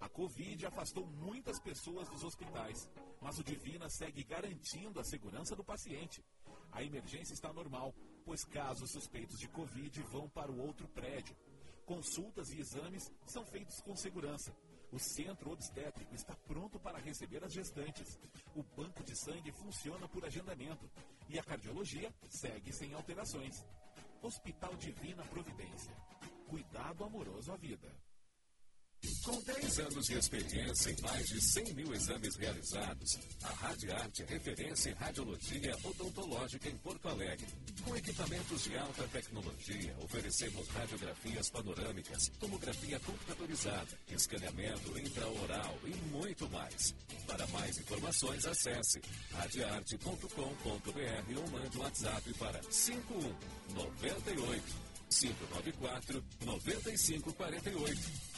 A 0.00 0.08
Covid 0.08 0.66
afastou 0.66 1.06
muitas 1.06 1.60
pessoas 1.60 2.08
dos 2.08 2.24
hospitais, 2.24 2.90
mas 3.20 3.38
o 3.38 3.44
Divina 3.44 3.88
segue 3.88 4.24
garantindo 4.24 4.98
a 4.98 5.04
segurança 5.04 5.54
do 5.54 5.62
paciente. 5.62 6.24
A 6.72 6.82
emergência 6.82 7.34
está 7.34 7.52
normal, 7.52 7.94
pois 8.24 8.44
casos 8.44 8.90
suspeitos 8.90 9.38
de 9.38 9.48
Covid 9.48 10.02
vão 10.02 10.28
para 10.28 10.50
o 10.50 10.58
outro 10.60 10.88
prédio. 10.88 11.36
Consultas 11.86 12.50
e 12.50 12.58
exames 12.58 13.12
são 13.26 13.44
feitos 13.46 13.80
com 13.80 13.94
segurança. 13.94 14.52
O 14.90 14.98
centro 14.98 15.52
obstétrico 15.52 16.14
está 16.14 16.34
pronto 16.34 16.78
para 16.80 16.98
receber 16.98 17.42
as 17.44 17.52
gestantes. 17.52 18.18
O 18.54 18.62
banco 18.62 19.02
de 19.04 19.16
sangue 19.16 19.52
funciona 19.52 20.08
por 20.08 20.24
agendamento. 20.24 20.90
E 21.28 21.38
a 21.38 21.42
cardiologia 21.42 22.12
segue 22.28 22.72
sem 22.72 22.92
alterações. 22.92 23.64
Hospital 24.20 24.74
Divina 24.76 25.24
Providência. 25.24 26.11
Cuidado 26.52 27.04
amoroso 27.04 27.50
à 27.50 27.56
vida. 27.56 27.88
Com 29.24 29.40
10 29.40 29.78
anos 29.78 30.04
de 30.04 30.18
experiência 30.18 30.90
em 30.90 31.00
mais 31.00 31.26
de 31.26 31.40
100 31.40 31.72
mil 31.72 31.94
exames 31.94 32.36
realizados, 32.36 33.18
a 33.42 33.48
Radiarte 33.48 34.22
é 34.22 34.26
referência 34.26 34.90
em 34.90 34.92
radiologia 34.92 35.74
odontológica 35.82 36.68
em 36.68 36.76
Porto 36.76 37.08
Alegre. 37.08 37.46
Com 37.82 37.96
equipamentos 37.96 38.64
de 38.64 38.76
alta 38.76 39.08
tecnologia, 39.08 39.96
oferecemos 40.02 40.68
radiografias 40.68 41.48
panorâmicas, 41.48 42.28
tomografia 42.38 43.00
computadorizada, 43.00 43.98
escaneamento 44.10 44.98
intraoral 44.98 45.78
e 45.86 45.96
muito 46.14 46.46
mais. 46.50 46.94
Para 47.26 47.46
mais 47.46 47.78
informações, 47.78 48.44
acesse 48.44 49.00
radiarte.com.br 49.30 51.38
ou 51.38 51.50
mande 51.50 51.78
um 51.78 51.80
WhatsApp 51.80 52.34
para 52.34 52.62
51 52.70 53.34
98 53.72 54.91
594 55.12 56.24
9548. 56.44 58.32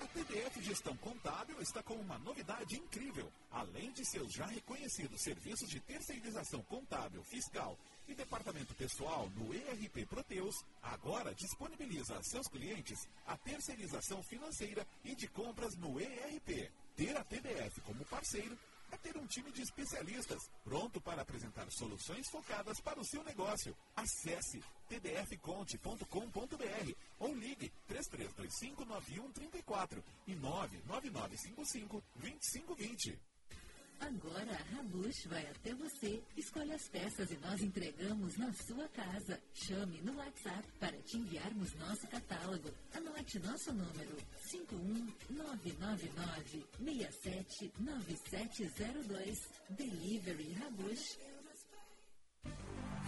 A 0.00 0.06
PDF 0.08 0.62
Gestão 0.62 0.96
Contábil 0.98 1.60
está 1.60 1.82
com 1.82 1.94
uma 1.94 2.18
novidade 2.18 2.76
incrível. 2.76 3.32
Além 3.50 3.92
de 3.92 4.04
seus 4.04 4.32
já 4.32 4.46
reconhecidos 4.46 5.22
serviços 5.22 5.68
de 5.68 5.80
terceirização 5.80 6.62
contábil, 6.62 7.22
fiscal 7.24 7.78
e 8.06 8.14
departamento 8.14 8.74
pessoal 8.74 9.30
no 9.36 9.54
ERP 9.54 10.06
Proteus, 10.06 10.56
agora 10.82 11.34
disponibiliza 11.34 12.16
a 12.16 12.22
seus 12.22 12.46
clientes 12.48 13.08
a 13.26 13.36
terceirização 13.36 14.22
financeira 14.22 14.86
e 15.04 15.14
de 15.14 15.28
compras 15.28 15.76
no 15.76 15.98
ERP. 15.98 16.70
Ter 16.96 17.16
a 17.16 17.24
TDF 17.24 17.80
como 17.82 18.04
parceiro 18.04 18.58
é 18.92 18.96
ter 18.96 19.16
um 19.16 19.26
time 19.26 19.50
de 19.52 19.62
especialistas 19.62 20.50
pronto 20.64 21.00
para 21.00 21.22
apresentar 21.22 21.70
soluções 21.70 22.28
focadas 22.28 22.80
para 22.80 22.98
o 23.00 23.04
seu 23.04 23.22
negócio. 23.24 23.74
Acesse 23.96 24.62
tdfconte.com.br 24.88 26.94
ou 27.18 27.34
ligue 27.34 27.72
33259134 27.88 30.04
e 30.26 30.34
999552520. 30.34 33.18
Agora 34.00 34.52
a 34.52 34.62
Rabush 34.74 35.26
vai 35.28 35.46
até 35.46 35.72
você. 35.74 36.20
Escolhe 36.36 36.72
as 36.72 36.88
peças 36.88 37.30
e 37.30 37.36
nós 37.38 37.62
entregamos 37.62 38.36
na 38.38 38.52
sua 38.52 38.88
casa. 38.88 39.40
Chame 39.52 40.00
no 40.02 40.16
WhatsApp 40.16 40.66
para 40.80 40.96
te 41.02 41.18
enviarmos 41.18 41.72
nosso 41.74 42.08
catálogo. 42.08 42.70
Anote 42.94 43.38
nosso 43.40 43.72
número 43.72 44.16
51999 44.50 46.66
679702. 46.80 49.48
Delivery 49.70 50.52
Rabush. 50.54 51.18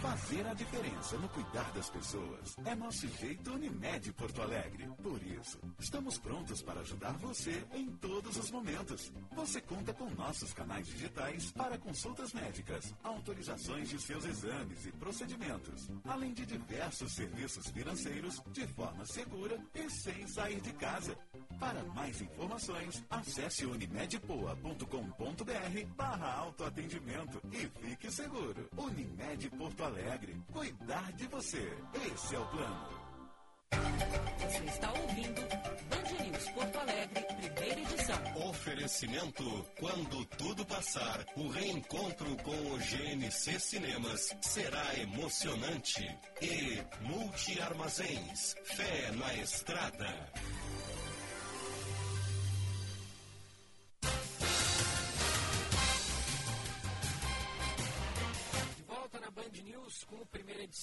Fazer 0.03 0.45
a 0.45 0.53
diferença 0.53 1.17
no 1.17 1.29
cuidar 1.29 1.71
das 1.71 1.89
pessoas 1.89 2.57
é 2.65 2.75
nosso 2.75 3.07
jeito 3.07 3.53
Unimed 3.53 4.11
Porto 4.11 4.41
Alegre. 4.41 4.85
Por 5.01 5.23
isso, 5.23 5.57
estamos 5.79 6.17
prontos 6.17 6.61
para 6.61 6.81
ajudar 6.81 7.13
você 7.13 7.65
em 7.73 7.89
todos 7.89 8.35
os 8.35 8.51
momentos. 8.51 9.13
Você 9.31 9.61
conta 9.61 9.93
com 9.93 10.09
nossos 10.09 10.51
canais 10.51 10.87
digitais 10.87 11.53
para 11.53 11.77
consultas 11.77 12.33
médicas, 12.33 12.93
autorizações 13.01 13.87
de 13.87 14.01
seus 14.01 14.25
exames 14.25 14.85
e 14.85 14.91
procedimentos, 14.91 15.89
além 16.03 16.33
de 16.33 16.45
diversos 16.45 17.13
serviços 17.13 17.69
financeiros 17.69 18.43
de 18.51 18.67
forma 18.67 19.05
segura 19.05 19.57
e 19.73 19.89
sem 19.89 20.27
sair 20.27 20.59
de 20.59 20.73
casa. 20.73 21.17
Para 21.57 21.81
mais 21.95 22.21
informações, 22.21 23.01
acesse 23.09 23.65
unimedpoa.com.br 23.65 25.95
barra 25.95 26.33
autoatendimento 26.33 27.41
e 27.53 27.69
fique 27.79 28.11
seguro. 28.11 28.67
Unimed 28.75 29.49
Porto 29.51 29.81
Alegre. 29.81 29.92
Cuidar 30.51 31.11
de 31.13 31.27
você. 31.27 31.77
Esse 32.13 32.35
é 32.35 32.39
o 32.39 32.45
plano. 32.47 33.03
Você 34.39 34.63
está 34.65 34.91
ouvindo 34.91 35.41
Band 35.89 36.23
News 36.23 36.49
Porto 36.49 36.79
Alegre, 36.79 37.23
primeira 37.23 37.79
edição. 37.81 38.49
Oferecimento: 38.49 39.65
quando 39.79 40.25
tudo 40.37 40.65
passar, 40.65 41.25
o 41.35 41.47
reencontro 41.49 42.35
com 42.37 42.51
o 42.51 42.77
GNC 42.77 43.59
Cinemas 43.59 44.35
será 44.41 44.99
emocionante. 44.99 46.03
E 46.41 46.81
Multiarmazéns, 47.01 48.55
fé 48.63 49.11
na 49.11 49.33
estrada. 49.35 50.07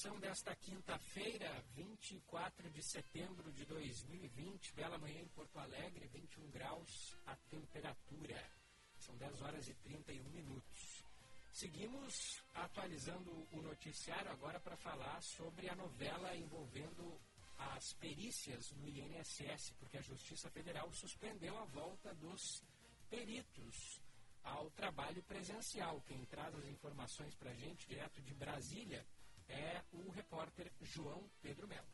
Edição 0.01 0.19
desta 0.19 0.57
quinta-feira, 0.57 1.63
24 1.75 2.71
de 2.71 2.83
setembro 2.83 3.53
de 3.53 3.67
2020. 3.67 4.73
Bela 4.73 4.97
manhã 4.97 5.21
em 5.21 5.29
Porto 5.29 5.59
Alegre, 5.59 6.07
21 6.07 6.49
graus 6.49 7.15
a 7.27 7.37
temperatura. 7.51 8.43
São 8.99 9.15
10 9.19 9.43
horas 9.43 9.69
e 9.69 9.75
31 9.75 10.25
minutos. 10.31 11.05
Seguimos 11.53 12.43
atualizando 12.55 13.31
o 13.53 13.61
noticiário 13.61 14.31
agora 14.31 14.59
para 14.59 14.75
falar 14.75 15.21
sobre 15.21 15.69
a 15.69 15.77
novela 15.77 16.35
envolvendo 16.35 17.21
as 17.59 17.93
perícias 17.93 18.73
no 18.73 18.89
INSS, 18.89 19.75
porque 19.79 19.99
a 19.99 20.03
Justiça 20.03 20.49
Federal 20.49 20.91
suspendeu 20.95 21.59
a 21.59 21.67
volta 21.67 22.15
dos 22.15 22.65
peritos 23.11 24.01
ao 24.43 24.71
trabalho 24.71 25.23
presencial. 25.25 26.01
Quem 26.07 26.25
traz 26.25 26.55
as 26.55 26.65
informações 26.65 27.35
para 27.35 27.51
a 27.51 27.55
gente, 27.55 27.87
direto 27.87 28.23
de 28.23 28.33
Brasília, 28.33 29.07
é 29.51 29.83
o 29.93 30.11
repórter 30.11 30.71
João 30.81 31.23
Pedro 31.43 31.67
Melo. 31.69 31.87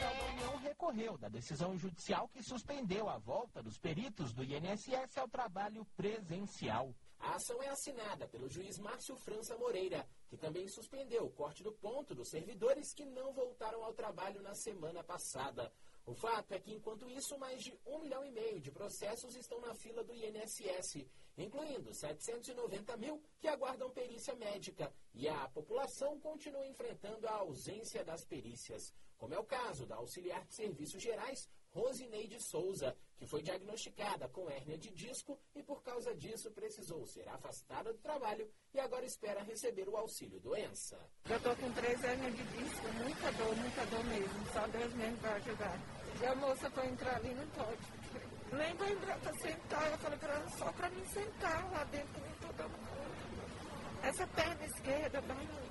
Da 0.00 0.26
União 0.32 0.56
recorreu 0.58 1.18
da 1.18 1.28
decisão 1.28 1.76
judicial 1.76 2.28
que 2.28 2.42
suspendeu 2.42 3.08
a 3.08 3.18
volta 3.18 3.62
dos 3.62 3.78
peritos 3.78 4.32
do 4.32 4.44
INSS 4.44 5.18
ao 5.18 5.28
trabalho 5.28 5.84
presencial. 5.96 6.94
A 7.18 7.34
ação 7.34 7.60
é 7.62 7.68
assinada 7.68 8.28
pelo 8.28 8.48
juiz 8.48 8.78
Márcio 8.78 9.16
França 9.16 9.56
Moreira, 9.56 10.06
que 10.28 10.36
também 10.36 10.68
suspendeu 10.68 11.24
o 11.24 11.30
corte 11.30 11.62
do 11.62 11.72
ponto 11.72 12.14
dos 12.14 12.28
servidores 12.28 12.92
que 12.94 13.04
não 13.04 13.32
voltaram 13.32 13.82
ao 13.82 13.92
trabalho 13.92 14.42
na 14.42 14.54
semana 14.54 15.02
passada. 15.02 15.72
O 16.04 16.14
fato 16.14 16.52
é 16.52 16.60
que, 16.60 16.72
enquanto 16.72 17.10
isso, 17.10 17.36
mais 17.36 17.62
de 17.62 17.76
um 17.84 17.98
milhão 17.98 18.24
e 18.24 18.30
meio 18.30 18.60
de 18.60 18.70
processos 18.70 19.34
estão 19.34 19.60
na 19.60 19.74
fila 19.74 20.04
do 20.04 20.14
INSS, 20.14 21.04
incluindo 21.36 21.92
790 21.92 22.96
mil 22.96 23.22
que 23.38 23.48
aguardam 23.48 23.90
perícia 23.90 24.34
médica, 24.34 24.92
e 25.14 25.28
a 25.28 25.48
população 25.48 26.18
continua 26.20 26.66
enfrentando 26.66 27.26
a 27.28 27.36
ausência 27.36 28.04
das 28.04 28.24
perícias, 28.24 28.94
como 29.16 29.34
é 29.34 29.38
o 29.38 29.44
caso 29.44 29.86
da 29.86 29.96
auxiliar 29.96 30.44
de 30.44 30.54
serviços 30.54 31.02
gerais, 31.02 31.48
Rosineide 31.70 32.40
Souza, 32.40 32.96
que 33.16 33.26
foi 33.26 33.42
diagnosticada 33.42 34.28
com 34.28 34.48
hérnia 34.48 34.78
de 34.78 34.90
disco 34.90 35.38
e, 35.54 35.62
por 35.62 35.82
causa 35.82 36.14
disso, 36.14 36.50
precisou 36.50 37.06
ser 37.06 37.28
afastada 37.28 37.92
do 37.92 37.98
trabalho 37.98 38.50
e 38.72 38.80
agora 38.80 39.04
espera 39.04 39.42
receber 39.42 39.86
o 39.88 39.96
auxílio 39.96 40.40
doença. 40.40 40.98
Eu 41.28 41.40
tô 41.40 41.54
com 41.56 41.70
três 41.72 42.02
hérnias 42.02 42.34
de 42.34 42.44
disco, 42.44 42.88
muita 43.02 43.32
dor, 43.32 43.56
muita 43.56 43.86
dor 43.86 44.04
mesmo. 44.04 44.52
Só 44.52 44.66
Deus 44.68 44.94
mesmo 44.94 45.16
vai 45.18 45.32
ajudar. 45.34 45.78
E 46.20 46.26
a 46.26 46.34
moça 46.34 46.70
foi 46.70 46.86
entrar 46.86 47.16
ali, 47.16 47.34
não 47.34 47.46
pode. 47.48 48.05
Nem 48.52 48.74
vai 48.74 48.92
entrar 48.92 49.18
pra 49.20 49.32
sentar. 49.34 49.90
Eu 49.90 49.98
falei 49.98 50.18
pra 50.18 50.34
ela, 50.34 50.48
só 50.50 50.72
pra 50.72 50.90
mim 50.90 51.04
sentar 51.06 51.70
lá 51.72 51.84
dentro, 51.84 52.20
não 52.20 52.36
tô 52.36 52.52
dando 52.54 52.76
conta. 52.88 54.06
Essa 54.06 54.26
perna 54.28 54.64
esquerda 54.64 55.20
dá 55.20 55.34
muito. 55.34 55.66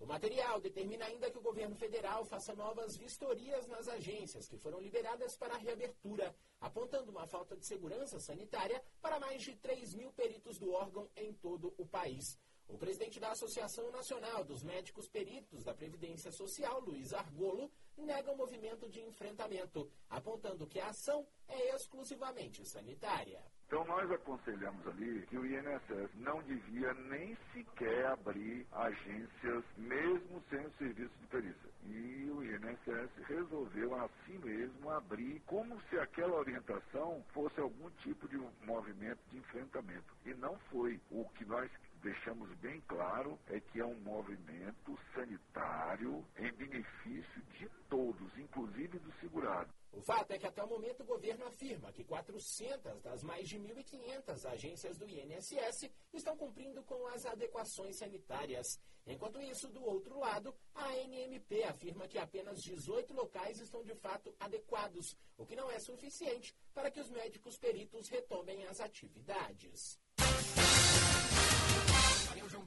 O 0.00 0.06
material 0.06 0.60
determina 0.60 1.06
ainda 1.06 1.30
que 1.30 1.38
o 1.38 1.42
governo 1.42 1.74
federal 1.76 2.26
faça 2.26 2.54
novas 2.54 2.94
vistorias 2.98 3.66
nas 3.66 3.88
agências 3.88 4.46
que 4.46 4.58
foram 4.58 4.78
liberadas 4.78 5.34
para 5.38 5.54
a 5.54 5.58
reabertura, 5.58 6.34
apontando 6.60 7.10
uma 7.10 7.26
falta 7.26 7.56
de 7.56 7.66
segurança 7.66 8.20
sanitária 8.20 8.82
para 9.00 9.18
mais 9.18 9.40
de 9.40 9.56
3 9.56 9.94
mil 9.94 10.12
peritos 10.12 10.58
do 10.58 10.72
órgão 10.72 11.08
em 11.16 11.32
todo 11.32 11.74
o 11.78 11.86
país. 11.86 12.38
O 12.68 12.78
presidente 12.78 13.20
da 13.20 13.30
Associação 13.30 13.90
Nacional 13.90 14.44
dos 14.44 14.62
Médicos 14.62 15.08
Peritos 15.08 15.62
da 15.62 15.74
Previdência 15.74 16.32
Social, 16.32 16.80
Luiz 16.80 17.12
Argolo, 17.12 17.70
nega 17.96 18.32
o 18.32 18.36
movimento 18.36 18.88
de 18.88 19.00
enfrentamento, 19.02 19.88
apontando 20.08 20.66
que 20.66 20.80
a 20.80 20.88
ação 20.88 21.26
é 21.48 21.76
exclusivamente 21.76 22.66
sanitária. 22.66 23.40
Então 23.66 23.84
nós 23.86 24.10
aconselhamos 24.10 24.86
ali 24.86 25.26
que 25.26 25.38
o 25.38 25.46
INSS 25.46 26.14
não 26.16 26.42
devia 26.42 26.92
nem 26.94 27.36
sequer 27.52 28.06
abrir 28.06 28.66
agências, 28.70 29.64
mesmo 29.76 30.42
sem 30.50 30.64
o 30.66 30.72
serviço 30.78 31.14
de 31.18 31.26
perícia. 31.26 31.70
E 31.86 32.30
o 32.30 32.44
INSS 32.44 33.10
resolveu 33.26 33.94
assim 33.96 34.38
mesmo 34.38 34.90
abrir 34.90 35.40
como 35.46 35.80
se 35.88 35.98
aquela 35.98 36.36
orientação 36.36 37.24
fosse 37.32 37.58
algum 37.58 37.90
tipo 38.02 38.28
de 38.28 38.36
movimento 38.64 39.20
de 39.30 39.38
enfrentamento. 39.38 40.14
E 40.24 40.34
não 40.34 40.56
foi. 40.70 41.00
O 41.10 41.24
que 41.30 41.44
nós 41.44 41.70
deixamos 42.04 42.54
bem 42.56 42.82
claro 42.82 43.38
é 43.46 43.58
que 43.58 43.80
é 43.80 43.84
um 43.84 43.98
movimento 44.00 44.96
sanitário 45.14 46.22
em 46.36 46.52
benefício 46.52 47.42
de 47.58 47.66
todos, 47.88 48.38
inclusive 48.38 48.98
do 48.98 49.10
segurado. 49.20 49.72
O 49.90 50.02
fato 50.02 50.32
é 50.32 50.38
que 50.38 50.46
até 50.46 50.62
o 50.62 50.68
momento 50.68 51.02
o 51.02 51.06
governo 51.06 51.46
afirma 51.46 51.90
que 51.92 52.04
400 52.04 53.00
das 53.00 53.22
mais 53.22 53.48
de 53.48 53.58
1.500 53.58 54.44
agências 54.44 54.98
do 54.98 55.08
INSS 55.08 55.90
estão 56.12 56.36
cumprindo 56.36 56.82
com 56.82 57.06
as 57.06 57.24
adequações 57.24 57.96
sanitárias. 57.96 58.78
Enquanto 59.06 59.40
isso, 59.40 59.68
do 59.68 59.82
outro 59.82 60.18
lado, 60.18 60.54
a 60.74 60.88
ANMP 60.88 61.62
afirma 61.64 62.06
que 62.06 62.18
apenas 62.18 62.62
18 62.62 63.14
locais 63.14 63.60
estão 63.60 63.82
de 63.82 63.94
fato 63.94 64.34
adequados, 64.38 65.16
o 65.38 65.46
que 65.46 65.56
não 65.56 65.70
é 65.70 65.78
suficiente 65.78 66.54
para 66.74 66.90
que 66.90 67.00
os 67.00 67.08
médicos 67.08 67.56
peritos 67.56 68.08
retomem 68.08 68.66
as 68.66 68.80
atividades. 68.80 69.98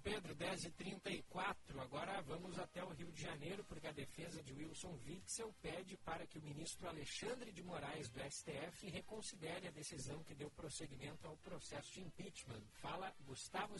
Pedro, 0.08 0.34
10h34. 0.36 1.82
Agora 1.82 2.22
vamos 2.22 2.58
até 2.58 2.82
o 2.82 2.94
Rio 2.94 3.12
de 3.12 3.22
Janeiro, 3.22 3.62
porque 3.66 3.88
a 3.88 3.92
defesa 3.92 4.42
de 4.42 4.54
Wilson 4.54 4.98
Witzel 5.06 5.54
pede 5.62 5.98
para 5.98 6.26
que 6.26 6.40
o 6.40 6.42
ministro 6.42 6.88
Alexandre 6.88 7.52
de 7.52 7.62
Moraes, 7.62 8.08
do 8.10 8.22
STF, 8.22 8.90
reconsidere 8.90 9.68
a 9.68 9.72
decisão 9.72 10.24
que 10.24 10.34
deu 10.34 10.50
prosseguimento 10.52 11.28
ao 11.28 11.36
processo 11.38 11.92
de 11.92 12.02
impeachment. 12.02 12.64
Fala 12.80 13.14
Gustavo 13.26 13.76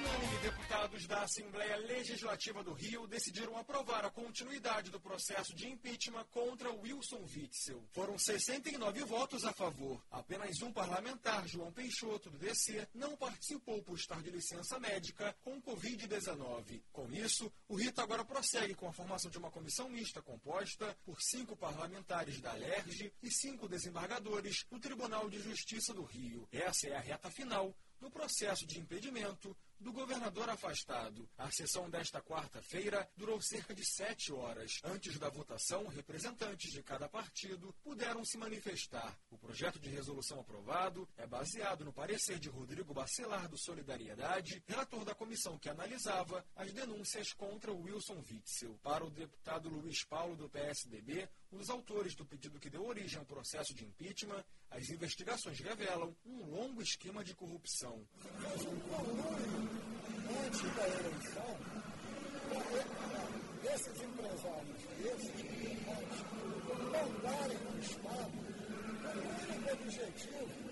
unânime, 0.00 0.38
deputados 0.42 1.06
da 1.06 1.22
Assembleia 1.24 1.76
Legislativa 1.76 2.62
do 2.62 2.72
Rio 2.72 3.06
decidiram 3.06 3.56
aprovar 3.58 4.04
a 4.04 4.10
continuidade 4.10 4.90
do 4.90 5.00
processo 5.00 5.54
de 5.54 5.68
impeachment 5.68 6.24
contra 6.30 6.72
Wilson 6.72 7.22
Witzel. 7.22 7.84
Foram 7.92 8.16
69 8.16 9.04
votos 9.04 9.44
a 9.44 9.52
favor. 9.52 10.02
Apenas 10.10 10.62
um 10.62 10.72
parlamentar, 10.72 11.46
João 11.46 11.72
Peixoto, 11.72 12.30
do 12.30 12.38
DC, 12.38 12.88
não 12.94 13.16
participou 13.16 13.82
por 13.82 13.96
estar 13.96 14.22
de 14.22 14.30
licença 14.30 14.69
médica 14.78 15.34
com 15.42 15.60
Covid-19. 15.60 16.82
Com 16.92 17.10
isso, 17.12 17.52
o 17.68 17.76
rito 17.76 18.00
agora 18.00 18.24
prossegue 18.24 18.74
com 18.74 18.88
a 18.88 18.92
formação 18.92 19.30
de 19.30 19.38
uma 19.38 19.50
comissão 19.50 19.88
mista 19.88 20.22
composta 20.22 20.96
por 21.04 21.20
cinco 21.20 21.56
parlamentares 21.56 22.40
da 22.40 22.52
LERJ 22.52 23.12
e 23.22 23.30
cinco 23.30 23.68
desembargadores 23.68 24.64
do 24.70 24.78
Tribunal 24.78 25.28
de 25.28 25.40
Justiça 25.40 25.92
do 25.94 26.04
Rio. 26.04 26.46
Essa 26.52 26.88
é 26.88 26.96
a 26.96 27.00
reta 27.00 27.30
final 27.30 27.74
do 28.00 28.10
processo 28.10 28.66
de 28.66 28.78
impedimento 28.78 29.56
do 29.80 29.92
governador 29.92 30.48
afastado. 30.50 31.28
A 31.38 31.50
sessão 31.50 31.88
desta 31.88 32.20
quarta-feira 32.20 33.08
durou 33.16 33.40
cerca 33.40 33.74
de 33.74 33.84
sete 33.84 34.32
horas. 34.32 34.80
Antes 34.84 35.18
da 35.18 35.30
votação, 35.30 35.86
representantes 35.86 36.70
de 36.70 36.82
cada 36.82 37.08
partido 37.08 37.74
puderam 37.82 38.24
se 38.24 38.36
manifestar. 38.36 39.18
O 39.30 39.38
projeto 39.38 39.78
de 39.78 39.88
resolução 39.88 40.40
aprovado 40.40 41.08
é 41.16 41.26
baseado 41.26 41.84
no 41.84 41.92
parecer 41.92 42.38
de 42.38 42.50
Rodrigo 42.50 42.92
Bacelar 42.92 43.48
do 43.48 43.56
Solidariedade, 43.56 44.62
relator 44.66 45.04
da 45.04 45.14
comissão 45.14 45.58
que 45.58 45.68
analisava 45.68 46.44
as 46.54 46.72
denúncias 46.72 47.32
contra 47.32 47.72
Wilson 47.72 48.22
Witzel. 48.30 48.78
Para 48.82 49.04
o 49.04 49.10
deputado 49.10 49.68
Luiz 49.70 50.04
Paulo 50.04 50.36
do 50.36 50.48
PSDB, 50.48 51.28
os 51.52 51.68
autores 51.70 52.14
do 52.14 52.24
pedido 52.24 52.58
que 52.58 52.70
deu 52.70 52.84
origem 52.86 53.18
ao 53.18 53.24
processo 53.26 53.74
de 53.74 53.84
impeachment, 53.84 54.44
as 54.70 54.88
investigações 54.88 55.58
revelam 55.60 56.14
um 56.24 56.44
longo 56.50 56.80
esquema 56.80 57.24
de 57.24 57.34
corrupção 57.34 58.06
antes 60.46 60.62
da 60.74 60.88
eleição, 60.88 61.56
esses 63.64 64.02
empresários 64.02 64.80
esses 65.00 65.42
governantes 65.42 66.20
mandarem 66.90 67.58
no 67.58 67.80
Estado 67.80 68.30
com 69.02 69.18
o 69.18 69.22
único 69.56 69.72
objetivo 69.82 70.70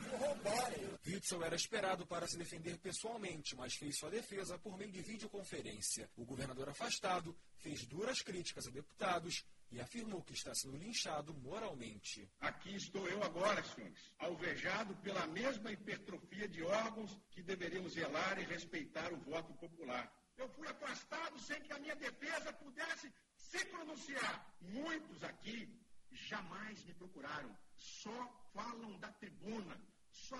de 0.00 0.16
roubarem. 0.16 0.86
Witzel 1.06 1.44
era 1.44 1.56
esperado 1.56 2.06
para 2.06 2.26
se 2.26 2.36
defender 2.36 2.78
pessoalmente, 2.78 3.54
mas 3.56 3.74
fez 3.74 3.96
sua 3.96 4.10
defesa 4.10 4.58
por 4.58 4.76
meio 4.76 4.90
de 4.90 5.02
videoconferência. 5.02 6.08
O 6.16 6.24
governador 6.24 6.68
afastado 6.68 7.36
fez 7.58 7.86
duras 7.86 8.20
críticas 8.22 8.66
a 8.66 8.70
deputados 8.70 9.44
e 9.76 9.80
afirmou 9.80 10.22
que 10.22 10.32
está 10.32 10.54
sendo 10.54 10.78
linchado 10.78 11.34
moralmente. 11.34 12.26
Aqui 12.40 12.74
estou 12.74 13.06
eu 13.08 13.22
agora, 13.22 13.62
senhores, 13.62 14.14
alvejado 14.18 14.96
pela 14.96 15.26
mesma 15.26 15.70
hipertrofia 15.70 16.48
de 16.48 16.62
órgãos 16.62 17.18
que 17.30 17.42
deveriam 17.42 17.86
zelar 17.86 18.38
e 18.38 18.44
respeitar 18.44 19.12
o 19.12 19.18
voto 19.18 19.52
popular. 19.54 20.10
Eu 20.38 20.48
fui 20.48 20.66
afastado 20.66 21.38
sem 21.38 21.60
que 21.60 21.74
a 21.74 21.78
minha 21.78 21.94
defesa 21.94 22.54
pudesse 22.54 23.12
se 23.36 23.62
pronunciar. 23.66 24.56
Muitos 24.62 25.22
aqui 25.22 25.68
jamais 26.10 26.82
me 26.84 26.94
procuraram, 26.94 27.54
só 27.76 28.50
falam 28.54 28.98
da 28.98 29.12
tribuna 29.12 29.78
só. 30.16 30.36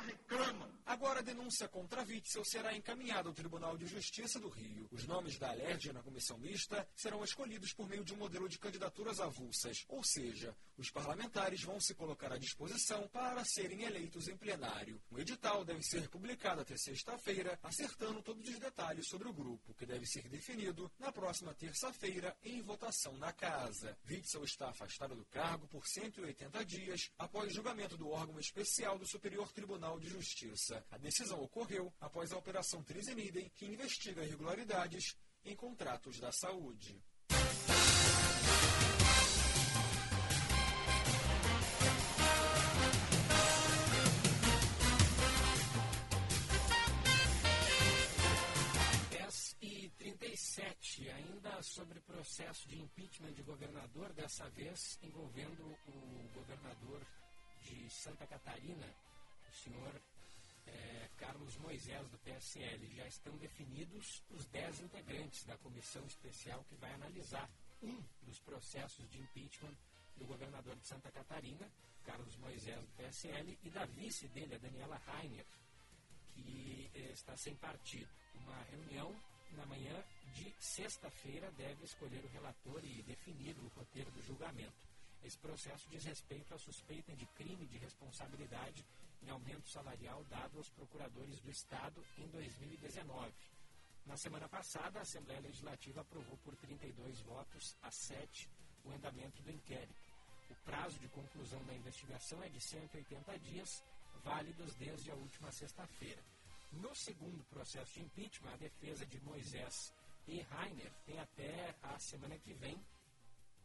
Agora 0.84 1.18
a 1.18 1.22
denúncia 1.22 1.68
contra 1.68 2.02
Witzel 2.02 2.44
será 2.44 2.74
encaminhada 2.74 3.28
ao 3.28 3.34
Tribunal 3.34 3.76
de 3.76 3.86
Justiça 3.86 4.40
do 4.40 4.48
Rio. 4.48 4.88
Os 4.90 5.06
nomes 5.06 5.38
da 5.38 5.50
Alerj 5.50 5.92
na 5.92 6.02
comissão 6.02 6.38
mista 6.38 6.88
serão 6.94 7.22
escolhidos 7.22 7.72
por 7.72 7.88
meio 7.88 8.04
de 8.04 8.14
um 8.14 8.16
modelo 8.16 8.48
de 8.48 8.58
candidaturas 8.58 9.20
avulsas, 9.20 9.84
ou 9.88 10.02
seja, 10.02 10.56
os 10.78 10.90
parlamentares 10.90 11.62
vão 11.62 11.80
se 11.80 11.94
colocar 11.94 12.32
à 12.32 12.38
disposição 12.38 13.06
para 13.08 13.44
serem 13.44 13.82
eleitos 13.82 14.28
em 14.28 14.36
plenário. 14.36 15.00
O 15.10 15.18
edital 15.18 15.64
deve 15.64 15.82
ser 15.82 16.08
publicado 16.08 16.62
até 16.62 16.76
sexta-feira, 16.76 17.58
acertando 17.62 18.22
todos 18.22 18.48
os 18.48 18.58
detalhes 18.58 19.08
sobre 19.08 19.28
o 19.28 19.32
grupo, 19.32 19.74
que 19.74 19.86
deve 19.86 20.06
ser 20.06 20.28
definido 20.28 20.90
na 20.98 21.12
próxima 21.12 21.54
terça-feira 21.54 22.36
em 22.42 22.62
votação 22.62 23.16
na 23.16 23.32
casa. 23.32 23.96
Witzel 24.08 24.44
está 24.44 24.68
afastado 24.70 25.14
do 25.14 25.24
cargo 25.26 25.66
por 25.68 25.86
180 25.86 26.64
dias 26.64 27.10
após 27.18 27.52
julgamento 27.52 27.96
do 27.96 28.08
órgão 28.08 28.38
especial 28.38 28.98
do 28.98 29.06
Superior 29.06 29.52
Tribunal 29.52 29.65
Tribunal 29.66 29.98
de 29.98 30.08
Justiça. 30.08 30.80
A 30.92 30.96
decisão 30.96 31.42
ocorreu 31.42 31.92
após 32.00 32.32
a 32.32 32.38
Operação 32.38 32.84
Trizenidem, 32.84 33.50
que 33.56 33.66
investiga 33.66 34.22
irregularidades 34.22 35.16
em 35.44 35.56
contratos 35.56 36.20
da 36.20 36.30
saúde. 36.30 37.02
37, 49.98 51.10
ainda 51.10 51.60
sobre 51.62 52.00
processo 52.00 52.68
de 52.68 52.78
impeachment 52.80 53.32
de 53.32 53.42
governador, 53.42 54.12
dessa 54.12 54.48
vez 54.50 54.96
envolvendo 55.02 55.64
o 55.88 56.28
governador 56.34 57.04
de 57.62 57.90
Santa 57.90 58.26
Catarina, 58.26 58.86
senhor 59.56 60.00
é, 60.66 61.08
Carlos 61.16 61.56
Moisés, 61.56 62.08
do 62.08 62.18
PSL. 62.18 62.86
Já 62.94 63.06
estão 63.06 63.36
definidos 63.38 64.22
os 64.30 64.46
dez 64.46 64.80
integrantes 64.80 65.44
da 65.44 65.56
comissão 65.58 66.04
especial 66.06 66.64
que 66.64 66.76
vai 66.76 66.92
analisar 66.92 67.48
um 67.82 68.02
dos 68.22 68.38
processos 68.40 69.08
de 69.10 69.20
impeachment 69.20 69.76
do 70.16 70.26
governador 70.26 70.76
de 70.76 70.86
Santa 70.86 71.10
Catarina, 71.10 71.70
Carlos 72.04 72.36
Moisés, 72.36 72.80
do 72.80 72.92
PSL, 72.96 73.58
e 73.62 73.70
da 73.70 73.84
vice 73.86 74.28
dele, 74.28 74.54
a 74.54 74.58
Daniela 74.58 74.96
Rainer, 75.06 75.44
que 76.34 76.90
é, 76.94 77.12
está 77.12 77.36
sem 77.36 77.54
partido. 77.56 78.08
Uma 78.34 78.62
reunião 78.64 79.14
na 79.52 79.66
manhã 79.66 80.04
de 80.34 80.54
sexta-feira 80.58 81.50
deve 81.52 81.84
escolher 81.84 82.24
o 82.24 82.28
relator 82.28 82.84
e 82.84 83.02
definir 83.02 83.56
o 83.58 83.68
roteiro 83.68 84.10
do 84.10 84.22
julgamento. 84.22 84.86
Esse 85.24 85.38
processo 85.38 85.88
diz 85.88 86.04
respeito 86.04 86.54
à 86.54 86.58
suspeita 86.58 87.14
de 87.16 87.26
crime 87.26 87.66
de 87.66 87.78
responsabilidade 87.78 88.84
em 89.22 89.30
aumento 89.30 89.68
salarial 89.68 90.24
dado 90.24 90.58
aos 90.58 90.68
procuradores 90.70 91.40
do 91.40 91.50
Estado 91.50 92.04
em 92.18 92.26
2019. 92.28 93.32
Na 94.06 94.16
semana 94.16 94.48
passada, 94.48 94.98
a 94.98 95.02
Assembleia 95.02 95.40
Legislativa 95.40 96.00
aprovou 96.00 96.36
por 96.38 96.54
32 96.56 97.20
votos 97.20 97.76
a 97.82 97.90
7 97.90 98.48
o 98.84 98.92
andamento 98.92 99.42
do 99.42 99.50
inquérito. 99.50 100.06
O 100.50 100.54
prazo 100.64 100.98
de 101.00 101.08
conclusão 101.08 101.62
da 101.64 101.74
investigação 101.74 102.40
é 102.42 102.48
de 102.48 102.60
180 102.60 103.38
dias, 103.40 103.82
válidos 104.22 104.74
desde 104.74 105.10
a 105.10 105.14
última 105.14 105.50
sexta-feira. 105.50 106.22
No 106.72 106.94
segundo 106.94 107.44
processo 107.44 107.94
de 107.94 108.02
impeachment, 108.02 108.52
a 108.52 108.56
defesa 108.56 109.04
de 109.06 109.20
Moisés 109.20 109.92
e 110.28 110.40
Rainer 110.40 110.92
tem 111.04 111.18
até 111.18 111.74
a 111.82 111.98
semana 111.98 112.38
que 112.38 112.52
vem 112.54 112.80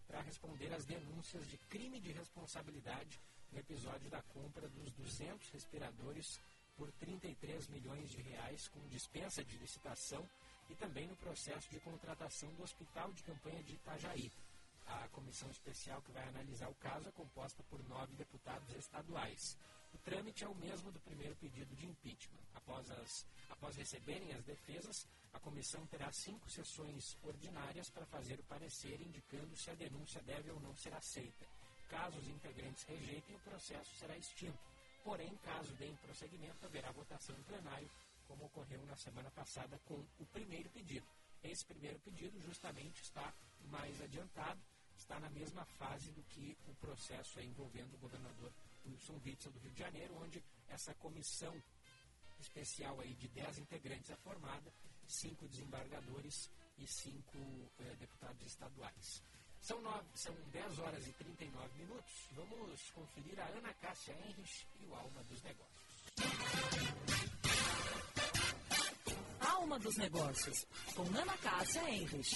para 0.08 0.22
responder 0.22 0.74
às 0.74 0.86
denúncias 0.86 1.48
de 1.48 1.58
crime 1.70 2.00
de 2.00 2.12
responsabilidade 2.12 3.20
no 3.52 3.60
episódio 3.60 4.10
da 4.10 4.22
compra 4.22 4.68
dos 4.70 4.92
200 4.94 5.50
respiradores 5.50 6.40
por 6.78 6.92
33 6.94 7.68
milhões 7.68 8.10
de 8.10 8.22
reais 8.22 8.68
com 8.70 8.80
dispensa 8.88 9.44
de 9.44 9.58
licitação 9.58 10.28
e 10.70 10.76
também 10.76 11.08
no 11.08 11.16
processo 11.18 11.70
de 11.70 11.80
contratação 11.80 12.50
do 12.56 12.64
Hospital 12.64 13.12
de 13.12 13.24
Campanha 13.24 13.62
de 13.64 13.74
Itajaí. 13.74 14.32
A 14.88 15.08
comissão 15.10 15.50
especial 15.50 16.02
que 16.02 16.12
vai 16.12 16.28
analisar 16.30 16.70
o 16.70 16.76
caso 16.76 17.08
é 17.08 17.12
composta 17.12 17.62
por 17.64 17.84
nove 17.88 18.16
deputados 18.16 18.74
estaduais. 18.76 19.58
O 19.94 19.98
trâmite 20.00 20.44
é 20.44 20.48
o 20.48 20.56
mesmo 20.56 20.92
do 20.92 21.00
primeiro 21.02 21.36
pedido 21.36 21.76
de 21.76 21.86
impeachment. 21.86 22.40
Após, 22.56 22.90
as, 22.92 23.26
após 23.50 23.76
receberem 23.76 24.32
as 24.34 24.44
defesas, 24.44 25.06
a 25.34 25.40
comissão 25.40 25.86
terá 25.88 26.12
cinco 26.12 26.50
sessões 26.50 27.18
ordinárias 27.24 27.90
para 27.90 28.06
fazer 28.06 28.40
o 28.40 28.44
parecer 28.44 29.00
indicando 29.02 29.56
se 29.56 29.70
a 29.70 29.76
denúncia 29.76 30.22
deve 30.24 30.52
ou 30.52 30.60
não 30.62 30.76
ser 30.76 30.94
aceita. 30.94 31.46
Caso 31.92 32.18
os 32.18 32.28
integrantes 32.30 32.84
rejeitem, 32.86 33.36
o 33.36 33.40
processo 33.40 33.94
será 34.00 34.16
extinto. 34.16 34.58
Porém, 35.04 35.36
caso 35.44 35.74
deem 35.74 35.94
prosseguimento, 35.98 36.66
haverá 36.66 36.90
votação 36.92 37.36
em 37.38 37.44
plenário 37.44 37.90
como 38.30 38.46
ocorreu 38.46 38.82
na 38.86 38.96
semana 38.96 39.30
passada 39.32 39.78
com 39.86 39.96
o 39.96 40.26
primeiro 40.28 40.70
pedido. 40.70 41.06
Esse 41.44 41.66
primeiro 41.66 42.00
pedido 42.00 42.40
justamente 42.40 43.02
está 43.02 43.34
mais 43.66 44.02
adiantado, 44.02 44.60
está 44.96 45.20
na 45.20 45.30
mesma 45.32 45.66
fase 45.66 46.10
do 46.12 46.24
que 46.24 46.58
o 46.70 46.74
processo 46.76 47.42
envolvendo 47.42 47.94
o 47.96 47.98
governador 47.98 48.54
Wilson 48.86 49.20
Witzel 49.26 49.52
do 49.52 49.60
Rio 49.60 49.72
de 49.72 49.80
Janeiro, 49.80 50.16
onde 50.24 50.42
essa 50.70 50.94
comissão 50.94 51.54
especial 52.40 53.02
aí 53.02 53.14
de 53.16 53.28
10 53.28 53.60
integrantes 53.60 54.10
é 54.12 54.16
formada, 54.16 54.72
cinco 55.06 55.46
desembargadores 55.50 56.50
e 56.78 56.88
cinco 56.88 57.38
eh, 57.80 57.96
deputados 58.00 58.46
estaduais. 58.46 59.22
São, 59.62 59.80
nove, 59.82 60.08
são 60.16 60.34
10 60.52 60.80
horas 60.80 61.08
e 61.08 61.14
39 61.14 61.70
minutos. 61.78 62.30
Vamos 62.32 62.92
conferir 62.92 63.40
a 63.40 63.46
Ana 63.46 63.72
Cássia 63.76 64.12
Henrich 64.26 64.68
e 64.80 64.86
o 64.88 64.96
Alma 64.96 65.24
dos 65.24 65.42
Negócios. 65.44 65.82
Alma 69.40 69.80
dos 69.80 69.98
Negócios, 69.98 70.66
com 70.96 71.04
Ana 71.04 71.38
Cássia 71.38 71.90
Henrich. 71.92 72.36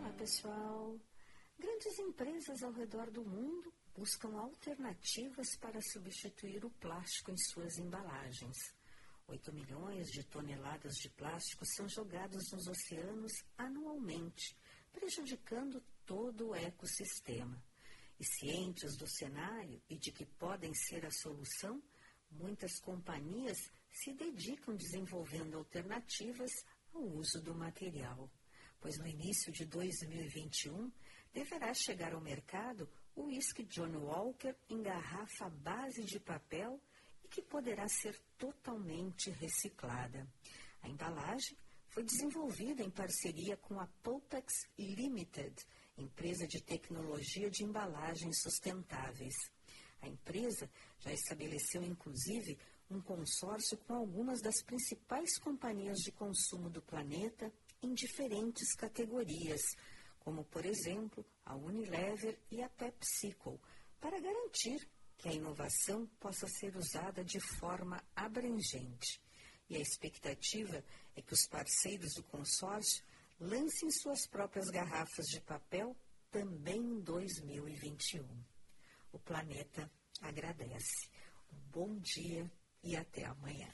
Olá, 0.00 0.12
pessoal. 0.16 0.98
Grandes 1.58 1.98
empresas 1.98 2.62
ao 2.62 2.72
redor 2.72 3.10
do 3.10 3.22
mundo 3.22 3.70
buscam 3.94 4.34
alternativas 4.38 5.56
para 5.60 5.78
substituir 5.82 6.64
o 6.64 6.70
plástico 6.70 7.30
em 7.30 7.36
suas 7.36 7.76
embalagens. 7.76 8.56
8 9.32 9.50
milhões 9.50 10.10
de 10.10 10.22
toneladas 10.24 10.92
de 10.96 11.08
plástico 11.08 11.64
são 11.64 11.88
jogados 11.88 12.52
nos 12.52 12.66
oceanos 12.66 13.32
anualmente, 13.56 14.54
prejudicando 14.92 15.82
todo 16.04 16.50
o 16.50 16.54
ecossistema. 16.54 17.64
E 18.20 18.24
cientes 18.26 18.94
do 18.98 19.08
cenário 19.08 19.80
e 19.88 19.96
de 19.96 20.12
que 20.12 20.26
podem 20.26 20.74
ser 20.74 21.06
a 21.06 21.10
solução, 21.10 21.82
muitas 22.30 22.78
companhias 22.80 23.56
se 23.90 24.12
dedicam 24.12 24.76
desenvolvendo 24.76 25.56
alternativas 25.56 26.50
ao 26.92 27.02
uso 27.02 27.40
do 27.40 27.54
material. 27.54 28.30
Pois 28.82 28.98
no 28.98 29.06
início 29.06 29.50
de 29.50 29.64
2021 29.64 30.92
deverá 31.32 31.72
chegar 31.72 32.12
ao 32.12 32.20
mercado 32.20 32.86
o 33.16 33.24
uísque 33.24 33.64
John 33.64 33.96
Walker 33.96 34.54
em 34.68 34.82
garrafa 34.82 35.48
base 35.48 36.04
de 36.04 36.20
papel 36.20 36.78
que 37.32 37.40
poderá 37.40 37.88
ser 37.88 38.14
totalmente 38.36 39.30
reciclada. 39.30 40.28
A 40.82 40.88
embalagem 40.88 41.56
foi 41.88 42.04
desenvolvida 42.04 42.82
em 42.82 42.90
parceria 42.90 43.56
com 43.56 43.80
a 43.80 43.86
Popex 44.02 44.52
Limited, 44.78 45.54
empresa 45.96 46.46
de 46.46 46.62
tecnologia 46.62 47.50
de 47.50 47.64
embalagens 47.64 48.42
sustentáveis. 48.42 49.34
A 50.02 50.08
empresa 50.08 50.70
já 50.98 51.10
estabeleceu, 51.10 51.82
inclusive, 51.82 52.58
um 52.90 53.00
consórcio 53.00 53.78
com 53.78 53.94
algumas 53.94 54.42
das 54.42 54.62
principais 54.62 55.38
companhias 55.38 55.98
de 56.00 56.12
consumo 56.12 56.68
do 56.68 56.82
planeta 56.82 57.50
em 57.80 57.94
diferentes 57.94 58.74
categorias, 58.74 59.60
como, 60.20 60.44
por 60.44 60.66
exemplo, 60.66 61.24
a 61.46 61.56
Unilever 61.56 62.38
e 62.50 62.62
a 62.62 62.68
PepsiCo, 62.68 63.58
para 63.98 64.20
garantir 64.20 64.86
que 65.22 65.28
a 65.28 65.32
inovação 65.32 66.04
possa 66.18 66.48
ser 66.48 66.76
usada 66.76 67.24
de 67.24 67.38
forma 67.38 68.02
abrangente. 68.14 69.22
E 69.70 69.76
a 69.76 69.80
expectativa 69.80 70.84
é 71.14 71.22
que 71.22 71.32
os 71.32 71.46
parceiros 71.46 72.14
do 72.14 72.24
consórcio 72.24 73.04
lancem 73.38 73.88
suas 73.92 74.26
próprias 74.26 74.68
garrafas 74.68 75.26
de 75.26 75.40
papel 75.40 75.96
também 76.28 76.80
em 76.80 77.00
2021. 77.00 78.26
O 79.12 79.18
planeta 79.20 79.88
agradece. 80.20 81.08
Um 81.52 81.70
bom 81.70 81.98
dia 82.00 82.50
e 82.82 82.96
até 82.96 83.24
amanhã. 83.24 83.72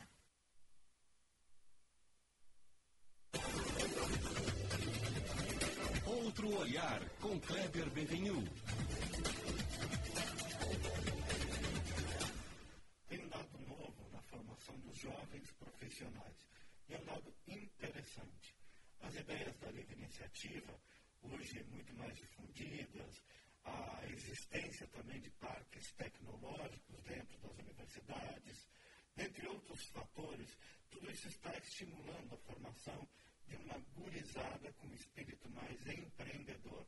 Outro 6.04 6.54
olhar 6.58 7.08
com 7.20 7.40
Kleber 7.40 7.88
Benvenu. 7.90 8.44
Jovens 14.98 15.52
profissionais. 15.52 16.48
E 16.88 16.94
é 16.94 16.98
um 16.98 17.04
dado 17.04 17.34
interessante. 17.46 18.54
As 19.00 19.14
ideias 19.14 19.56
da 19.58 19.70
livre 19.70 19.94
iniciativa, 19.94 20.80
hoje 21.22 21.62
muito 21.64 21.94
mais 21.94 22.16
difundidas, 22.16 23.22
a 23.64 24.00
existência 24.08 24.86
também 24.88 25.20
de 25.20 25.30
parques 25.30 25.92
tecnológicos 25.92 27.00
dentro 27.02 27.38
das 27.38 27.58
universidades, 27.58 28.68
dentre 29.14 29.46
outros 29.46 29.84
fatores, 29.86 30.58
tudo 30.90 31.10
isso 31.10 31.28
está 31.28 31.56
estimulando 31.58 32.34
a 32.34 32.38
formação 32.38 33.08
de 33.46 33.56
uma 33.56 33.78
gurizada 33.94 34.72
com 34.72 34.92
espírito 34.94 35.48
mais 35.50 35.86
empreendedor, 35.86 36.86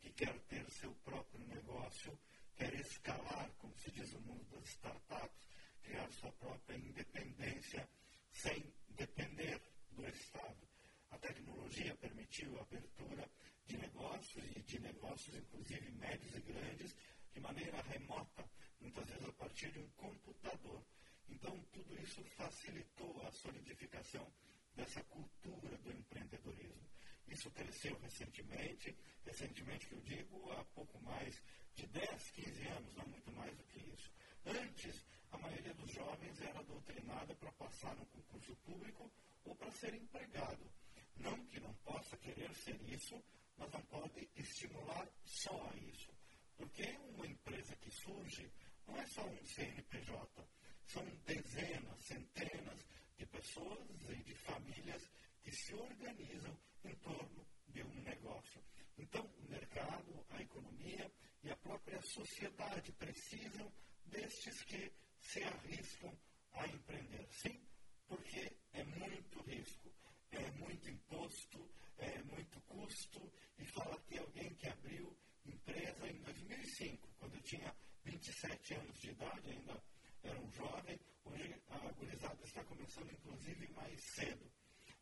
que 0.00 0.10
quer 0.12 0.38
ter 0.48 0.70
seu 0.70 0.94
próprio 1.04 1.44
negócio, 1.46 2.18
quer 2.56 2.72
escalar, 2.74 3.50
como 3.58 3.76
se 3.76 3.90
diz 3.90 4.12
no 4.12 4.20
mundo 4.22 4.44
das 4.50 4.64
startups, 4.70 5.49
criar 5.90 6.08
sua 6.12 6.30
própria 6.32 6.76
independência 6.76 7.88
sem 8.30 8.72
depender 8.90 9.60
do 9.90 10.06
Estado. 10.06 10.68
A 11.10 11.18
tecnologia 11.18 11.96
permitiu 11.96 12.56
a 12.58 12.62
abertura 12.62 13.28
de 13.66 13.76
negócios 13.76 14.44
e 14.56 14.62
de 14.62 14.78
negócios, 14.78 15.34
inclusive 15.34 15.90
médios 15.90 16.36
e 16.36 16.40
grandes, 16.42 16.96
de 17.32 17.40
maneira 17.40 17.82
remota, 17.82 18.48
muitas 18.80 19.04
vezes 19.08 19.28
a 19.28 19.32
partir 19.32 19.72
de 19.72 19.80
um 19.80 19.88
computador. 19.90 20.80
Então, 21.28 21.58
tudo 21.72 22.00
isso 22.00 22.22
facilitou 22.36 23.20
a 23.26 23.32
solidificação 23.32 24.32
dessa 24.76 25.02
cultura 25.04 25.76
do 25.78 25.90
empreendedorismo. 25.90 26.88
Isso 27.26 27.50
cresceu 27.50 27.98
recentemente, 27.98 28.96
recentemente 29.24 29.88
que 29.88 29.94
eu 29.94 30.00
digo, 30.02 30.52
há 30.52 30.64
pouco 30.66 31.02
mais 31.02 31.42
de 31.74 31.86
10, 31.88 32.30
15 32.30 32.68
anos, 32.68 32.94
não 32.94 33.06
muito 33.08 33.32
mais 33.32 33.56
do 33.56 33.64
que 33.64 33.78
isso. 33.92 34.10
Antes, 34.46 35.04
maioria 35.40 35.74
dos 35.74 35.90
jovens 35.92 36.40
era 36.40 36.62
doutrinada 36.62 37.34
para 37.34 37.52
passar 37.52 37.94
no 37.96 38.06
concurso 38.06 38.54
público 38.56 39.10
ou 39.44 39.54
para 39.56 39.70
ser 39.72 39.94
empregado. 39.94 40.70
Não 41.16 41.36
que 41.46 41.60
não 41.60 41.74
possa 41.84 42.16
querer 42.18 42.54
ser 42.54 42.80
isso, 42.90 43.22
mas 43.56 43.70
não 43.72 43.82
pode 43.82 44.28
estimular 44.36 45.08
só 45.24 45.70
a 45.70 45.76
isso. 45.76 46.10
Porque 46.56 46.84
uma 47.14 47.26
empresa 47.26 47.76
que 47.76 47.90
surge 47.90 48.50
não 48.86 48.98
é 48.98 49.06
só 49.06 49.22
um 49.22 49.46
CNPJ, 49.46 50.48
são 50.86 51.04
dezenas, 51.24 52.04
centenas 52.04 52.86
de 53.16 53.26
pessoas 53.26 53.88
e 54.08 54.22
de 54.22 54.34
famílias 54.34 55.10
que 55.42 55.52
se 55.52 55.74
organizam 55.74 56.56
em 56.84 56.94
torno 56.96 57.46
de 57.68 57.82
um 57.82 58.02
negócio. 58.02 58.60
Então, 58.98 59.24
o 59.24 59.50
mercado, 59.50 60.26
a 60.30 60.42
economia 60.42 61.10
e 61.42 61.50
a 61.50 61.56
própria 61.56 62.00
sociedade 62.02 62.92
precisam 62.92 63.72
destes 64.06 64.62
que 64.64 64.92
se 65.20 65.42
arriscam 65.42 66.12
a 66.52 66.66
empreender. 66.66 67.26
Sim, 67.30 67.60
porque 68.06 68.52
é 68.72 68.84
muito 68.84 69.40
risco, 69.42 69.92
é 70.32 70.50
muito 70.52 70.88
imposto, 70.88 71.70
é 71.98 72.22
muito 72.24 72.60
custo. 72.62 73.32
E 73.58 73.64
fala 73.66 74.00
que 74.02 74.18
alguém 74.18 74.54
que 74.54 74.68
abriu 74.68 75.16
empresa 75.46 76.08
em 76.08 76.20
2005, 76.22 77.08
quando 77.18 77.34
eu 77.34 77.42
tinha 77.42 77.74
27 78.04 78.74
anos 78.74 79.00
de 79.00 79.10
idade, 79.10 79.50
ainda 79.50 79.82
era 80.22 80.40
um 80.40 80.50
jovem, 80.52 80.98
hoje 81.24 81.54
a 81.68 81.78
gurizada 81.92 82.44
está 82.44 82.64
começando 82.64 83.12
inclusive 83.12 83.68
mais 83.72 84.00
cedo. 84.14 84.50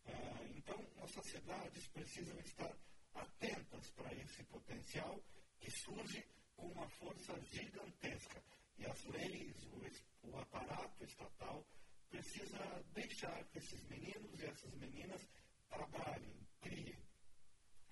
Ah, 0.06 0.44
então, 0.56 0.84
nossas 0.96 1.24
cidades 1.26 1.86
precisam 1.88 2.38
estar 2.40 2.74
atentas 3.14 3.90
para 3.90 4.12
esse 4.14 4.42
potencial 4.44 5.20
que 5.60 5.70
surge 5.70 6.24
com 6.56 6.66
uma 6.68 6.88
força 6.88 7.38
gigantesca. 7.40 8.42
E 8.78 8.86
as 8.86 9.04
leis, 9.06 9.56
o, 9.72 10.28
o 10.28 10.38
aparato 10.38 11.04
estatal 11.04 11.66
precisa 12.08 12.84
deixar 12.94 13.44
que 13.46 13.58
esses 13.58 13.82
meninos 13.84 14.40
e 14.40 14.46
essas 14.46 14.72
meninas 14.74 15.20
trabalhem, 15.68 16.46
criem, 16.60 16.96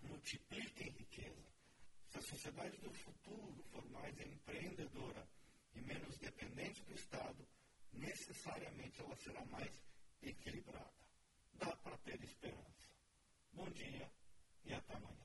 multipliquem 0.03 0.91
riqueza. 0.91 1.47
Se 2.11 2.19
a 2.19 2.23
sociedade 2.23 2.77
do 2.79 2.93
futuro 2.93 3.63
for 3.73 3.85
mais 3.91 4.19
empreendedora 4.21 5.29
e 5.75 5.81
menos 5.81 6.17
dependente 6.19 6.83
do 6.85 6.95
Estado, 6.95 7.47
necessariamente 7.93 9.01
ela 9.01 9.17
será 9.17 9.45
mais 9.47 9.73
equilibrada. 10.23 10.93
Dá 11.55 11.75
para 11.77 11.97
ter 11.99 12.23
esperança. 12.23 12.87
Bom 13.53 13.69
dia 13.71 14.11
e 14.65 14.73
até 14.73 14.95
amanhã. 14.95 15.17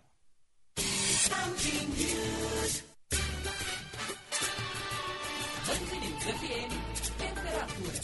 FM, 6.21 6.71
temperatura. 7.17 7.99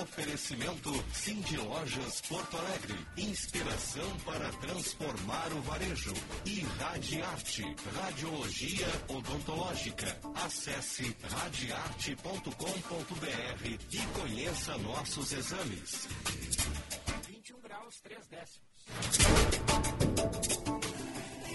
Oferecimento 0.00 1.04
Cindy 1.12 1.56
Lojas 1.56 2.20
Porto 2.20 2.56
Alegre. 2.56 2.94
Inspiração 3.16 4.08
para 4.24 4.48
transformar 4.60 5.52
o 5.52 5.60
varejo. 5.62 6.14
E 6.46 6.60
Radiarte, 6.78 7.64
Radiologia 7.96 8.86
Odontológica. 9.08 10.16
Acesse 10.36 11.16
radiarte.com.br 11.28 12.50
e 13.90 13.98
conheça 14.20 14.78
nossos 14.78 15.32
exames. 15.32 16.06
21 17.26 17.60
graus, 17.60 18.00
3 18.02 18.24
décimos. 18.28 18.70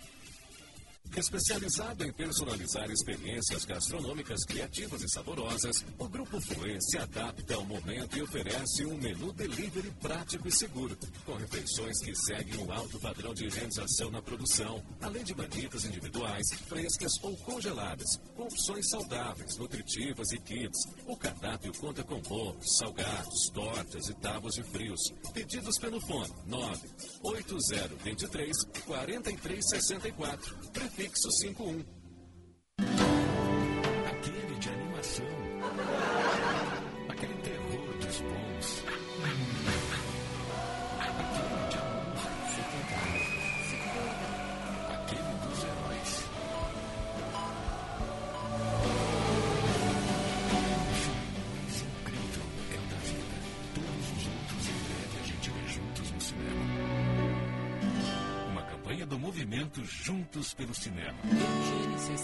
Especializado 1.15 2.05
em 2.05 2.13
personalizar 2.13 2.91
experiências 2.91 3.65
gastronômicas 3.65 4.45
criativas 4.45 5.03
e 5.03 5.09
saborosas, 5.09 5.85
o 5.99 6.09
Grupo 6.09 6.41
Fluê 6.41 6.79
se 6.81 6.99
adapta 6.99 7.55
ao 7.55 7.65
momento 7.65 8.17
e 8.17 8.23
oferece 8.23 8.85
um 8.85 8.97
menu 8.97 9.33
delivery 9.33 9.91
prático 10.01 10.49
e 10.49 10.53
seguro, 10.53 10.97
com 11.25 11.35
refeições 11.35 12.01
que 12.01 12.15
seguem 12.15 12.59
um 12.59 12.73
alto 12.73 12.99
padrão 13.01 13.35
de 13.35 13.47
higienização 13.47 14.11
na 14.11 14.21
produção, 14.21 14.83
além 15.01 15.25
de 15.25 15.35
manitas 15.35 15.85
individuais, 15.85 16.47
frescas 16.69 17.13
ou 17.23 17.37
congeladas, 17.39 18.21
com 18.35 18.45
opções 18.45 18.89
saudáveis, 18.89 19.57
nutritivas 19.57 20.33
e 20.33 20.39
kits. 20.39 20.87
O 21.07 21.17
cardápio 21.17 21.73
conta 21.75 22.03
com 22.03 22.21
bolos, 22.21 22.77
salgados, 22.79 23.49
tortas 23.51 24.09
e 24.09 24.15
tábuas 24.15 24.55
de 24.55 24.63
frios. 24.63 25.13
Pedidos 25.33 25.79
pelo 25.79 26.01
fone 26.01 26.33
98023 26.47 28.57
4364. 28.87 30.57
Prefixo 30.97 31.29
51. 31.31 31.96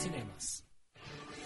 Cinemas. 0.02 0.64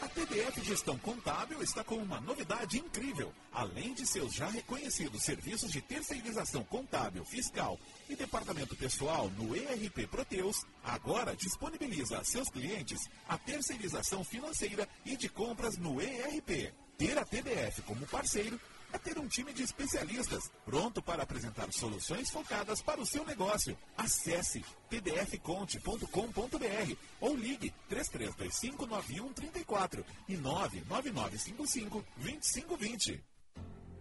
A 0.00 0.08
TDF 0.08 0.62
Gestão 0.64 0.96
Contábil 0.98 1.62
está 1.62 1.84
com 1.84 1.96
uma 1.96 2.18
novidade 2.22 2.78
incrível. 2.78 3.30
Além 3.52 3.92
de 3.92 4.06
seus 4.06 4.32
já 4.32 4.48
reconhecidos 4.48 5.24
serviços 5.24 5.70
de 5.70 5.82
terceirização 5.82 6.64
contábil, 6.64 7.22
fiscal 7.26 7.78
e 8.08 8.16
departamento 8.16 8.74
pessoal 8.74 9.28
no 9.36 9.54
ERP 9.54 10.06
Proteus, 10.10 10.64
agora 10.82 11.36
disponibiliza 11.36 12.18
a 12.18 12.24
seus 12.24 12.48
clientes 12.48 13.10
a 13.28 13.36
terceirização 13.36 14.24
financeira 14.24 14.88
e 15.04 15.18
de 15.18 15.28
compras 15.28 15.76
no 15.76 16.00
ERP. 16.00 16.72
Ter 16.96 17.18
a 17.18 17.26
TDF 17.26 17.82
como 17.82 18.06
parceiro 18.06 18.58
é 18.92 18.98
ter 18.98 19.16
um 19.18 19.28
time 19.28 19.52
de 19.52 19.62
especialistas 19.62 20.50
pronto 20.64 21.00
para 21.02 21.22
apresentar 21.22 21.70
soluções 21.72 22.28
focadas 22.30 22.82
para 22.82 23.00
o 23.00 23.06
seu 23.06 23.24
negócio. 23.24 23.78
Acesse 23.96 24.64
pdfconte.com.br 24.88 26.96
ou 27.20 27.36
ligue 27.36 27.72
33259134 27.90 30.04
e 30.28 30.36
999552520. 30.36 33.20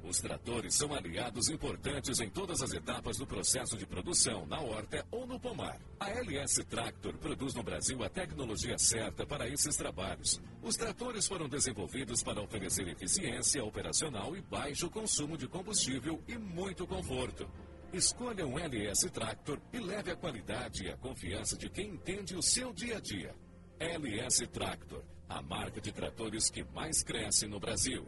Os 0.07 0.21
tratores 0.21 0.75
são 0.75 0.93
aliados 0.93 1.49
importantes 1.49 2.19
em 2.19 2.29
todas 2.29 2.61
as 2.61 2.71
etapas 2.71 3.17
do 3.17 3.25
processo 3.25 3.75
de 3.75 3.87
produção, 3.87 4.45
na 4.45 4.61
horta 4.61 5.03
ou 5.09 5.25
no 5.25 5.39
pomar. 5.39 5.79
A 5.99 6.11
LS 6.11 6.63
Tractor 6.65 7.17
produz 7.17 7.55
no 7.55 7.63
Brasil 7.63 8.03
a 8.03 8.09
tecnologia 8.09 8.77
certa 8.77 9.25
para 9.25 9.49
esses 9.49 9.75
trabalhos. 9.75 10.39
Os 10.61 10.75
tratores 10.75 11.27
foram 11.27 11.49
desenvolvidos 11.49 12.21
para 12.21 12.39
oferecer 12.39 12.87
eficiência 12.87 13.63
operacional 13.63 14.37
e 14.37 14.41
baixo 14.41 14.91
consumo 14.91 15.35
de 15.35 15.47
combustível 15.47 16.21
e 16.27 16.37
muito 16.37 16.85
conforto. 16.85 17.49
Escolha 17.91 18.45
um 18.45 18.59
LS 18.59 19.09
Tractor 19.09 19.59
e 19.73 19.79
leve 19.79 20.11
a 20.11 20.15
qualidade 20.15 20.85
e 20.85 20.91
a 20.91 20.97
confiança 20.97 21.57
de 21.57 21.67
quem 21.67 21.89
entende 21.89 22.35
o 22.35 22.43
seu 22.43 22.71
dia 22.71 22.97
a 22.97 23.01
dia. 23.01 23.35
LS 23.79 24.45
Tractor, 24.47 25.03
a 25.27 25.41
marca 25.41 25.81
de 25.81 25.91
tratores 25.91 26.49
que 26.51 26.63
mais 26.63 27.01
cresce 27.01 27.47
no 27.47 27.59
Brasil. 27.59 28.07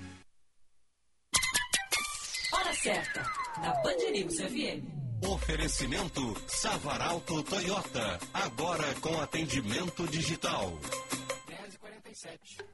Certa, 2.81 3.21
na 3.59 3.73
Band 3.83 4.11
News 4.11 4.37
FM. 4.39 4.81
Oferecimento 5.29 6.35
Savaralto 6.47 7.43
Toyota, 7.43 8.19
agora 8.33 8.95
com 8.95 9.21
atendimento 9.21 10.07
digital. 10.07 10.79
10h47. 11.47 12.65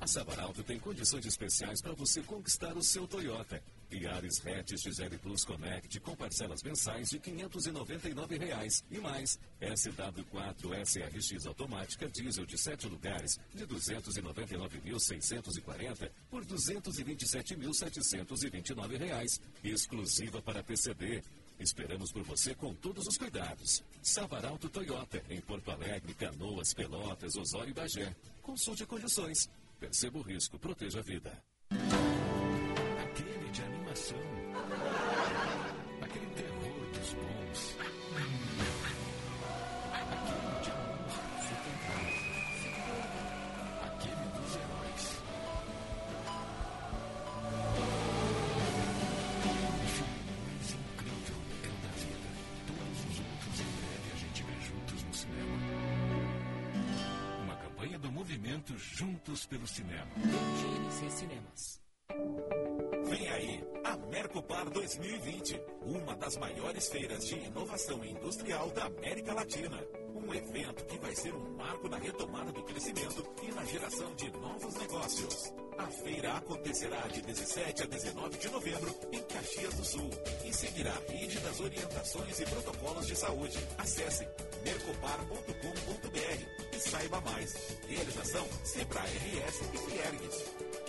A 0.00 0.06
Savaralto 0.08 0.64
tem 0.64 0.80
condições 0.80 1.24
especiais 1.24 1.80
para 1.80 1.92
você 1.92 2.20
conquistar 2.20 2.76
o 2.76 2.82
seu 2.82 3.06
Toyota. 3.06 3.62
Yaris 3.92 4.40
Hatch 4.46 4.72
XL 4.76 5.16
Plus 5.22 5.44
Connect 5.44 6.00
com 6.00 6.14
parcelas 6.16 6.62
mensais 6.62 7.08
de 7.10 7.18
599 7.18 8.38
reais. 8.38 8.82
e 8.90 8.98
mais 8.98 9.38
SW4 9.60 10.74
SRX 10.84 11.46
automática 11.46 12.08
diesel 12.08 12.44
de 12.46 12.56
7 12.58 12.86
lugares 12.88 13.38
de 13.54 13.66
299.640 13.66 16.10
por 16.30 16.44
227.729 16.44 18.98
reais. 18.98 19.40
Exclusiva 19.62 20.40
para 20.42 20.62
PCD. 20.62 21.22
Esperamos 21.58 22.10
por 22.10 22.22
você 22.22 22.54
com 22.54 22.72
todos 22.74 23.06
os 23.06 23.18
cuidados. 23.18 23.82
Savaralto 24.02 24.70
Toyota, 24.70 25.22
em 25.28 25.42
Porto 25.42 25.70
Alegre, 25.70 26.14
Canoas, 26.14 26.72
Pelotas, 26.72 27.36
Osório 27.36 27.70
e 27.70 27.74
Bagé. 27.74 28.16
Consulte 28.40 28.86
condições. 28.86 29.50
Perceba 29.78 30.18
o 30.18 30.22
risco, 30.22 30.58
proteja 30.58 31.00
a 31.00 31.02
vida. 31.02 31.38
Animação. 33.90 34.18
Aquele 36.00 36.26
terror 36.26 36.86
dos 36.92 37.12
bons. 37.12 37.76
Aquele 40.12 40.60
de 40.62 40.70
amor. 40.70 41.10
Aquele 43.82 44.26
dos 44.30 44.54
heróis. 44.54 45.04
Mais 50.46 50.70
incrível 50.70 51.36
é 51.64 51.66
o 51.66 51.78
da 51.82 51.90
vida. 51.98 52.30
Todos 52.68 52.98
os 53.10 53.18
outros 53.18 53.56
em 53.58 53.70
breve 53.74 54.08
a 54.12 54.16
gente 54.16 54.40
vê 54.44 54.56
juntos 54.60 55.02
no 55.02 55.14
cinema. 55.14 55.56
Uma 57.42 57.56
campanha 57.56 57.98
do 57.98 58.12
movimento 58.12 58.78
Juntos 58.78 59.46
pelo 59.46 59.66
Cinema. 59.66 60.12
GNC 60.14 61.10
Cinemas. 61.10 61.80
A 64.20 64.22
Mercopar 64.22 64.68
2020, 64.68 65.58
uma 65.80 66.14
das 66.14 66.36
maiores 66.36 66.90
feiras 66.90 67.26
de 67.26 67.36
inovação 67.36 68.04
industrial 68.04 68.68
da 68.68 68.84
América 68.84 69.32
Latina. 69.32 69.82
Um 70.14 70.34
evento 70.34 70.84
que 70.84 70.98
vai 70.98 71.16
ser 71.16 71.34
um 71.34 71.56
marco 71.56 71.88
na 71.88 71.96
retomada 71.96 72.52
do 72.52 72.62
crescimento 72.62 73.26
e 73.42 73.50
na 73.52 73.64
geração 73.64 74.14
de 74.16 74.30
novos 74.32 74.74
negócios. 74.74 75.54
A 75.78 75.86
feira 75.86 76.34
acontecerá 76.34 77.00
de 77.08 77.22
17 77.22 77.82
a 77.82 77.86
19 77.86 78.36
de 78.36 78.50
novembro 78.50 78.94
em 79.10 79.22
Caxias 79.22 79.72
do 79.72 79.84
Sul 79.86 80.10
e 80.44 80.52
seguirá 80.52 80.92
rígidas 81.08 81.58
orientações 81.58 82.40
e 82.40 82.44
protocolos 82.44 83.06
de 83.06 83.16
saúde. 83.16 83.58
Acesse 83.78 84.28
mercopar.com.br 84.62 86.76
e 86.76 86.78
saiba 86.78 87.22
mais. 87.22 87.54
Realização 87.88 88.46
Sebrae 88.64 89.16
RS 89.16 89.62
e 89.72 89.78
Fiergues. 89.78 90.79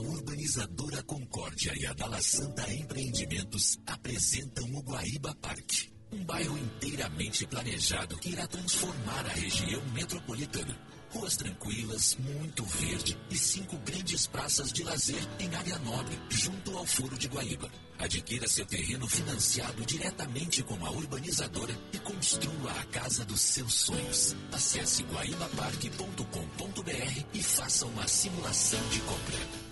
A 0.00 0.02
urbanizadora 0.02 1.02
Concórdia 1.02 1.74
e 1.78 1.84
a 1.84 1.92
Dala 1.92 2.22
Santa 2.22 2.72
Empreendimentos 2.72 3.78
apresentam 3.86 4.64
o 4.74 4.80
Guaíba 4.80 5.36
Parque, 5.42 5.92
um 6.10 6.24
bairro 6.24 6.56
inteiramente 6.56 7.46
planejado 7.46 8.16
que 8.16 8.30
irá 8.30 8.46
transformar 8.46 9.26
a 9.26 9.34
região 9.34 9.84
metropolitana. 9.92 10.74
Ruas 11.10 11.36
tranquilas, 11.36 12.16
muito 12.18 12.64
verde 12.64 13.14
e 13.30 13.36
cinco 13.36 13.76
grandes 13.84 14.26
praças 14.26 14.72
de 14.72 14.82
lazer 14.84 15.20
em 15.38 15.54
área 15.54 15.78
nobre, 15.80 16.18
junto 16.30 16.78
ao 16.78 16.86
Foro 16.86 17.18
de 17.18 17.28
Guaíba. 17.28 17.70
Adquira 17.98 18.48
seu 18.48 18.64
terreno 18.64 19.06
financiado 19.06 19.84
diretamente 19.84 20.62
com 20.62 20.82
a 20.86 20.90
urbanizadora 20.92 21.78
e 21.92 21.98
construa 21.98 22.72
a 22.72 22.84
casa 22.86 23.22
dos 23.26 23.42
seus 23.42 23.74
sonhos. 23.74 24.34
Acesse 24.50 25.02
guaibaparque.com.br 25.02 27.26
e 27.34 27.42
faça 27.42 27.84
uma 27.84 28.08
simulação 28.08 28.80
de 28.88 29.00
compra. 29.00 29.69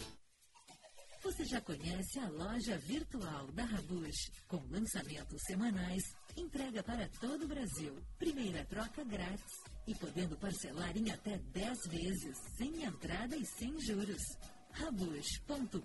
Você 1.22 1.44
já 1.44 1.60
conhece 1.60 2.18
a 2.20 2.28
loja 2.28 2.78
virtual 2.78 3.46
da 3.52 3.64
Rabush, 3.64 4.30
com 4.46 4.62
lançamentos 4.70 5.42
semanais, 5.46 6.02
entrega 6.36 6.82
para 6.82 7.08
todo 7.20 7.44
o 7.44 7.48
Brasil, 7.48 7.96
primeira 8.18 8.64
troca 8.64 9.04
grátis 9.04 9.52
e 9.86 9.94
podendo 9.94 10.36
parcelar 10.36 10.96
em 10.96 11.10
até 11.10 11.36
10 11.38 11.78
vezes, 11.88 12.36
sem 12.56 12.84
entrada 12.84 13.36
e 13.36 13.44
sem 13.44 13.78
juros. 13.80 14.22
Rabush.com.br 14.70 15.78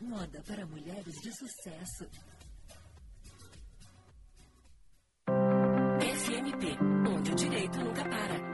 Moda 0.00 0.42
para 0.42 0.66
mulheres 0.66 1.14
de 1.20 1.32
sucesso. 1.32 2.08
FMP, 6.00 6.78
onde 7.10 7.32
o 7.32 7.34
direito 7.34 7.78
nunca 7.78 8.02
para. 8.08 8.53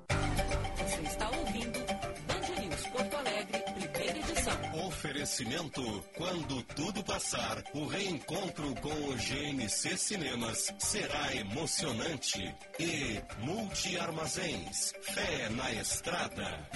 Oferecimento: 5.21 5.83
quando 6.17 6.63
tudo 6.63 7.03
passar, 7.03 7.63
o 7.75 7.85
reencontro 7.85 8.73
com 8.81 8.89
o 8.89 9.15
GNC 9.15 9.95
Cinemas 9.95 10.73
será 10.79 11.35
emocionante. 11.35 12.39
E 12.79 13.21
Multi 13.45 13.99
Armazéns, 13.99 14.91
fé 15.03 15.47
na 15.49 15.71
estrada. 15.73 16.67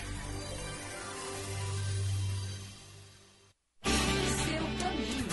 Seu 3.81 4.63
caminho. 4.79 5.27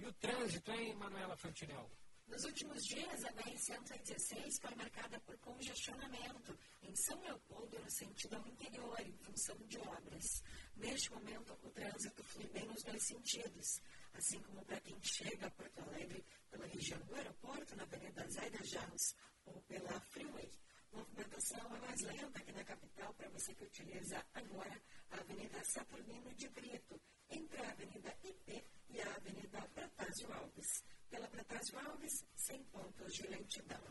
E 0.00 0.06
o 0.06 0.12
trânsito, 0.14 0.72
hein, 0.72 0.96
Manuela 0.98 1.36
Fantinel? 1.36 1.86
Nos 2.32 2.44
últimos 2.46 2.82
dias, 2.86 3.24
a 3.26 3.32
BR-116 3.34 4.58
foi 4.62 4.74
marcada 4.74 5.20
por 5.20 5.36
congestionamento 5.36 6.58
em 6.82 6.96
São 6.96 7.20
Leopoldo, 7.20 7.78
no 7.78 7.90
sentido 7.90 8.36
ao 8.36 8.48
interior, 8.48 8.98
em 9.00 9.12
função 9.18 9.54
de 9.66 9.78
obras. 9.78 10.42
Neste 10.74 11.12
momento, 11.12 11.52
o 11.62 11.70
trânsito 11.70 12.24
flui 12.24 12.48
bem 12.48 12.64
nos 12.64 12.82
dois 12.84 13.06
sentidos, 13.06 13.82
assim 14.14 14.40
como 14.40 14.64
para 14.64 14.80
quem 14.80 14.96
chega 15.02 15.46
a 15.46 15.50
Porto 15.50 15.78
Alegre 15.82 16.24
pela 16.50 16.66
região 16.68 16.98
do 17.00 17.14
aeroporto, 17.16 17.76
na 17.76 17.82
Avenida 17.82 18.26
Zaida 18.30 18.64
Jarros 18.64 19.14
ou 19.44 19.60
pela 19.68 20.00
Freeway. 20.00 20.50
A 20.90 20.96
movimentação 20.96 21.76
é 21.76 21.80
mais 21.80 22.00
lenta 22.00 22.38
aqui 22.38 22.52
na 22.52 22.64
capital 22.64 23.12
para 23.12 23.28
você 23.28 23.54
que 23.54 23.64
utiliza 23.64 24.26
agora 24.32 24.80
a 25.10 25.20
Avenida 25.20 25.62
Saturnino 25.64 26.34
de 26.34 26.48
Brito, 26.48 26.98
entre 27.28 27.60
a 27.60 27.70
Avenida 27.70 28.16
IP 28.24 28.64
e 28.88 29.02
a 29.02 29.16
Avenida 29.16 29.60
Protásio 29.74 30.32
Alves. 30.32 30.82
Pela 31.12 31.28
Protásio 31.28 31.78
Alves, 31.78 32.24
sem 32.34 32.64
pontos 32.64 33.14
de 33.14 33.26
lentidão. 33.26 33.84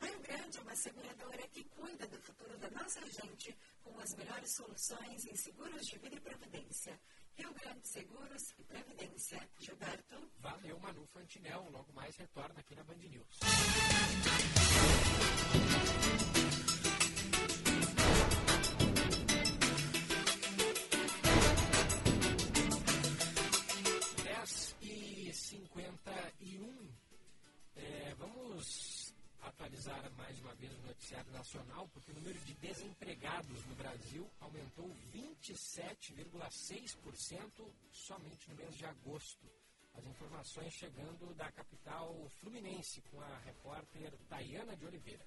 A 0.00 0.06
Rio 0.06 0.20
Grande 0.20 0.56
é 0.56 0.60
uma 0.60 0.76
seguradora 0.76 1.48
que 1.48 1.64
cuida 1.64 2.06
do 2.06 2.18
futuro 2.20 2.56
da 2.58 2.70
nossa 2.70 3.00
gente 3.10 3.58
com 3.82 3.98
as 3.98 4.14
melhores 4.14 4.52
soluções 4.52 5.26
em 5.26 5.34
seguros 5.34 5.84
de 5.84 5.98
vida 5.98 6.14
e 6.14 6.20
previdência. 6.20 7.00
Rio 7.34 7.52
Grande 7.54 7.88
Seguros 7.88 8.54
e 8.56 8.62
Previdência. 8.62 9.48
Gilberto. 9.58 10.30
Valeu, 10.38 10.78
Manu 10.78 11.04
Fantinel. 11.06 11.68
Logo 11.70 11.92
mais 11.92 12.16
retorna 12.16 12.60
aqui 12.60 12.74
na 12.76 12.84
Band 12.84 12.94
News. 12.94 13.40
Dez 24.24 24.76
e 24.82 25.32
cinquenta 25.32 26.07
atualizar 29.68 30.10
mais 30.16 30.40
uma 30.40 30.54
vez 30.54 30.72
o 30.72 30.80
noticiário 30.86 31.30
nacional, 31.30 31.86
porque 31.92 32.10
o 32.10 32.14
número 32.14 32.38
de 32.40 32.54
desempregados 32.54 33.66
no 33.66 33.74
Brasil 33.74 34.26
aumentou 34.40 34.88
27,6% 35.12 37.70
somente 37.92 38.48
no 38.48 38.56
mês 38.56 38.74
de 38.74 38.86
agosto. 38.86 39.46
As 39.94 40.06
informações 40.06 40.72
chegando 40.72 41.34
da 41.34 41.52
capital 41.52 42.16
fluminense 42.40 43.02
com 43.10 43.20
a 43.20 43.38
repórter 43.44 44.10
Tayana 44.28 44.74
de 44.76 44.86
Oliveira. 44.86 45.26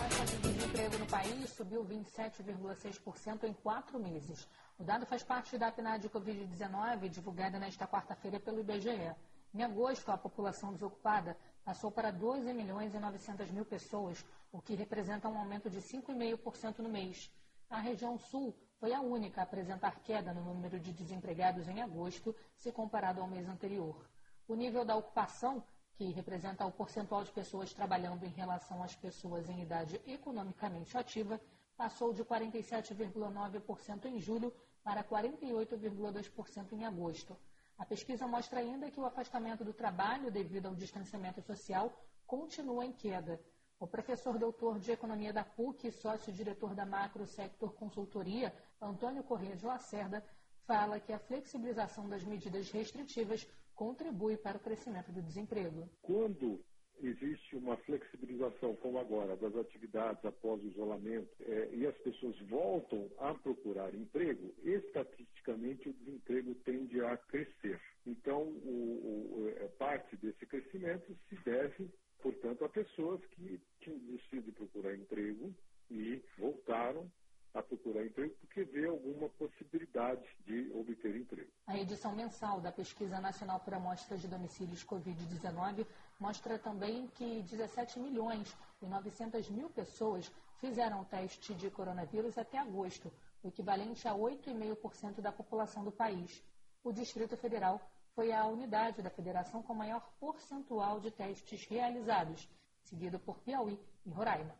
A 0.00 0.08
taxa 0.08 0.26
de 0.26 0.38
desemprego 0.52 0.98
no 0.98 1.06
país 1.06 1.48
subiu 1.50 1.84
27,6% 1.84 3.44
em 3.44 3.52
quatro 3.52 4.00
meses. 4.00 4.48
O 4.78 4.82
dado 4.82 5.06
faz 5.06 5.22
parte 5.22 5.56
da 5.56 5.70
PNAD 5.70 6.08
Covid-19, 6.08 7.10
divulgada 7.10 7.60
nesta 7.60 7.86
quarta-feira 7.86 8.40
pelo 8.40 8.58
IBGE. 8.60 9.14
Em 9.54 9.62
agosto, 9.62 10.10
a 10.10 10.18
população 10.18 10.72
desocupada 10.72 11.36
passou 11.66 11.90
para 11.90 12.12
12 12.12 12.52
milhões 12.52 12.94
e 12.94 12.98
900 13.00 13.50
mil 13.50 13.64
pessoas, 13.64 14.24
o 14.52 14.62
que 14.62 14.76
representa 14.76 15.28
um 15.28 15.36
aumento 15.36 15.68
de 15.68 15.78
5,5% 15.78 16.78
no 16.78 16.88
mês. 16.88 17.28
A 17.68 17.80
região 17.80 18.16
sul 18.16 18.54
foi 18.78 18.94
a 18.94 19.00
única 19.00 19.40
a 19.40 19.44
apresentar 19.44 19.98
queda 20.02 20.32
no 20.32 20.44
número 20.44 20.78
de 20.78 20.92
desempregados 20.92 21.66
em 21.66 21.82
agosto, 21.82 22.32
se 22.54 22.70
comparado 22.70 23.20
ao 23.20 23.26
mês 23.26 23.48
anterior. 23.48 24.08
O 24.46 24.54
nível 24.54 24.84
da 24.84 24.94
ocupação, 24.94 25.60
que 25.96 26.12
representa 26.12 26.64
o 26.64 26.70
percentual 26.70 27.24
de 27.24 27.32
pessoas 27.32 27.74
trabalhando 27.74 28.22
em 28.24 28.30
relação 28.30 28.80
às 28.80 28.94
pessoas 28.94 29.48
em 29.48 29.60
idade 29.60 30.00
economicamente 30.06 30.96
ativa, 30.96 31.40
passou 31.76 32.12
de 32.12 32.24
47,9% 32.24 34.04
em 34.04 34.20
julho 34.20 34.54
para 34.84 35.02
48,2% 35.02 36.74
em 36.74 36.84
agosto. 36.84 37.36
A 37.78 37.84
pesquisa 37.84 38.26
mostra 38.26 38.60
ainda 38.60 38.90
que 38.90 38.98
o 38.98 39.04
afastamento 39.04 39.64
do 39.64 39.72
trabalho 39.72 40.30
devido 40.30 40.66
ao 40.66 40.74
distanciamento 40.74 41.42
social 41.42 41.92
continua 42.26 42.84
em 42.84 42.92
queda. 42.92 43.40
O 43.78 43.86
professor 43.86 44.38
doutor 44.38 44.78
de 44.78 44.90
Economia 44.90 45.32
da 45.32 45.44
PUC 45.44 45.88
e 45.88 45.92
sócio-diretor 45.92 46.74
da 46.74 46.86
Macro 46.86 47.26
Sector 47.26 47.74
Consultoria, 47.74 48.54
Antônio 48.80 49.22
Corrêa 49.22 49.54
de 49.54 49.66
Lacerda, 49.66 50.24
fala 50.66 50.98
que 50.98 51.12
a 51.12 51.18
flexibilização 51.18 52.08
das 52.08 52.24
medidas 52.24 52.70
restritivas 52.70 53.46
contribui 53.74 54.38
para 54.38 54.56
o 54.56 54.60
crescimento 54.60 55.12
do 55.12 55.20
desemprego. 55.20 55.90
Quando 56.00 56.64
existe 57.02 57.56
uma 57.56 57.76
flexibilização, 57.78 58.74
como 58.76 58.98
agora, 58.98 59.36
das 59.36 59.54
atividades 59.56 60.24
após 60.24 60.62
o 60.62 60.66
isolamento, 60.66 61.30
é, 61.40 61.68
e 61.72 61.86
as 61.86 61.96
pessoas 61.98 62.38
voltam 62.48 63.10
a 63.18 63.34
procurar 63.34 63.94
emprego, 63.94 64.54
estatisticamente 64.64 65.88
o 65.88 65.92
desemprego 65.92 66.54
tende 66.64 67.00
a 67.00 67.16
crescer. 67.16 67.80
Então, 68.06 68.42
o, 68.42 69.52
o, 69.64 69.68
parte 69.78 70.16
desse 70.16 70.46
crescimento 70.46 71.16
se 71.28 71.36
deve, 71.44 71.90
portanto, 72.22 72.64
a 72.64 72.68
pessoas 72.68 73.24
que 73.26 73.60
tinham 73.80 73.98
desistido 73.98 74.46
de 74.46 74.52
procurar 74.52 74.94
emprego 74.94 75.54
e 75.90 76.22
voltaram 76.38 77.10
a 77.54 77.62
procurar 77.62 78.04
emprego 78.04 78.34
porque 78.40 78.64
vê 78.64 78.86
alguma 78.86 79.28
possibilidade 79.30 80.22
de 80.46 80.70
obter 80.74 81.16
emprego. 81.16 81.50
A 81.66 81.78
edição 81.78 82.14
mensal 82.14 82.60
da 82.60 82.70
Pesquisa 82.70 83.18
Nacional 83.18 83.60
por 83.60 83.72
Amostras 83.72 84.20
de 84.20 84.28
Domicílios 84.28 84.84
Covid-19 84.84 85.86
mostra 86.18 86.58
também 86.58 87.06
que 87.08 87.42
17 87.42 87.98
milhões 87.98 88.56
e 88.80 88.86
900 88.86 89.48
mil 89.50 89.68
pessoas 89.70 90.30
fizeram 90.58 91.04
teste 91.04 91.54
de 91.54 91.70
coronavírus 91.70 92.38
até 92.38 92.58
agosto, 92.58 93.12
o 93.42 93.48
equivalente 93.48 94.08
a 94.08 94.14
8,5% 94.14 95.20
da 95.20 95.30
população 95.30 95.84
do 95.84 95.92
país. 95.92 96.42
O 96.82 96.92
Distrito 96.92 97.36
Federal 97.36 97.80
foi 98.14 98.32
a 98.32 98.46
unidade 98.46 99.02
da 99.02 99.10
federação 99.10 99.62
com 99.62 99.74
maior 99.74 100.00
percentual 100.18 101.00
de 101.00 101.10
testes 101.10 101.66
realizados, 101.66 102.48
seguido 102.82 103.18
por 103.18 103.38
Piauí 103.40 103.78
e 104.06 104.10
Roraima. 104.10 104.56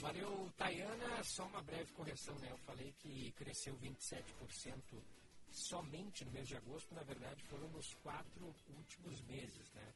Valeu, 0.00 0.50
Tayana. 0.56 1.22
Só 1.24 1.44
uma 1.44 1.62
breve 1.62 1.92
correção, 1.92 2.34
né? 2.40 2.48
Eu 2.50 2.58
falei 2.58 2.92
que 2.98 3.32
cresceu 3.32 3.74
27% 3.76 5.00
somente 5.52 6.24
no 6.24 6.30
mês 6.30 6.48
de 6.48 6.56
agosto, 6.56 6.94
na 6.94 7.02
verdade 7.02 7.42
foram 7.44 7.68
nos 7.68 7.94
quatro 8.02 8.54
últimos 8.76 9.20
meses, 9.22 9.70
né? 9.72 9.94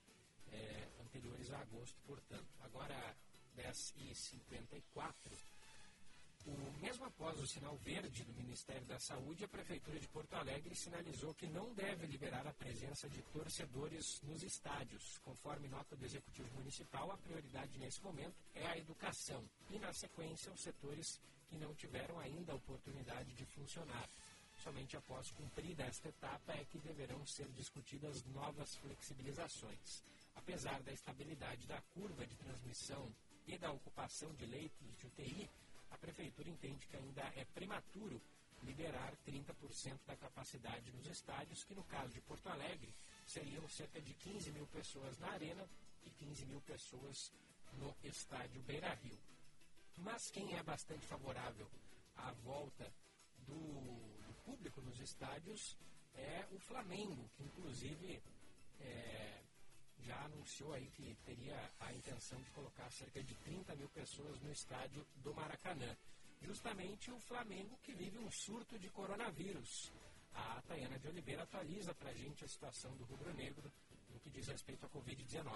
É, 0.52 0.88
anteriores 1.02 1.50
a 1.50 1.58
agosto, 1.58 1.96
portanto. 2.06 2.46
Agora, 2.60 3.16
10h54, 3.56 5.14
o, 6.46 6.80
mesmo 6.80 7.06
após 7.06 7.40
o 7.40 7.46
sinal 7.46 7.76
verde 7.78 8.22
do 8.24 8.34
Ministério 8.34 8.84
da 8.86 8.98
Saúde, 8.98 9.44
a 9.44 9.48
Prefeitura 9.48 9.98
de 9.98 10.06
Porto 10.08 10.34
Alegre 10.34 10.74
sinalizou 10.74 11.34
que 11.34 11.46
não 11.46 11.72
deve 11.72 12.06
liberar 12.06 12.46
a 12.46 12.52
presença 12.52 13.08
de 13.08 13.22
torcedores 13.32 14.20
nos 14.22 14.42
estádios. 14.42 15.18
Conforme 15.24 15.68
nota 15.68 15.96
do 15.96 16.04
Executivo 16.04 16.54
Municipal, 16.56 17.10
a 17.10 17.16
prioridade 17.16 17.78
nesse 17.78 18.02
momento 18.02 18.36
é 18.54 18.66
a 18.66 18.76
educação 18.76 19.42
e, 19.70 19.78
na 19.78 19.92
sequência, 19.92 20.52
os 20.52 20.60
setores 20.60 21.18
que 21.48 21.56
não 21.56 21.74
tiveram 21.74 22.18
ainda 22.18 22.52
a 22.52 22.56
oportunidade 22.56 23.32
de 23.32 23.46
funcionar. 23.46 24.08
Somente 24.64 24.96
após 24.96 25.30
cumprida 25.32 25.84
esta 25.84 26.08
etapa 26.08 26.54
é 26.54 26.64
que 26.64 26.78
deverão 26.78 27.26
ser 27.26 27.46
discutidas 27.50 28.24
novas 28.24 28.74
flexibilizações. 28.76 30.02
Apesar 30.34 30.82
da 30.82 30.90
estabilidade 30.90 31.66
da 31.66 31.82
curva 31.92 32.26
de 32.26 32.34
transmissão 32.36 33.14
e 33.46 33.58
da 33.58 33.70
ocupação 33.70 34.32
de 34.32 34.46
leitos 34.46 34.96
de 34.96 35.06
UTI, 35.06 35.50
a 35.90 35.98
Prefeitura 35.98 36.48
entende 36.48 36.86
que 36.86 36.96
ainda 36.96 37.20
é 37.36 37.44
prematuro 37.44 38.18
liberar 38.62 39.14
30% 39.26 39.98
da 40.06 40.16
capacidade 40.16 40.90
nos 40.92 41.08
estádios, 41.08 41.62
que 41.62 41.74
no 41.74 41.84
caso 41.84 42.14
de 42.14 42.22
Porto 42.22 42.48
Alegre 42.48 42.94
seriam 43.26 43.68
cerca 43.68 44.00
de 44.00 44.14
15 44.14 44.50
mil 44.50 44.66
pessoas 44.68 45.18
na 45.18 45.28
Arena 45.32 45.68
e 46.06 46.10
15 46.10 46.46
mil 46.46 46.62
pessoas 46.62 47.30
no 47.74 47.94
estádio 48.02 48.62
Beira 48.62 48.94
Rio. 48.94 49.18
Mas 49.98 50.30
quem 50.30 50.56
é 50.56 50.62
bastante 50.62 51.04
favorável 51.04 51.70
à 52.16 52.32
volta 52.32 52.90
do, 53.46 54.13
público 54.44 54.80
nos 54.82 55.00
estádios 55.00 55.76
é 56.14 56.44
o 56.52 56.58
Flamengo, 56.58 57.28
que 57.36 57.42
inclusive 57.42 58.22
é, 58.80 59.40
já 60.00 60.16
anunciou 60.24 60.72
aí 60.72 60.86
que 60.90 61.16
teria 61.24 61.58
a 61.80 61.92
intenção 61.92 62.40
de 62.40 62.50
colocar 62.50 62.90
cerca 62.90 63.22
de 63.22 63.34
30 63.36 63.74
mil 63.74 63.88
pessoas 63.88 64.40
no 64.40 64.52
estádio 64.52 65.04
do 65.16 65.34
Maracanã. 65.34 65.96
Justamente 66.40 67.10
o 67.10 67.18
Flamengo 67.18 67.78
que 67.82 67.94
vive 67.94 68.18
um 68.18 68.30
surto 68.30 68.78
de 68.78 68.88
coronavírus. 68.90 69.90
A 70.34 70.60
Tayana 70.62 70.98
de 70.98 71.08
Oliveira 71.08 71.44
atualiza 71.44 71.94
para 71.94 72.10
a 72.10 72.14
gente 72.14 72.44
a 72.44 72.48
situação 72.48 72.94
do 72.96 73.04
rubro-negro 73.04 73.72
no 74.12 74.20
que 74.20 74.30
diz 74.30 74.46
respeito 74.48 74.84
à 74.84 74.88
Covid-19. 74.88 75.50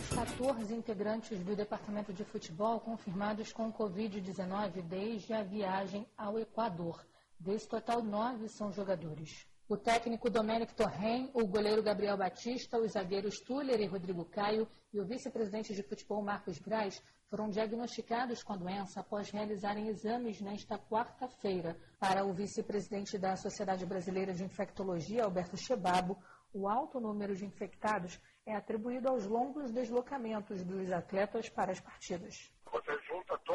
Os 0.00 0.08
14 0.14 0.74
integrantes 0.74 1.38
do 1.40 1.54
Departamento 1.54 2.12
de 2.12 2.24
Futebol 2.24 2.80
confirmados 2.80 3.52
com 3.52 3.72
Covid-19 3.72 4.82
desde 4.82 5.32
a 5.34 5.42
viagem 5.42 6.06
ao 6.16 6.38
Equador. 6.38 7.06
Desse 7.40 7.68
total, 7.68 8.02
nove 8.02 8.48
são 8.48 8.72
jogadores. 8.72 9.46
O 9.68 9.76
técnico 9.76 10.28
Domenic 10.28 10.74
Torren, 10.74 11.30
o 11.32 11.46
goleiro 11.46 11.82
Gabriel 11.82 12.16
Batista, 12.16 12.78
os 12.78 12.92
zagueiros 12.92 13.38
Tuller 13.38 13.80
e 13.80 13.86
Rodrigo 13.86 14.24
Caio 14.24 14.66
e 14.92 14.98
o 14.98 15.04
vice-presidente 15.04 15.72
de 15.72 15.82
futebol 15.82 16.20
Marcos 16.20 16.58
Braz 16.58 17.00
foram 17.28 17.48
diagnosticados 17.48 18.42
com 18.42 18.54
a 18.54 18.56
doença 18.56 19.00
após 19.00 19.30
realizarem 19.30 19.86
exames 19.86 20.40
nesta 20.40 20.78
quarta-feira. 20.78 21.78
Para 22.00 22.24
o 22.24 22.32
vice-presidente 22.32 23.16
da 23.18 23.36
Sociedade 23.36 23.86
Brasileira 23.86 24.32
de 24.32 24.42
Infectologia, 24.42 25.24
Alberto 25.24 25.56
Chebabo, 25.56 26.18
o 26.52 26.66
alto 26.66 26.98
número 26.98 27.36
de 27.36 27.44
infectados 27.44 28.18
é 28.46 28.54
atribuído 28.54 29.08
aos 29.08 29.26
longos 29.26 29.70
deslocamentos 29.70 30.64
dos 30.64 30.90
atletas 30.90 31.48
para 31.50 31.70
as 31.70 31.78
partidas. 31.78 32.50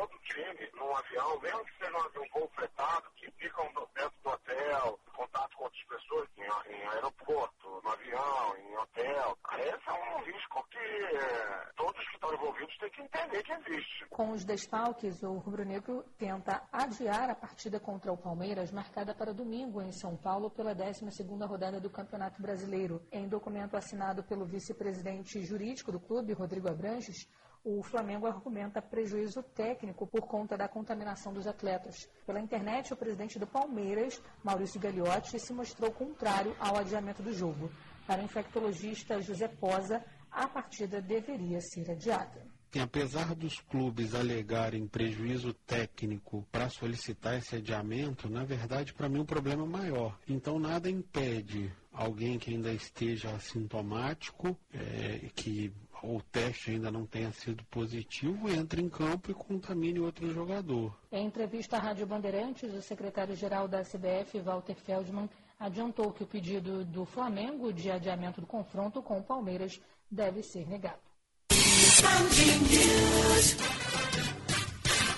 Todo 0.04 0.20
time 0.24 0.70
num 0.76 0.94
avião, 0.98 1.40
mesmo 1.40 1.64
que 1.64 1.78
seja 1.78 1.98
um 1.98 2.28
voo 2.38 2.52
fretado, 2.54 3.10
que 3.16 3.32
ficam 3.38 3.66
dentro 3.96 4.14
do 4.22 4.30
hotel, 4.32 5.00
contato 5.16 5.56
com 5.56 5.64
outras 5.64 5.84
pessoas 5.84 6.28
em, 6.38 6.76
em 6.76 6.88
aeroporto, 6.90 7.82
no 7.82 7.90
avião, 7.90 8.58
em 8.58 8.78
hotel. 8.80 9.38
Esse 9.60 9.90
é 9.90 9.94
um 9.94 10.24
risco 10.26 10.68
que 10.70 10.78
eh, 10.78 11.72
todos 11.78 12.06
que 12.10 12.16
estão 12.16 12.34
envolvidos 12.34 12.78
têm 12.80 12.90
que 12.90 13.02
entender 13.02 13.44
que 13.44 13.54
existe. 13.54 14.06
Com 14.10 14.32
os 14.32 14.44
desfalques, 14.44 15.24
o 15.24 15.38
rubro-negro 15.38 16.04
tenta 16.18 16.62
adiar 16.70 17.30
a 17.30 17.36
partida 17.36 17.80
contra 17.80 18.12
o 18.12 18.18
Palmeiras, 18.18 18.74
marcada 18.74 19.16
para 19.16 19.34
domingo 19.34 19.82
em 19.82 19.94
São 19.94 20.18
Paulo 20.18 20.52
pela 20.52 20.76
12ª 20.76 21.48
rodada 21.48 21.80
do 21.80 21.90
Campeonato 21.90 22.42
Brasileiro. 22.42 23.02
Em 23.10 23.26
documento 23.26 23.78
assinado 23.78 24.22
pelo 24.22 24.46
vice-presidente 24.46 25.42
jurídico 25.46 25.94
do 25.94 26.00
clube, 26.02 26.34
Rodrigo 26.34 26.68
Abranches, 26.68 27.26
o 27.64 27.82
Flamengo 27.82 28.28
argumenta 28.28 28.82
prejuízo 28.82 29.42
técnico 29.42 30.06
por 30.06 30.22
conta 30.22 30.58
da 30.58 30.68
contaminação 30.68 31.34
dos 31.34 31.48
atletas. 31.48 32.10
Pela 32.26 32.40
internet, 32.40 32.94
o 32.94 32.98
presidente 32.98 33.40
do 33.40 33.48
Palmeiras, 33.48 34.22
Maurício 34.44 34.80
Gagliotti, 34.80 35.40
se 35.40 35.54
mostrou 35.54 35.92
contrário 35.92 36.56
ao 36.60 36.78
adiamento 36.78 37.24
do 37.24 37.34
jogo. 37.34 37.72
Para 38.06 38.22
o 38.22 38.26
infectologista 38.26 39.22
José 39.22 39.48
Posa, 39.48 40.04
a 40.30 40.48
partida 40.48 41.02
deveria 41.02 41.62
ser 41.62 41.90
adiada. 41.90 42.46
Apesar 42.82 43.36
dos 43.36 43.60
clubes 43.62 44.16
alegarem 44.16 44.88
prejuízo 44.88 45.54
técnico 45.54 46.46
para 46.52 46.70
solicitar 46.70 47.38
esse 47.38 47.58
adiamento, 47.58 48.28
na 48.28 48.44
verdade, 48.44 48.94
para 48.94 49.08
mim 49.08 49.20
o 49.20 49.26
problema 49.26 49.64
é 49.64 49.68
maior. 49.68 50.20
Então, 50.28 50.58
nada 50.58 50.90
impede 50.90 51.72
alguém 51.92 52.40
que 52.40 52.50
ainda 52.50 52.74
esteja 52.74 53.30
assintomático, 53.30 54.58
é, 54.74 55.30
que 55.36 55.72
o 56.04 56.22
teste 56.32 56.72
ainda 56.72 56.92
não 56.92 57.06
tenha 57.06 57.32
sido 57.32 57.64
positivo, 57.66 58.50
entre 58.50 58.82
em 58.82 58.90
campo 58.90 59.32
e 59.32 59.34
contamine 59.34 60.00
outro 60.00 60.30
jogador. 60.32 60.94
Em 61.12 61.26
entrevista 61.26 61.78
à 61.78 61.80
Rádio 61.80 62.06
Bandeirantes, 62.06 62.74
o 62.74 62.82
secretário-geral 62.82 63.68
da 63.68 63.84
CBF, 63.84 64.40
Walter 64.42 64.76
Feldman, 64.76 65.30
adiantou 65.58 66.12
que 66.12 66.24
o 66.24 66.28
pedido 66.28 66.84
do 66.84 67.06
Flamengo 67.06 67.72
de 67.72 67.90
adiamento 67.90 68.42
do 68.42 68.48
confronto 68.48 69.02
com 69.02 69.20
o 69.20 69.24
Palmeiras 69.24 69.80
deve 70.12 70.44
ser 70.44 70.68
negado. 70.68 71.00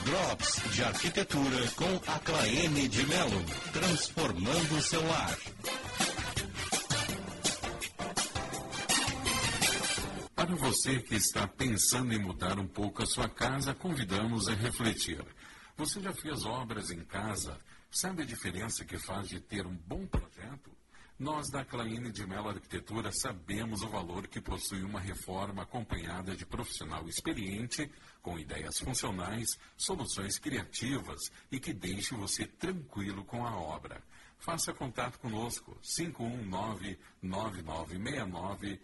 Drops 0.06 0.62
de 0.72 0.84
arquitetura 0.84 1.72
com 1.76 2.12
a 2.12 2.20
Claene 2.20 2.88
de 2.88 3.08
Melo, 3.08 3.44
transformando 3.74 4.78
o 4.78 4.82
seu 4.82 5.02
Para 10.46 10.56
você 10.58 11.02
que 11.02 11.16
está 11.16 11.48
pensando 11.48 12.14
em 12.14 12.20
mudar 12.20 12.60
um 12.60 12.68
pouco 12.68 13.02
a 13.02 13.06
sua 13.08 13.28
casa, 13.28 13.74
convidamos 13.74 14.48
a 14.48 14.54
refletir. 14.54 15.26
Você 15.76 16.00
já 16.00 16.14
fez 16.14 16.46
obras 16.46 16.92
em 16.92 17.04
casa? 17.04 17.60
Sabe 17.90 18.22
a 18.22 18.26
diferença 18.28 18.86
que 18.86 18.96
faz 18.96 19.28
de 19.28 19.40
ter 19.40 19.66
um 19.66 19.76
bom 19.76 20.06
projeto? 20.06 20.70
Nós 21.18 21.50
da 21.50 21.66
Claine 21.66 22.12
de 22.12 22.28
Mello 22.28 22.50
Arquitetura 22.50 23.12
sabemos 23.12 23.82
o 23.82 23.90
valor 23.90 24.28
que 24.28 24.40
possui 24.40 24.84
uma 24.84 25.00
reforma 25.00 25.64
acompanhada 25.64 26.36
de 26.36 26.46
profissional 26.46 27.10
experiente, 27.10 27.90
com 28.22 28.38
ideias 28.38 28.78
funcionais, 28.78 29.58
soluções 29.76 30.38
criativas 30.38 31.32
e 31.52 31.60
que 31.60 31.74
deixe 31.74 32.14
você 32.14 32.46
tranquilo 32.46 33.26
com 33.26 33.44
a 33.44 33.56
obra. 33.58 34.00
Faça 34.46 34.72
contato 34.72 35.18
conosco 35.18 35.76
519-9969-2429. 37.24 38.78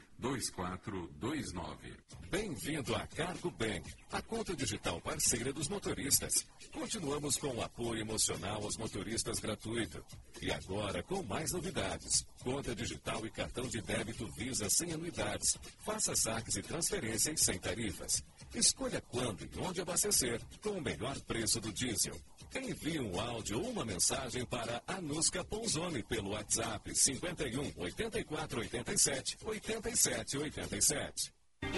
Bem-vindo 2.32 2.96
à 2.96 3.06
Cargo 3.06 3.52
Bank, 3.52 3.94
a 4.12 4.24
conta 4.24 4.56
digital 4.56 5.00
parceira 5.00 5.54
dos 5.54 5.70
motoristas. 5.70 6.48
Continuamos 6.74 7.38
com 7.38 7.50
o 7.50 7.62
apoio 7.62 8.02
emocional 8.02 8.64
aos 8.64 8.76
motoristas 8.76 9.38
gratuito. 9.38 10.04
E 10.42 10.52
agora 10.52 11.04
com 11.04 11.22
mais 11.22 11.52
novidades. 11.52 12.26
Conta 12.44 12.74
digital 12.74 13.24
e 13.28 13.30
cartão 13.30 13.68
de 13.68 13.82
débito 13.82 14.26
Visa 14.32 14.68
sem 14.68 14.94
anuidades. 14.94 15.60
Faça 15.86 16.16
saques 16.16 16.56
e 16.56 16.64
transferências 16.64 17.40
sem 17.40 17.60
tarifas. 17.60 18.24
Escolha 18.56 19.00
quando 19.12 19.44
e 19.44 19.60
onde 19.60 19.80
abastecer 19.80 20.42
com 20.64 20.72
o 20.72 20.82
melhor 20.82 21.20
preço 21.22 21.62
do 21.62 21.72
diesel. 21.72 22.20
Envie 22.54 23.00
um 23.00 23.20
áudio 23.20 23.62
ou 23.62 23.70
uma 23.70 23.86
mensagem 23.86 24.46
para 24.46 24.84
Anusca 24.86 25.44
Ponzoni 25.44 26.04
pelo 26.04 26.32
WhatsApp 26.32 26.94
51 26.94 27.72
84 27.78 28.60
87 28.60 29.38
87 29.42 30.38
87. 30.38 31.34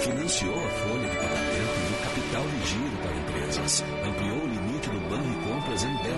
Financiou 0.00 0.54
a 0.54 0.70
folha 0.70 1.10
de 1.10 1.16
pagamento 1.16 1.80
e 1.84 1.92
o 1.92 1.98
capital 2.02 2.48
de 2.48 2.66
giro 2.66 2.96
para 3.02 3.14
empresas. 3.14 3.84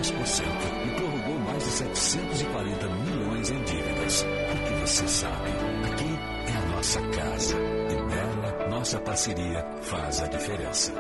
E 0.08 0.90
prorrogou 0.96 1.38
mais 1.40 1.62
de 1.62 1.70
740 1.70 2.88
milhões 2.88 3.50
em 3.50 3.62
dívidas. 3.64 4.24
Porque 4.48 4.74
você 4.86 5.08
sabe, 5.08 5.50
aqui 5.92 6.18
é 6.48 6.56
a 6.56 6.76
nossa 6.76 7.00
casa 7.08 7.56
e 7.56 7.94
nela 7.94 8.68
nossa 8.70 8.98
parceria 9.00 9.66
faz 9.82 10.20
a 10.22 10.26
diferença. 10.26 10.92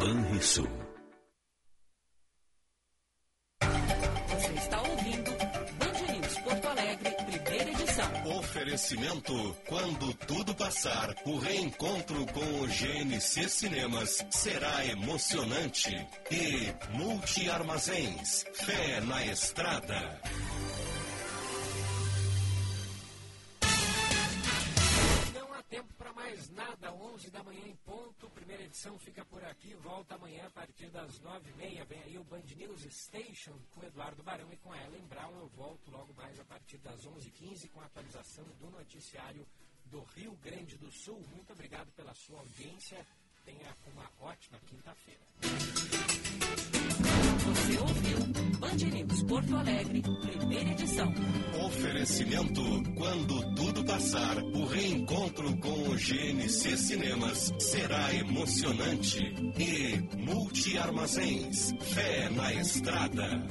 Banrisul. 0.00 0.85
Oferecimento: 8.76 9.56
quando 9.66 10.12
tudo 10.26 10.54
passar, 10.54 11.14
o 11.24 11.38
reencontro 11.38 12.26
com 12.26 12.60
o 12.60 12.66
GNC 12.66 13.48
Cinemas 13.48 14.22
será 14.30 14.84
emocionante. 14.84 15.90
E 16.30 16.94
Multi 16.94 17.48
Armazéns, 17.48 18.44
fé 18.52 19.00
na 19.00 19.24
estrada. 19.24 20.20
Não 25.32 25.54
há 25.54 25.62
tempo 25.62 25.88
para 25.96 26.12
mais 26.12 26.50
nada, 26.50 26.92
11 26.92 27.30
da 27.30 27.42
manhã 27.42 27.62
em 27.66 27.76
ponto. 27.76 28.15
Primeira 28.56 28.72
edição 28.72 28.98
fica 28.98 29.22
por 29.26 29.44
aqui. 29.44 29.74
Volta 29.74 30.14
amanhã 30.14 30.46
a 30.46 30.50
partir 30.50 30.88
das 30.88 31.20
9h30. 31.20 31.84
Vem 31.84 32.02
aí 32.04 32.16
o 32.16 32.24
Band 32.24 32.40
News 32.56 32.86
Station 32.90 33.52
com 33.70 33.84
Eduardo 33.84 34.22
Barão 34.22 34.50
e 34.50 34.56
com 34.56 34.72
a 34.72 34.82
Ellen 34.82 35.04
Brown. 35.08 35.38
Eu 35.40 35.48
volto 35.48 35.90
logo 35.90 36.14
mais 36.14 36.40
a 36.40 36.44
partir 36.44 36.78
das 36.78 37.06
11h15 37.06 37.68
com 37.70 37.82
a 37.82 37.84
atualização 37.84 38.46
do 38.58 38.70
noticiário 38.70 39.46
do 39.84 40.02
Rio 40.04 40.34
Grande 40.36 40.78
do 40.78 40.90
Sul. 40.90 41.22
Muito 41.34 41.52
obrigado 41.52 41.92
pela 41.92 42.14
sua 42.14 42.38
audiência. 42.38 43.06
Tenha 43.46 43.76
uma 43.94 44.28
ótima 44.28 44.58
quinta-feira. 44.66 45.20
Você 47.44 47.78
ouviu 47.78 48.18
Band 48.58 48.90
News 48.92 49.22
Porto 49.22 49.56
Alegre, 49.56 50.02
primeira 50.02 50.70
edição. 50.72 51.14
Oferecimento: 51.64 52.60
quando 52.96 53.54
tudo 53.54 53.84
passar, 53.84 54.36
o 54.42 54.66
reencontro 54.66 55.56
com 55.58 55.90
o 55.90 55.94
GNC 55.94 56.76
Cinemas 56.76 57.54
será 57.60 58.12
emocionante. 58.12 59.20
E 59.56 60.16
Multi 60.18 60.76
Armazéns, 60.76 61.72
fé 61.94 62.28
na 62.30 62.52
estrada. 62.52 63.46